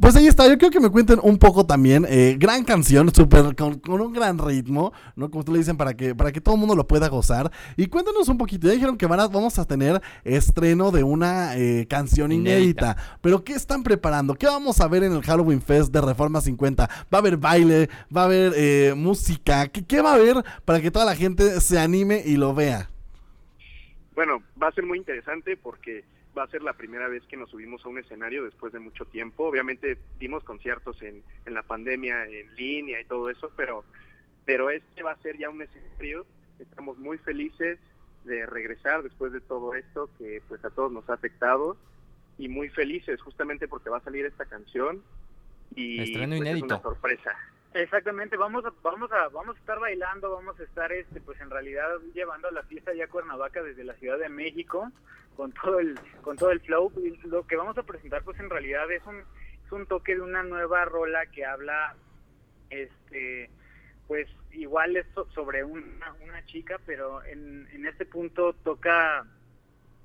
Pues 0.00 0.16
ahí 0.16 0.26
está, 0.26 0.48
yo 0.48 0.58
quiero 0.58 0.70
que 0.72 0.80
me 0.80 0.88
cuenten 0.90 1.20
un 1.22 1.38
poco 1.38 1.64
también. 1.64 2.04
eh, 2.08 2.36
gran 2.38 2.64
canción, 2.64 3.12
súper, 3.14 3.54
con, 3.54 3.78
con 3.78 4.00
un 4.00 4.12
gran 4.12 4.38
ritmo, 4.38 4.92
¿no? 5.16 5.30
Como 5.30 5.44
tú 5.44 5.52
le 5.52 5.58
dicen, 5.58 5.76
para 5.76 5.94
que, 5.94 6.14
para 6.14 6.32
que 6.32 6.40
todo 6.40 6.54
el 6.54 6.60
mundo 6.60 6.74
lo 6.74 6.86
pueda 6.86 7.08
gozar. 7.08 7.50
Y 7.76 7.86
cuéntanos 7.86 8.28
un 8.28 8.36
poquito, 8.38 8.66
ya 8.66 8.72
dijeron 8.74 8.96
que 8.96 9.06
van 9.06 9.20
a- 9.20 9.28
vamos 9.28 9.58
a 9.58 9.64
tener 9.64 10.00
estreno 10.24 10.90
de 10.90 11.02
una 11.04 11.56
eh, 11.56 11.86
canción 11.88 12.32
inédita. 12.32 12.96
Pero 13.20 13.44
¿qué 13.44 13.52
están 13.52 13.82
preparando? 13.82 14.34
¿Qué 14.34 14.46
vamos 14.46 14.80
a 14.80 14.88
ver 14.88 15.04
en 15.04 15.12
el 15.12 15.22
Halloween 15.22 15.62
Fest 15.62 15.92
de 15.92 16.00
Reforma 16.00 16.40
50? 16.40 16.86
¿Va 16.86 16.90
a 17.12 17.18
haber 17.18 17.36
baile? 17.36 17.88
¿Va 18.14 18.22
a 18.22 18.24
haber 18.24 18.52
eh, 18.56 18.94
música? 18.96 19.68
¿Qué, 19.68 19.84
¿Qué 19.84 20.00
va 20.02 20.12
a 20.12 20.14
haber 20.14 20.36
para 20.64 20.80
que 20.80 20.90
toda 20.90 21.04
la 21.04 21.14
gente 21.14 21.60
se 21.60 21.78
anime 21.78 22.22
y 22.24 22.36
lo 22.36 22.54
vea? 22.54 22.90
Bueno, 24.14 24.42
va 24.62 24.68
a 24.68 24.72
ser 24.72 24.84
muy 24.84 24.98
interesante 24.98 25.56
porque 25.56 26.04
va 26.36 26.44
a 26.44 26.48
ser 26.48 26.62
la 26.62 26.74
primera 26.74 27.08
vez 27.08 27.24
que 27.24 27.36
nos 27.36 27.50
subimos 27.50 27.84
a 27.84 27.88
un 27.88 27.98
escenario 27.98 28.44
después 28.44 28.72
de 28.72 28.78
mucho 28.78 29.04
tiempo. 29.04 29.44
Obviamente 29.44 29.98
dimos 30.18 30.44
conciertos 30.44 31.00
en, 31.02 31.22
en 31.46 31.54
la 31.54 31.62
pandemia 31.62 32.24
en 32.26 32.54
línea 32.54 33.00
y 33.00 33.04
todo 33.04 33.30
eso, 33.30 33.50
pero, 33.56 33.84
pero 34.44 34.70
este 34.70 35.02
va 35.02 35.12
a 35.12 35.22
ser 35.22 35.38
ya 35.38 35.50
un 35.50 35.62
escenario. 35.62 36.26
Estamos 36.58 36.98
muy 36.98 37.18
felices 37.18 37.78
de 38.24 38.46
regresar 38.46 39.02
después 39.02 39.32
de 39.32 39.40
todo 39.40 39.74
esto 39.74 40.10
que 40.18 40.42
pues 40.46 40.64
a 40.64 40.70
todos 40.70 40.92
nos 40.92 41.08
ha 41.08 41.14
afectado 41.14 41.76
y 42.38 42.48
muy 42.48 42.68
felices 42.68 43.20
justamente 43.20 43.66
porque 43.66 43.90
va 43.90 43.98
a 43.98 44.02
salir 44.02 44.26
esta 44.26 44.44
canción 44.44 45.02
y 45.74 46.00
Estreno 46.02 46.36
pues, 46.36 46.40
es 46.40 46.46
inédito. 46.46 46.66
una 46.66 46.82
sorpresa. 46.82 47.36
Exactamente, 47.72 48.36
vamos 48.36 48.64
a, 48.64 48.72
vamos 48.82 49.12
a, 49.12 49.28
vamos 49.28 49.56
a 49.56 49.60
estar 49.60 49.78
bailando, 49.78 50.32
vamos 50.32 50.58
a 50.58 50.64
estar, 50.64 50.90
este, 50.90 51.20
pues 51.20 51.40
en 51.40 51.50
realidad 51.50 51.88
llevando 52.14 52.50
la 52.50 52.64
fiesta 52.64 52.92
ya 52.94 53.04
a 53.04 53.08
Cuernavaca 53.08 53.62
desde 53.62 53.84
la 53.84 53.94
Ciudad 53.94 54.18
de 54.18 54.28
México 54.28 54.90
con 55.40 55.52
todo 55.52 55.80
el, 55.80 55.98
con 56.20 56.36
todo 56.36 56.50
el 56.50 56.60
flow. 56.60 56.92
Lo 57.24 57.46
que 57.46 57.56
vamos 57.56 57.78
a 57.78 57.82
presentar, 57.82 58.22
pues 58.22 58.38
en 58.40 58.50
realidad 58.50 58.90
es 58.92 59.02
un, 59.06 59.16
es 59.64 59.72
un 59.72 59.86
toque 59.86 60.14
de 60.14 60.20
una 60.20 60.42
nueva 60.42 60.84
rola 60.84 61.24
que 61.26 61.46
habla, 61.46 61.96
este, 62.68 63.48
pues 64.06 64.28
igual 64.52 64.96
es 64.98 65.06
so- 65.14 65.26
sobre 65.30 65.64
una, 65.64 66.12
una 66.22 66.44
chica, 66.44 66.78
pero 66.84 67.24
en, 67.24 67.66
en 67.72 67.86
este 67.86 68.04
punto 68.04 68.52
toca 68.52 69.24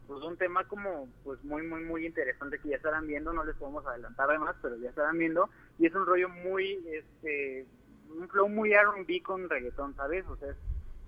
pues 0.07 0.23
un 0.23 0.37
tema 0.37 0.63
como 0.67 1.09
pues 1.25 1.43
muy 1.43 1.63
muy 1.63 1.83
muy 1.83 2.05
interesante 2.05 2.57
que 2.59 2.69
ya 2.69 2.77
estarán 2.77 3.05
viendo. 3.07 3.33
No 3.33 3.43
les 3.43 3.55
podemos 3.57 3.85
adelantar 3.85 4.29
además 4.29 4.55
pero 4.61 4.77
ya 4.77 4.87
estarán 4.89 5.17
viendo. 5.17 5.49
Y 5.79 5.87
es 5.87 5.95
un 5.95 6.05
rollo 6.05 6.29
muy 6.29 6.79
este 6.93 7.65
un 8.09 8.29
flow 8.29 8.47
muy 8.47 8.71
R&B 8.71 9.21
con 9.21 9.49
reggaetón 9.49 9.95
sabes 9.97 10.25
o 10.27 10.37
sea 10.37 10.51
es- 10.51 10.57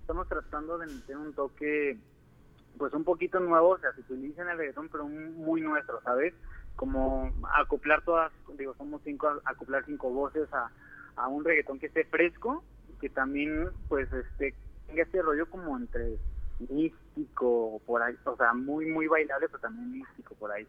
estamos 0.02 0.28
tratando 0.28 0.76
de 0.76 0.86
meter 0.88 1.16
un 1.16 1.32
toque 1.32 1.96
pues 2.78 2.92
un 2.94 3.04
poquito 3.04 3.40
nuevo 3.40 3.70
o 3.70 3.78
sea 3.78 3.92
se 3.92 4.00
utiliza 4.00 4.42
en 4.42 4.48
el 4.50 4.58
reggaetón 4.58 4.88
pero 4.88 5.06
muy 5.08 5.60
nuestro 5.60 6.00
sabes 6.02 6.34
como 6.76 7.32
acoplar 7.54 8.02
todas 8.02 8.32
digo 8.56 8.74
somos 8.74 9.02
cinco 9.04 9.40
acoplar 9.44 9.84
cinco 9.84 10.10
voces 10.10 10.48
a, 10.52 10.70
a 11.16 11.28
un 11.28 11.44
reggaetón 11.44 11.78
que 11.78 11.86
esté 11.86 12.04
fresco 12.04 12.62
que 13.00 13.08
también 13.08 13.68
pues 13.88 14.12
este 14.12 14.54
tenga 14.86 15.02
este 15.02 15.22
rollo 15.22 15.48
como 15.50 15.76
entre 15.76 16.18
místico 16.58 17.80
por 17.86 18.02
ahí, 18.02 18.16
o 18.24 18.36
sea, 18.36 18.52
muy 18.54 18.86
muy 18.86 19.06
bailable, 19.06 19.48
pero 19.48 19.60
también 19.60 19.92
místico 19.92 20.34
por 20.34 20.50
ahí. 20.50 20.66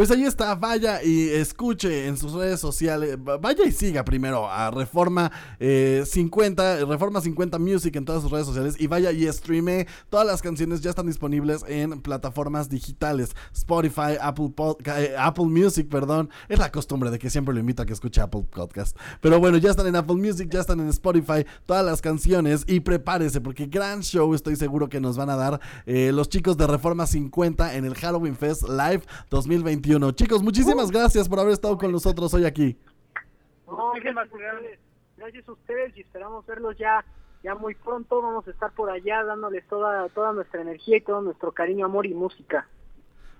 Pues 0.00 0.10
ahí 0.10 0.24
está, 0.24 0.54
vaya 0.54 1.02
y 1.04 1.28
escuche 1.28 2.06
en 2.06 2.16
sus 2.16 2.32
redes 2.32 2.58
sociales, 2.58 3.18
va- 3.18 3.36
vaya 3.36 3.66
y 3.66 3.70
siga 3.70 4.02
primero 4.02 4.48
a 4.50 4.70
Reforma 4.70 5.30
eh, 5.58 6.04
50, 6.06 6.86
Reforma 6.86 7.20
50 7.20 7.58
Music 7.58 7.94
en 7.96 8.06
todas 8.06 8.22
sus 8.22 8.30
redes 8.30 8.46
sociales 8.46 8.76
y 8.78 8.86
vaya 8.86 9.12
y 9.12 9.30
streame, 9.30 9.86
todas 10.08 10.26
las 10.26 10.40
canciones 10.40 10.80
ya 10.80 10.88
están 10.88 11.06
disponibles 11.06 11.66
en 11.68 12.00
plataformas 12.00 12.70
digitales, 12.70 13.36
Spotify, 13.52 14.16
Apple, 14.18 14.54
eh, 14.86 15.14
Apple 15.18 15.44
Music, 15.44 15.86
perdón, 15.90 16.30
es 16.48 16.58
la 16.58 16.72
costumbre 16.72 17.10
de 17.10 17.18
que 17.18 17.28
siempre 17.28 17.52
lo 17.52 17.60
invito 17.60 17.82
a 17.82 17.84
que 17.84 17.92
escuche 17.92 18.22
Apple 18.22 18.46
Podcast, 18.50 18.96
pero 19.20 19.38
bueno, 19.38 19.58
ya 19.58 19.68
están 19.68 19.86
en 19.86 19.96
Apple 19.96 20.16
Music, 20.16 20.48
ya 20.50 20.60
están 20.60 20.80
en 20.80 20.88
Spotify, 20.88 21.44
todas 21.66 21.84
las 21.84 22.00
canciones. 22.00 22.64
Y 22.66 22.80
prepárese 22.80 23.42
porque 23.42 23.66
gran 23.66 24.00
show 24.00 24.32
estoy 24.32 24.56
seguro 24.56 24.88
que 24.88 24.98
nos 24.98 25.18
van 25.18 25.28
a 25.28 25.36
dar 25.36 25.60
eh, 25.84 26.10
los 26.14 26.30
chicos 26.30 26.56
de 26.56 26.66
Reforma 26.66 27.06
50 27.06 27.74
en 27.74 27.84
el 27.84 27.94
Halloween 27.96 28.34
Fest 28.34 28.62
Live 28.66 29.02
2021. 29.28 29.89
Chicos, 30.14 30.40
muchísimas 30.40 30.88
gracias 30.92 31.28
por 31.28 31.40
haber 31.40 31.52
estado 31.52 31.76
con 31.76 31.90
nosotros 31.90 32.32
hoy 32.32 32.44
aquí. 32.44 32.76
Muchísimas 33.66 34.30
gracias. 34.30 34.78
Gracias 35.16 35.48
a 35.48 35.52
ustedes 35.52 35.96
y 35.96 36.02
esperamos 36.02 36.46
verlos 36.46 36.78
ya 36.78 37.04
ya 37.42 37.56
muy 37.56 37.74
pronto. 37.74 38.22
Vamos 38.22 38.46
a 38.46 38.52
estar 38.52 38.70
por 38.70 38.88
allá 38.88 39.24
dándoles 39.24 39.66
toda 39.66 40.08
toda 40.10 40.32
nuestra 40.32 40.62
energía 40.62 40.98
y 40.98 41.00
todo 41.00 41.22
nuestro 41.22 41.50
cariño, 41.50 41.86
amor 41.86 42.06
y 42.06 42.14
música. 42.14 42.68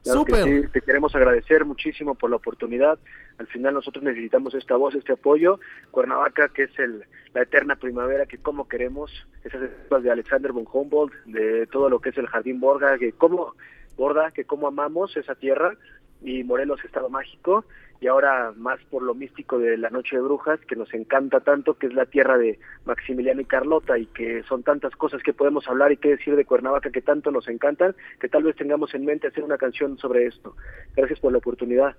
Claro 0.03 0.24
que 0.24 0.42
sí, 0.42 0.68
te 0.72 0.80
queremos 0.80 1.14
agradecer 1.14 1.64
muchísimo 1.64 2.16
por 2.16 2.30
la 2.30 2.36
oportunidad. 2.36 2.98
Al 3.38 3.46
final 3.46 3.74
nosotros 3.74 4.03
necesitamos 4.03 4.55
esta 4.55 4.74
voz, 4.74 4.96
este 4.96 5.12
apoyo. 5.12 5.61
Cuernavaca, 5.92 6.48
que 6.48 6.64
es 6.64 6.78
el, 6.80 7.05
la 7.32 7.42
eterna 7.42 7.76
primavera 7.76 8.26
que 8.26 8.38
como 8.38 8.66
queremos, 8.66 9.12
esas 9.44 9.62
etapas 9.62 10.03
de 10.03 10.11
Alexander 10.11 10.51
von 10.51 10.66
Humboldt, 10.70 11.14
de 11.26 11.68
todo 11.68 11.88
lo 11.88 12.01
que 12.01 12.09
es 12.09 12.18
el 12.18 12.26
Jardín 12.26 12.59
Borga, 12.59 12.98
que 12.98 13.12
como 13.12 13.55
Borda, 13.96 14.30
que 14.30 14.44
como 14.44 14.66
amamos 14.66 15.16
esa 15.16 15.34
tierra, 15.34 15.76
y 16.23 16.45
Morelos, 16.45 16.85
Estado 16.85 17.09
Mágico, 17.09 17.64
y 18.01 18.07
ahora 18.07 18.53
más 18.57 18.81
por 18.91 19.03
lo 19.03 19.14
místico 19.14 19.59
de 19.59 19.77
la 19.77 19.91
Noche 19.91 20.16
de 20.16 20.23
Brujas, 20.23 20.59
que 20.61 20.77
nos 20.77 20.93
encanta 20.95 21.41
tanto, 21.41 21.75
que 21.75 21.87
es 21.87 21.95
la 21.95 22.07
tierra 22.07 22.39
de 22.39 22.59
Maximiliano 22.87 23.43
y 23.43 23.45
Carlota, 23.45 23.99
y 23.99 24.07
que 24.07 24.43
son 24.45 24.62
tantas 24.62 24.97
cosas 24.97 25.23
que 25.23 25.35
podemos 25.35 25.68
hablar 25.68 25.93
y 25.93 25.99
que 25.99 26.11
decir 26.11 26.35
de 26.35 26.47
Cuernavaca 26.47 26.91
que 26.91 27.03
tanto 27.03 27.31
nos 27.31 27.49
encantan, 27.49 27.95
que 28.18 28.29
tal 28.29 28.43
vez 28.43 28.57
tengamos 28.57 28.95
en 28.95 29.05
mente 29.05 29.27
hacer 29.27 29.45
una 29.45 29.59
canción 29.59 29.99
sobre 29.99 30.27
esto. 30.27 30.57
Gracias 30.97 31.21
por 31.21 31.33
la 31.33 31.39
oportunidad. 31.39 31.95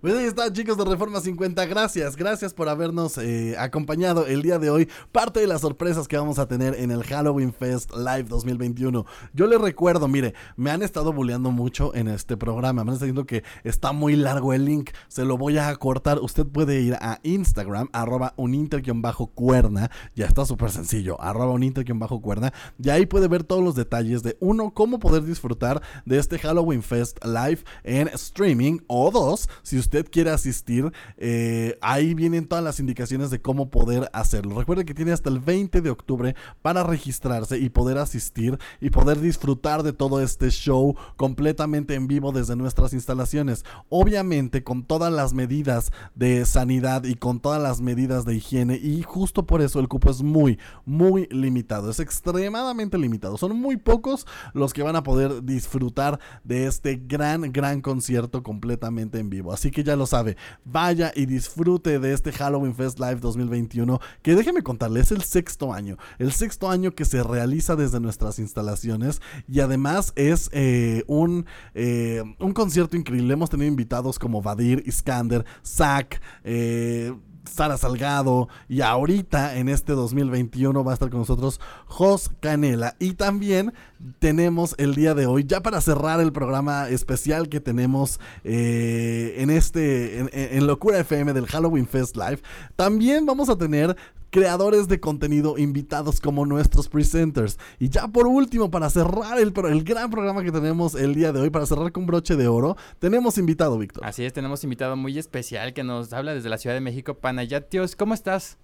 Pues 0.00 0.16
ahí 0.16 0.24
está, 0.24 0.50
chicos 0.50 0.78
de 0.78 0.86
Reforma 0.86 1.20
50. 1.20 1.66
Gracias, 1.66 2.16
gracias 2.16 2.54
por 2.54 2.70
habernos 2.70 3.18
eh, 3.18 3.54
acompañado 3.58 4.26
el 4.26 4.40
día 4.40 4.58
de 4.58 4.70
hoy. 4.70 4.88
Parte 5.12 5.40
de 5.40 5.46
las 5.46 5.60
sorpresas 5.60 6.08
que 6.08 6.16
vamos 6.16 6.38
a 6.38 6.48
tener 6.48 6.74
en 6.76 6.90
el 6.90 7.02
Halloween 7.02 7.52
Fest 7.52 7.94
Live 7.94 8.22
2021. 8.22 9.04
Yo 9.34 9.46
les 9.46 9.60
recuerdo, 9.60 10.08
mire, 10.08 10.32
me 10.56 10.70
han 10.70 10.80
estado 10.80 11.12
bulleando 11.12 11.50
mucho 11.50 11.94
en 11.94 12.08
este 12.08 12.38
programa. 12.38 12.82
Me 12.82 12.92
han 12.92 12.94
estado 12.94 13.08
diciendo 13.08 13.26
que 13.26 13.44
está 13.62 13.92
muy 13.92 14.16
largo 14.16 14.54
el 14.54 14.64
link. 14.64 14.88
Se 15.08 15.26
lo 15.26 15.36
voy 15.36 15.58
a 15.58 15.76
cortar. 15.76 16.18
Usted 16.20 16.46
puede 16.46 16.80
ir 16.80 16.94
a 16.94 17.20
Instagram, 17.22 17.90
arroba 17.92 18.32
uninter-cuerna. 18.38 19.90
Ya 20.14 20.24
está 20.24 20.46
súper 20.46 20.70
sencillo, 20.70 21.20
arroba 21.20 21.52
uninter-cuerna. 21.52 22.54
Y 22.82 22.88
ahí 22.88 23.04
puede 23.04 23.28
ver 23.28 23.44
todos 23.44 23.62
los 23.62 23.74
detalles 23.74 24.22
de 24.22 24.38
uno, 24.40 24.72
cómo 24.72 24.98
poder 24.98 25.24
disfrutar 25.24 25.82
de 26.06 26.18
este 26.18 26.38
Halloween 26.38 26.82
Fest 26.82 27.22
Live 27.22 27.64
en 27.84 28.08
streaming. 28.08 28.78
O 28.86 29.10
dos, 29.10 29.50
si 29.62 29.76
usted 29.76 29.89
quiere 30.10 30.30
asistir, 30.30 30.92
eh, 31.16 31.78
ahí 31.80 32.14
vienen 32.14 32.46
todas 32.46 32.64
las 32.64 32.80
indicaciones 32.80 33.30
de 33.30 33.40
cómo 33.40 33.70
poder 33.70 34.08
hacerlo. 34.12 34.58
Recuerde 34.58 34.84
que 34.84 34.94
tiene 34.94 35.12
hasta 35.12 35.30
el 35.30 35.40
20 35.40 35.80
de 35.80 35.90
octubre 35.90 36.34
para 36.62 36.82
registrarse 36.82 37.58
y 37.58 37.68
poder 37.68 37.98
asistir 37.98 38.58
y 38.80 38.90
poder 38.90 39.20
disfrutar 39.20 39.82
de 39.82 39.92
todo 39.92 40.20
este 40.20 40.50
show 40.50 40.96
completamente 41.16 41.94
en 41.94 42.06
vivo 42.06 42.32
desde 42.32 42.56
nuestras 42.56 42.92
instalaciones. 42.92 43.64
Obviamente 43.88 44.62
con 44.62 44.84
todas 44.84 45.12
las 45.12 45.34
medidas 45.34 45.92
de 46.14 46.46
sanidad 46.46 47.04
y 47.04 47.14
con 47.14 47.40
todas 47.40 47.62
las 47.62 47.80
medidas 47.80 48.24
de 48.24 48.36
higiene 48.36 48.76
y 48.76 49.02
justo 49.02 49.46
por 49.46 49.62
eso 49.62 49.80
el 49.80 49.88
cupo 49.88 50.10
es 50.10 50.22
muy, 50.22 50.58
muy 50.84 51.26
limitado. 51.30 51.90
Es 51.90 52.00
extremadamente 52.00 52.98
limitado. 52.98 53.36
Son 53.36 53.56
muy 53.56 53.76
pocos 53.76 54.26
los 54.54 54.72
que 54.72 54.82
van 54.82 54.96
a 54.96 55.02
poder 55.02 55.44
disfrutar 55.44 56.20
de 56.44 56.66
este 56.66 56.96
gran, 56.96 57.52
gran 57.52 57.80
concierto 57.80 58.42
completamente 58.42 59.18
en 59.18 59.30
vivo. 59.30 59.52
Así 59.52 59.70
que 59.70 59.79
ya 59.82 59.96
lo 59.96 60.06
sabe, 60.06 60.36
vaya 60.64 61.12
y 61.14 61.26
disfrute 61.26 61.98
de 61.98 62.12
este 62.12 62.32
Halloween 62.32 62.74
Fest 62.74 62.98
Live 62.98 63.16
2021, 63.16 64.00
que 64.22 64.34
déjeme 64.34 64.62
contarle, 64.62 65.00
es 65.00 65.12
el 65.12 65.22
sexto 65.22 65.72
año, 65.72 65.96
el 66.18 66.32
sexto 66.32 66.70
año 66.70 66.94
que 66.94 67.04
se 67.04 67.22
realiza 67.22 67.76
desde 67.76 68.00
nuestras 68.00 68.38
instalaciones 68.38 69.20
y 69.48 69.60
además 69.60 70.12
es 70.16 70.50
eh, 70.52 71.04
un, 71.06 71.46
eh, 71.74 72.22
un 72.38 72.52
concierto 72.52 72.96
increíble. 72.96 73.32
Hemos 73.32 73.50
tenido 73.50 73.68
invitados 73.68 74.18
como 74.18 74.42
Vadir, 74.42 74.82
Iskander, 74.86 75.44
Zach, 75.64 76.20
eh, 76.44 77.12
Sara 77.44 77.76
Salgado 77.76 78.48
y 78.68 78.80
ahorita 78.80 79.56
en 79.56 79.68
este 79.68 79.92
2021 79.92 80.84
va 80.84 80.92
a 80.92 80.94
estar 80.94 81.10
con 81.10 81.20
nosotros 81.20 81.60
Jos 81.86 82.30
Canela. 82.40 82.96
Y 82.98 83.14
también 83.14 83.72
tenemos 84.18 84.74
el 84.78 84.94
día 84.94 85.14
de 85.14 85.26
hoy 85.26 85.44
ya 85.44 85.60
para 85.60 85.80
cerrar 85.80 86.20
el 86.20 86.32
programa 86.32 86.88
especial 86.88 87.48
que 87.48 87.60
tenemos 87.60 88.20
eh, 88.44 89.34
en 89.38 89.50
este 89.50 90.20
en, 90.20 90.30
en 90.32 90.66
Locura 90.66 90.98
FM 90.98 91.32
del 91.32 91.46
Halloween 91.46 91.86
Fest 91.86 92.16
Live 92.16 92.40
también 92.76 93.26
vamos 93.26 93.48
a 93.48 93.56
tener 93.56 93.96
creadores 94.30 94.88
de 94.88 95.00
contenido 95.00 95.58
invitados 95.58 96.20
como 96.20 96.46
nuestros 96.46 96.88
presenters. 96.88 97.58
Y 97.78 97.88
ya 97.88 98.08
por 98.08 98.26
último, 98.26 98.70
para 98.70 98.88
cerrar 98.90 99.38
el, 99.38 99.52
el, 99.68 99.84
gran 99.84 100.10
programa 100.10 100.42
que 100.42 100.52
tenemos 100.52 100.94
el 100.94 101.14
día 101.14 101.32
de 101.32 101.40
hoy, 101.40 101.50
para 101.50 101.66
cerrar 101.66 101.92
con 101.92 102.06
broche 102.06 102.36
de 102.36 102.48
oro, 102.48 102.76
tenemos 102.98 103.38
invitado, 103.38 103.78
Víctor. 103.78 104.04
Así 104.04 104.24
es, 104.24 104.32
tenemos 104.32 104.64
invitado 104.64 104.96
muy 104.96 105.18
especial 105.18 105.72
que 105.74 105.84
nos 105.84 106.12
habla 106.12 106.34
desde 106.34 106.48
la 106.48 106.58
Ciudad 106.58 106.74
de 106.74 106.80
México, 106.80 107.14
Panayatios. 107.14 107.96
¿Cómo 107.96 108.14
estás? 108.14 108.58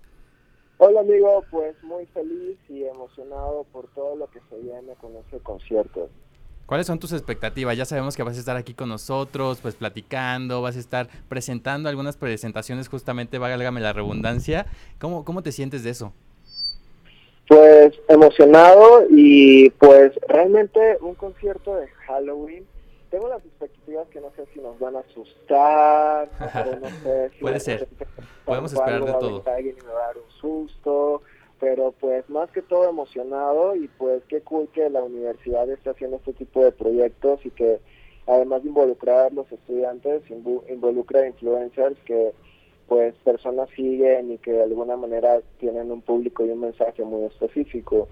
Hola 0.78 1.00
amigo, 1.00 1.42
pues 1.50 1.74
muy 1.82 2.04
feliz 2.06 2.58
y 2.68 2.84
emocionado 2.84 3.64
por 3.72 3.88
todo 3.94 4.14
lo 4.14 4.28
que 4.28 4.40
se 4.50 4.56
viene 4.58 4.92
con 5.00 5.16
este 5.16 5.38
concierto. 5.38 6.10
¿Cuáles 6.66 6.88
son 6.88 6.98
tus 6.98 7.12
expectativas? 7.12 7.76
Ya 7.76 7.84
sabemos 7.84 8.16
que 8.16 8.24
vas 8.24 8.36
a 8.36 8.40
estar 8.40 8.56
aquí 8.56 8.74
con 8.74 8.88
nosotros, 8.88 9.60
pues 9.62 9.76
platicando, 9.76 10.62
vas 10.62 10.76
a 10.76 10.80
estar 10.80 11.08
presentando 11.28 11.88
algunas 11.88 12.16
presentaciones, 12.16 12.88
justamente, 12.88 13.38
válgame 13.38 13.80
la 13.80 13.92
redundancia. 13.92 14.66
¿Cómo, 14.98 15.24
cómo 15.24 15.44
te 15.44 15.52
sientes 15.52 15.84
de 15.84 15.90
eso? 15.90 16.12
Pues 17.46 17.94
emocionado 18.08 19.04
y 19.08 19.70
pues 19.70 20.12
realmente 20.26 20.98
un 21.00 21.14
concierto 21.14 21.76
de 21.76 21.86
Halloween. 21.86 22.66
Tengo 23.10 23.28
las 23.28 23.44
expectativas 23.44 24.08
que 24.08 24.20
no 24.20 24.32
sé 24.34 24.46
si 24.52 24.58
nos 24.58 24.76
van 24.80 24.96
a 24.96 24.98
asustar, 24.98 26.28
no 26.40 26.88
sé 26.88 27.30
si 27.34 27.40
Puede 27.40 27.60
ser. 27.60 27.88
Podemos 28.44 28.72
esperar 28.72 29.04
de 29.04 29.12
todo. 29.12 29.44
Alguien 29.46 29.76
me 29.86 29.92
va 29.92 30.02
a 30.02 30.06
dar 30.08 30.16
un 30.16 30.30
susto 30.40 31.22
pero 31.58 31.92
pues 31.92 32.28
más 32.28 32.50
que 32.50 32.62
todo 32.62 32.88
emocionado 32.88 33.74
y 33.74 33.88
pues 33.88 34.22
qué 34.28 34.40
cool 34.42 34.68
que 34.72 34.90
la 34.90 35.02
universidad 35.02 35.68
esté 35.70 35.90
haciendo 35.90 36.16
este 36.16 36.32
tipo 36.34 36.62
de 36.62 36.72
proyectos 36.72 37.44
y 37.44 37.50
que 37.50 37.80
además 38.26 38.62
de 38.62 38.68
involucrar 38.68 39.26
a 39.26 39.30
los 39.30 39.50
estudiantes, 39.50 40.22
involucra 40.30 41.26
influencers 41.26 41.98
que 42.04 42.32
pues 42.88 43.14
personas 43.24 43.68
siguen 43.74 44.32
y 44.32 44.38
que 44.38 44.52
de 44.52 44.62
alguna 44.62 44.96
manera 44.96 45.40
tienen 45.58 45.90
un 45.90 46.02
público 46.02 46.44
y 46.44 46.50
un 46.50 46.60
mensaje 46.60 47.04
muy 47.04 47.24
específico. 47.24 48.08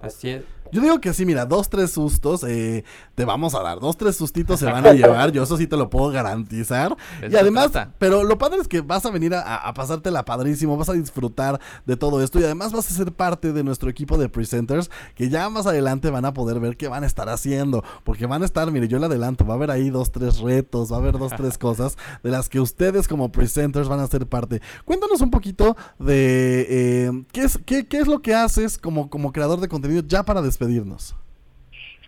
Así 0.00 0.30
es. 0.30 0.44
Yo 0.72 0.80
digo 0.80 1.00
que 1.00 1.12
sí, 1.12 1.24
mira, 1.24 1.46
dos, 1.46 1.68
tres 1.68 1.92
sustos 1.92 2.42
eh, 2.42 2.84
te 3.14 3.24
vamos 3.24 3.54
a 3.54 3.62
dar. 3.62 3.78
Dos, 3.78 3.96
tres 3.96 4.16
sustitos 4.16 4.58
se 4.58 4.66
van 4.66 4.84
a 4.84 4.92
llevar. 4.92 5.30
Yo 5.30 5.42
eso 5.44 5.56
sí 5.56 5.66
te 5.66 5.76
lo 5.76 5.88
puedo 5.88 6.10
garantizar. 6.10 6.96
y 7.22 7.36
además, 7.36 7.70
pero 7.98 8.24
lo 8.24 8.38
padre 8.38 8.60
es 8.60 8.66
que 8.66 8.80
vas 8.80 9.06
a 9.06 9.10
venir 9.10 9.34
a, 9.34 9.56
a, 9.56 9.74
pasártela 9.74 10.24
padrísimo. 10.24 10.76
Vas 10.76 10.88
a 10.88 10.94
disfrutar 10.94 11.60
de 11.86 11.96
todo 11.96 12.22
esto. 12.22 12.40
Y 12.40 12.44
además 12.44 12.72
vas 12.72 12.90
a 12.90 12.94
ser 12.94 13.12
parte 13.12 13.52
de 13.52 13.62
nuestro 13.62 13.88
equipo 13.88 14.18
de 14.18 14.28
presenters. 14.28 14.90
Que 15.14 15.28
ya 15.28 15.48
más 15.48 15.66
adelante 15.66 16.10
van 16.10 16.24
a 16.24 16.34
poder 16.34 16.58
ver 16.58 16.76
qué 16.76 16.88
van 16.88 17.04
a 17.04 17.06
estar 17.06 17.28
haciendo. 17.28 17.84
Porque 18.02 18.26
van 18.26 18.42
a 18.42 18.46
estar, 18.46 18.68
mire, 18.72 18.88
yo 18.88 18.98
le 18.98 19.06
adelanto. 19.06 19.46
Va 19.46 19.54
a 19.54 19.56
haber 19.56 19.70
ahí 19.70 19.90
dos, 19.90 20.10
tres 20.10 20.40
retos. 20.40 20.90
Va 20.90 20.96
a 20.96 20.98
haber 20.98 21.18
dos, 21.18 21.32
tres 21.36 21.56
cosas 21.56 21.96
de 22.22 22.30
las 22.30 22.48
que 22.48 22.58
ustedes 22.58 23.06
como 23.06 23.30
presenters 23.30 23.88
van 23.88 24.00
a 24.00 24.06
ser 24.08 24.26
parte. 24.26 24.60
Cuéntanos 24.84 25.20
un 25.20 25.30
poquito 25.30 25.76
de 26.00 26.66
eh, 26.68 27.24
¿qué, 27.30 27.42
es, 27.42 27.58
qué, 27.64 27.86
qué 27.86 27.98
es 27.98 28.08
lo 28.08 28.22
que 28.22 28.34
haces 28.34 28.76
como, 28.78 29.08
como 29.08 29.30
creador 29.30 29.60
de 29.60 29.68
contenido 29.68 29.83
ya 30.06 30.22
para 30.22 30.42
despedirnos. 30.42 31.16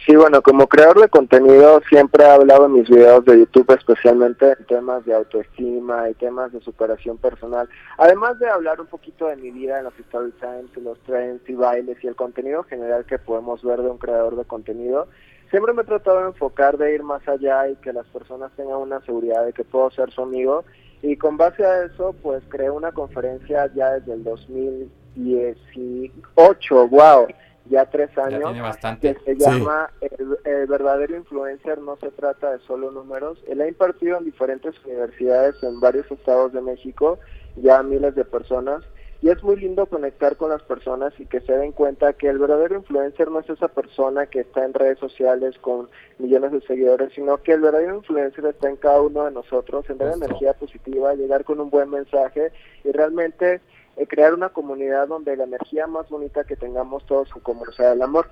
Sí, 0.06 0.14
bueno, 0.14 0.40
como 0.40 0.68
creador 0.68 1.00
de 1.00 1.08
contenido 1.08 1.82
siempre 1.88 2.22
he 2.22 2.30
hablado 2.30 2.66
en 2.66 2.74
mis 2.74 2.88
videos 2.88 3.24
de 3.24 3.40
YouTube 3.40 3.74
especialmente 3.76 4.52
en 4.52 4.64
temas 4.66 5.04
de 5.04 5.12
autoestima 5.12 6.08
y 6.08 6.14
temas 6.14 6.52
de 6.52 6.60
superación 6.60 7.18
personal. 7.18 7.68
Además 7.98 8.38
de 8.38 8.48
hablar 8.48 8.80
un 8.80 8.86
poquito 8.86 9.26
de 9.26 9.34
mi 9.34 9.50
vida 9.50 9.78
en 9.78 9.84
los 9.84 9.98
story 9.98 10.30
times 10.38 10.70
los 10.76 10.96
trends 11.00 11.42
y 11.48 11.54
bailes 11.54 11.96
y 12.04 12.06
el 12.06 12.14
contenido 12.14 12.62
general 12.62 13.04
que 13.04 13.18
podemos 13.18 13.64
ver 13.64 13.82
de 13.82 13.90
un 13.90 13.98
creador 13.98 14.36
de 14.36 14.44
contenido, 14.44 15.08
siempre 15.50 15.72
me 15.72 15.82
he 15.82 15.86
tratado 15.86 16.20
de 16.20 16.28
enfocar 16.28 16.78
de 16.78 16.94
ir 16.94 17.02
más 17.02 17.26
allá 17.26 17.68
y 17.68 17.74
que 17.74 17.92
las 17.92 18.06
personas 18.06 18.52
tengan 18.54 18.76
una 18.76 19.00
seguridad 19.00 19.44
de 19.44 19.52
que 19.52 19.64
puedo 19.64 19.90
ser 19.90 20.12
su 20.12 20.22
amigo. 20.22 20.64
Y 21.02 21.16
con 21.16 21.36
base 21.36 21.66
a 21.66 21.82
eso, 21.82 22.14
pues 22.22 22.44
creé 22.48 22.70
una 22.70 22.92
conferencia 22.92 23.68
ya 23.74 23.94
desde 23.94 24.12
el 24.12 24.22
2018, 24.22 26.88
wow 26.88 27.26
ya 27.68 27.86
tres 27.86 28.16
años, 28.18 28.54
que 29.00 29.14
se 29.24 29.36
llama 29.36 29.90
el, 30.00 30.38
el, 30.44 30.66
verdadero 30.66 31.16
influencer 31.16 31.78
no 31.78 31.96
se 31.96 32.10
trata 32.10 32.52
de 32.52 32.58
solo 32.60 32.90
números. 32.90 33.38
Él 33.48 33.60
ha 33.60 33.68
impartido 33.68 34.18
en 34.18 34.24
diferentes 34.24 34.74
universidades 34.84 35.62
en 35.62 35.80
varios 35.80 36.10
estados 36.10 36.52
de 36.52 36.60
México, 36.60 37.18
ya 37.56 37.82
miles 37.82 38.14
de 38.14 38.24
personas, 38.24 38.84
y 39.22 39.30
es 39.30 39.42
muy 39.42 39.56
lindo 39.56 39.86
conectar 39.86 40.36
con 40.36 40.50
las 40.50 40.62
personas 40.62 41.12
y 41.18 41.26
que 41.26 41.40
se 41.40 41.52
den 41.52 41.72
cuenta 41.72 42.12
que 42.12 42.28
el 42.28 42.38
verdadero 42.38 42.76
influencer 42.76 43.30
no 43.30 43.40
es 43.40 43.48
esa 43.48 43.68
persona 43.68 44.26
que 44.26 44.40
está 44.40 44.64
en 44.64 44.74
redes 44.74 44.98
sociales 44.98 45.56
con 45.58 45.88
millones 46.18 46.52
de 46.52 46.60
seguidores, 46.60 47.12
sino 47.14 47.38
que 47.38 47.52
el 47.52 47.60
verdadero 47.60 47.96
influencer 47.96 48.44
está 48.44 48.68
en 48.68 48.76
cada 48.76 49.00
uno 49.00 49.24
de 49.24 49.30
nosotros, 49.30 49.88
en 49.88 49.98
dar 49.98 50.14
energía 50.14 50.52
positiva, 50.52 51.14
llegar 51.14 51.44
con 51.44 51.60
un 51.60 51.70
buen 51.70 51.90
mensaje 51.90 52.52
y 52.84 52.92
realmente 52.92 53.60
crear 54.04 54.34
una 54.34 54.50
comunidad 54.50 55.08
donde 55.08 55.36
la 55.36 55.44
energía 55.44 55.86
más 55.86 56.08
bonita 56.10 56.44
que 56.44 56.56
tengamos 56.56 57.06
todos 57.06 57.30
como 57.42 57.64
sea 57.72 57.92
el 57.92 58.02
amor. 58.02 58.28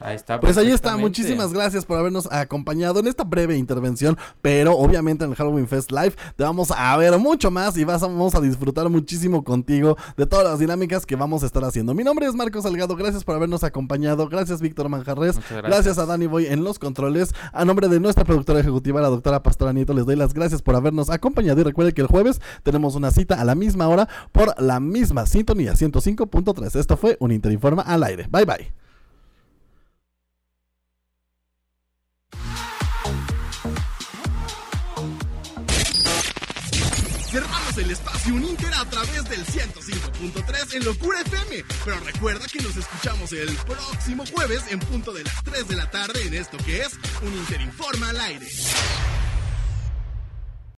Ahí 0.00 0.16
está. 0.16 0.40
Pues 0.40 0.56
ahí 0.56 0.70
está. 0.70 0.96
Muchísimas 0.96 1.52
gracias 1.52 1.84
por 1.84 1.98
habernos 1.98 2.30
acompañado 2.30 3.00
en 3.00 3.06
esta 3.06 3.24
breve 3.24 3.56
intervención. 3.56 4.16
Pero 4.42 4.76
obviamente 4.76 5.24
en 5.24 5.30
el 5.30 5.36
Halloween 5.36 5.68
Fest 5.68 5.90
Live 5.90 6.14
te 6.36 6.44
vamos 6.44 6.70
a 6.70 6.96
ver 6.96 7.16
mucho 7.18 7.50
más 7.50 7.76
y 7.76 7.84
vas 7.84 8.02
vamos 8.02 8.34
a 8.34 8.40
disfrutar 8.40 8.88
muchísimo 8.88 9.44
contigo 9.44 9.96
de 10.16 10.26
todas 10.26 10.44
las 10.44 10.58
dinámicas 10.58 11.06
que 11.06 11.16
vamos 11.16 11.42
a 11.42 11.46
estar 11.46 11.64
haciendo. 11.64 11.94
Mi 11.94 12.04
nombre 12.04 12.26
es 12.26 12.34
Marcos 12.34 12.64
Salgado. 12.64 12.96
Gracias 12.96 13.24
por 13.24 13.34
habernos 13.34 13.64
acompañado. 13.64 14.28
Gracias, 14.28 14.60
Víctor 14.60 14.88
Manjarres. 14.88 15.36
Gracias. 15.36 15.62
gracias. 15.62 15.98
a 15.98 16.06
Dani 16.06 16.26
Boy 16.26 16.46
en 16.46 16.64
los 16.64 16.78
controles. 16.78 17.34
A 17.52 17.64
nombre 17.64 17.88
de 17.88 18.00
nuestra 18.00 18.24
productora 18.24 18.60
ejecutiva, 18.60 19.00
la 19.00 19.08
doctora 19.08 19.42
Pastora 19.42 19.72
Nieto, 19.72 19.94
les 19.94 20.06
doy 20.06 20.16
las 20.16 20.34
gracias 20.34 20.62
por 20.62 20.74
habernos 20.74 21.10
acompañado. 21.10 21.60
Y 21.60 21.64
recuerde 21.64 21.92
que 21.92 22.02
el 22.02 22.08
jueves 22.08 22.40
tenemos 22.62 22.94
una 22.94 23.10
cita 23.10 23.40
a 23.40 23.44
la 23.44 23.54
misma 23.54 23.88
hora 23.88 24.08
por 24.32 24.60
la 24.60 24.80
misma 24.80 25.26
sintonía 25.26 25.72
105.3. 25.72 26.78
Esto 26.78 26.96
fue 26.96 27.16
un 27.20 27.32
Interinforma 27.32 27.82
al 27.82 28.04
aire. 28.04 28.26
Bye 28.30 28.44
bye. 28.44 28.83
Espacio 37.94 38.34
Uninter 38.34 38.72
a 38.74 38.84
través 38.90 39.24
del 39.28 39.46
105.3 39.46 40.74
en 40.74 40.84
Locura 40.84 41.20
FM. 41.20 41.64
Pero 41.84 42.00
recuerda 42.00 42.46
que 42.46 42.60
nos 42.60 42.76
escuchamos 42.76 43.32
el 43.32 43.54
próximo 43.56 44.24
jueves 44.26 44.64
en 44.70 44.80
punto 44.80 45.12
de 45.12 45.24
las 45.24 45.42
3 45.44 45.68
de 45.68 45.76
la 45.76 45.90
tarde 45.90 46.26
en 46.26 46.34
esto 46.34 46.58
que 46.58 46.82
es 46.82 46.98
Un 47.22 47.32
Inter 47.32 47.60
Informa 47.60 48.10
al 48.10 48.20
aire. 48.20 48.46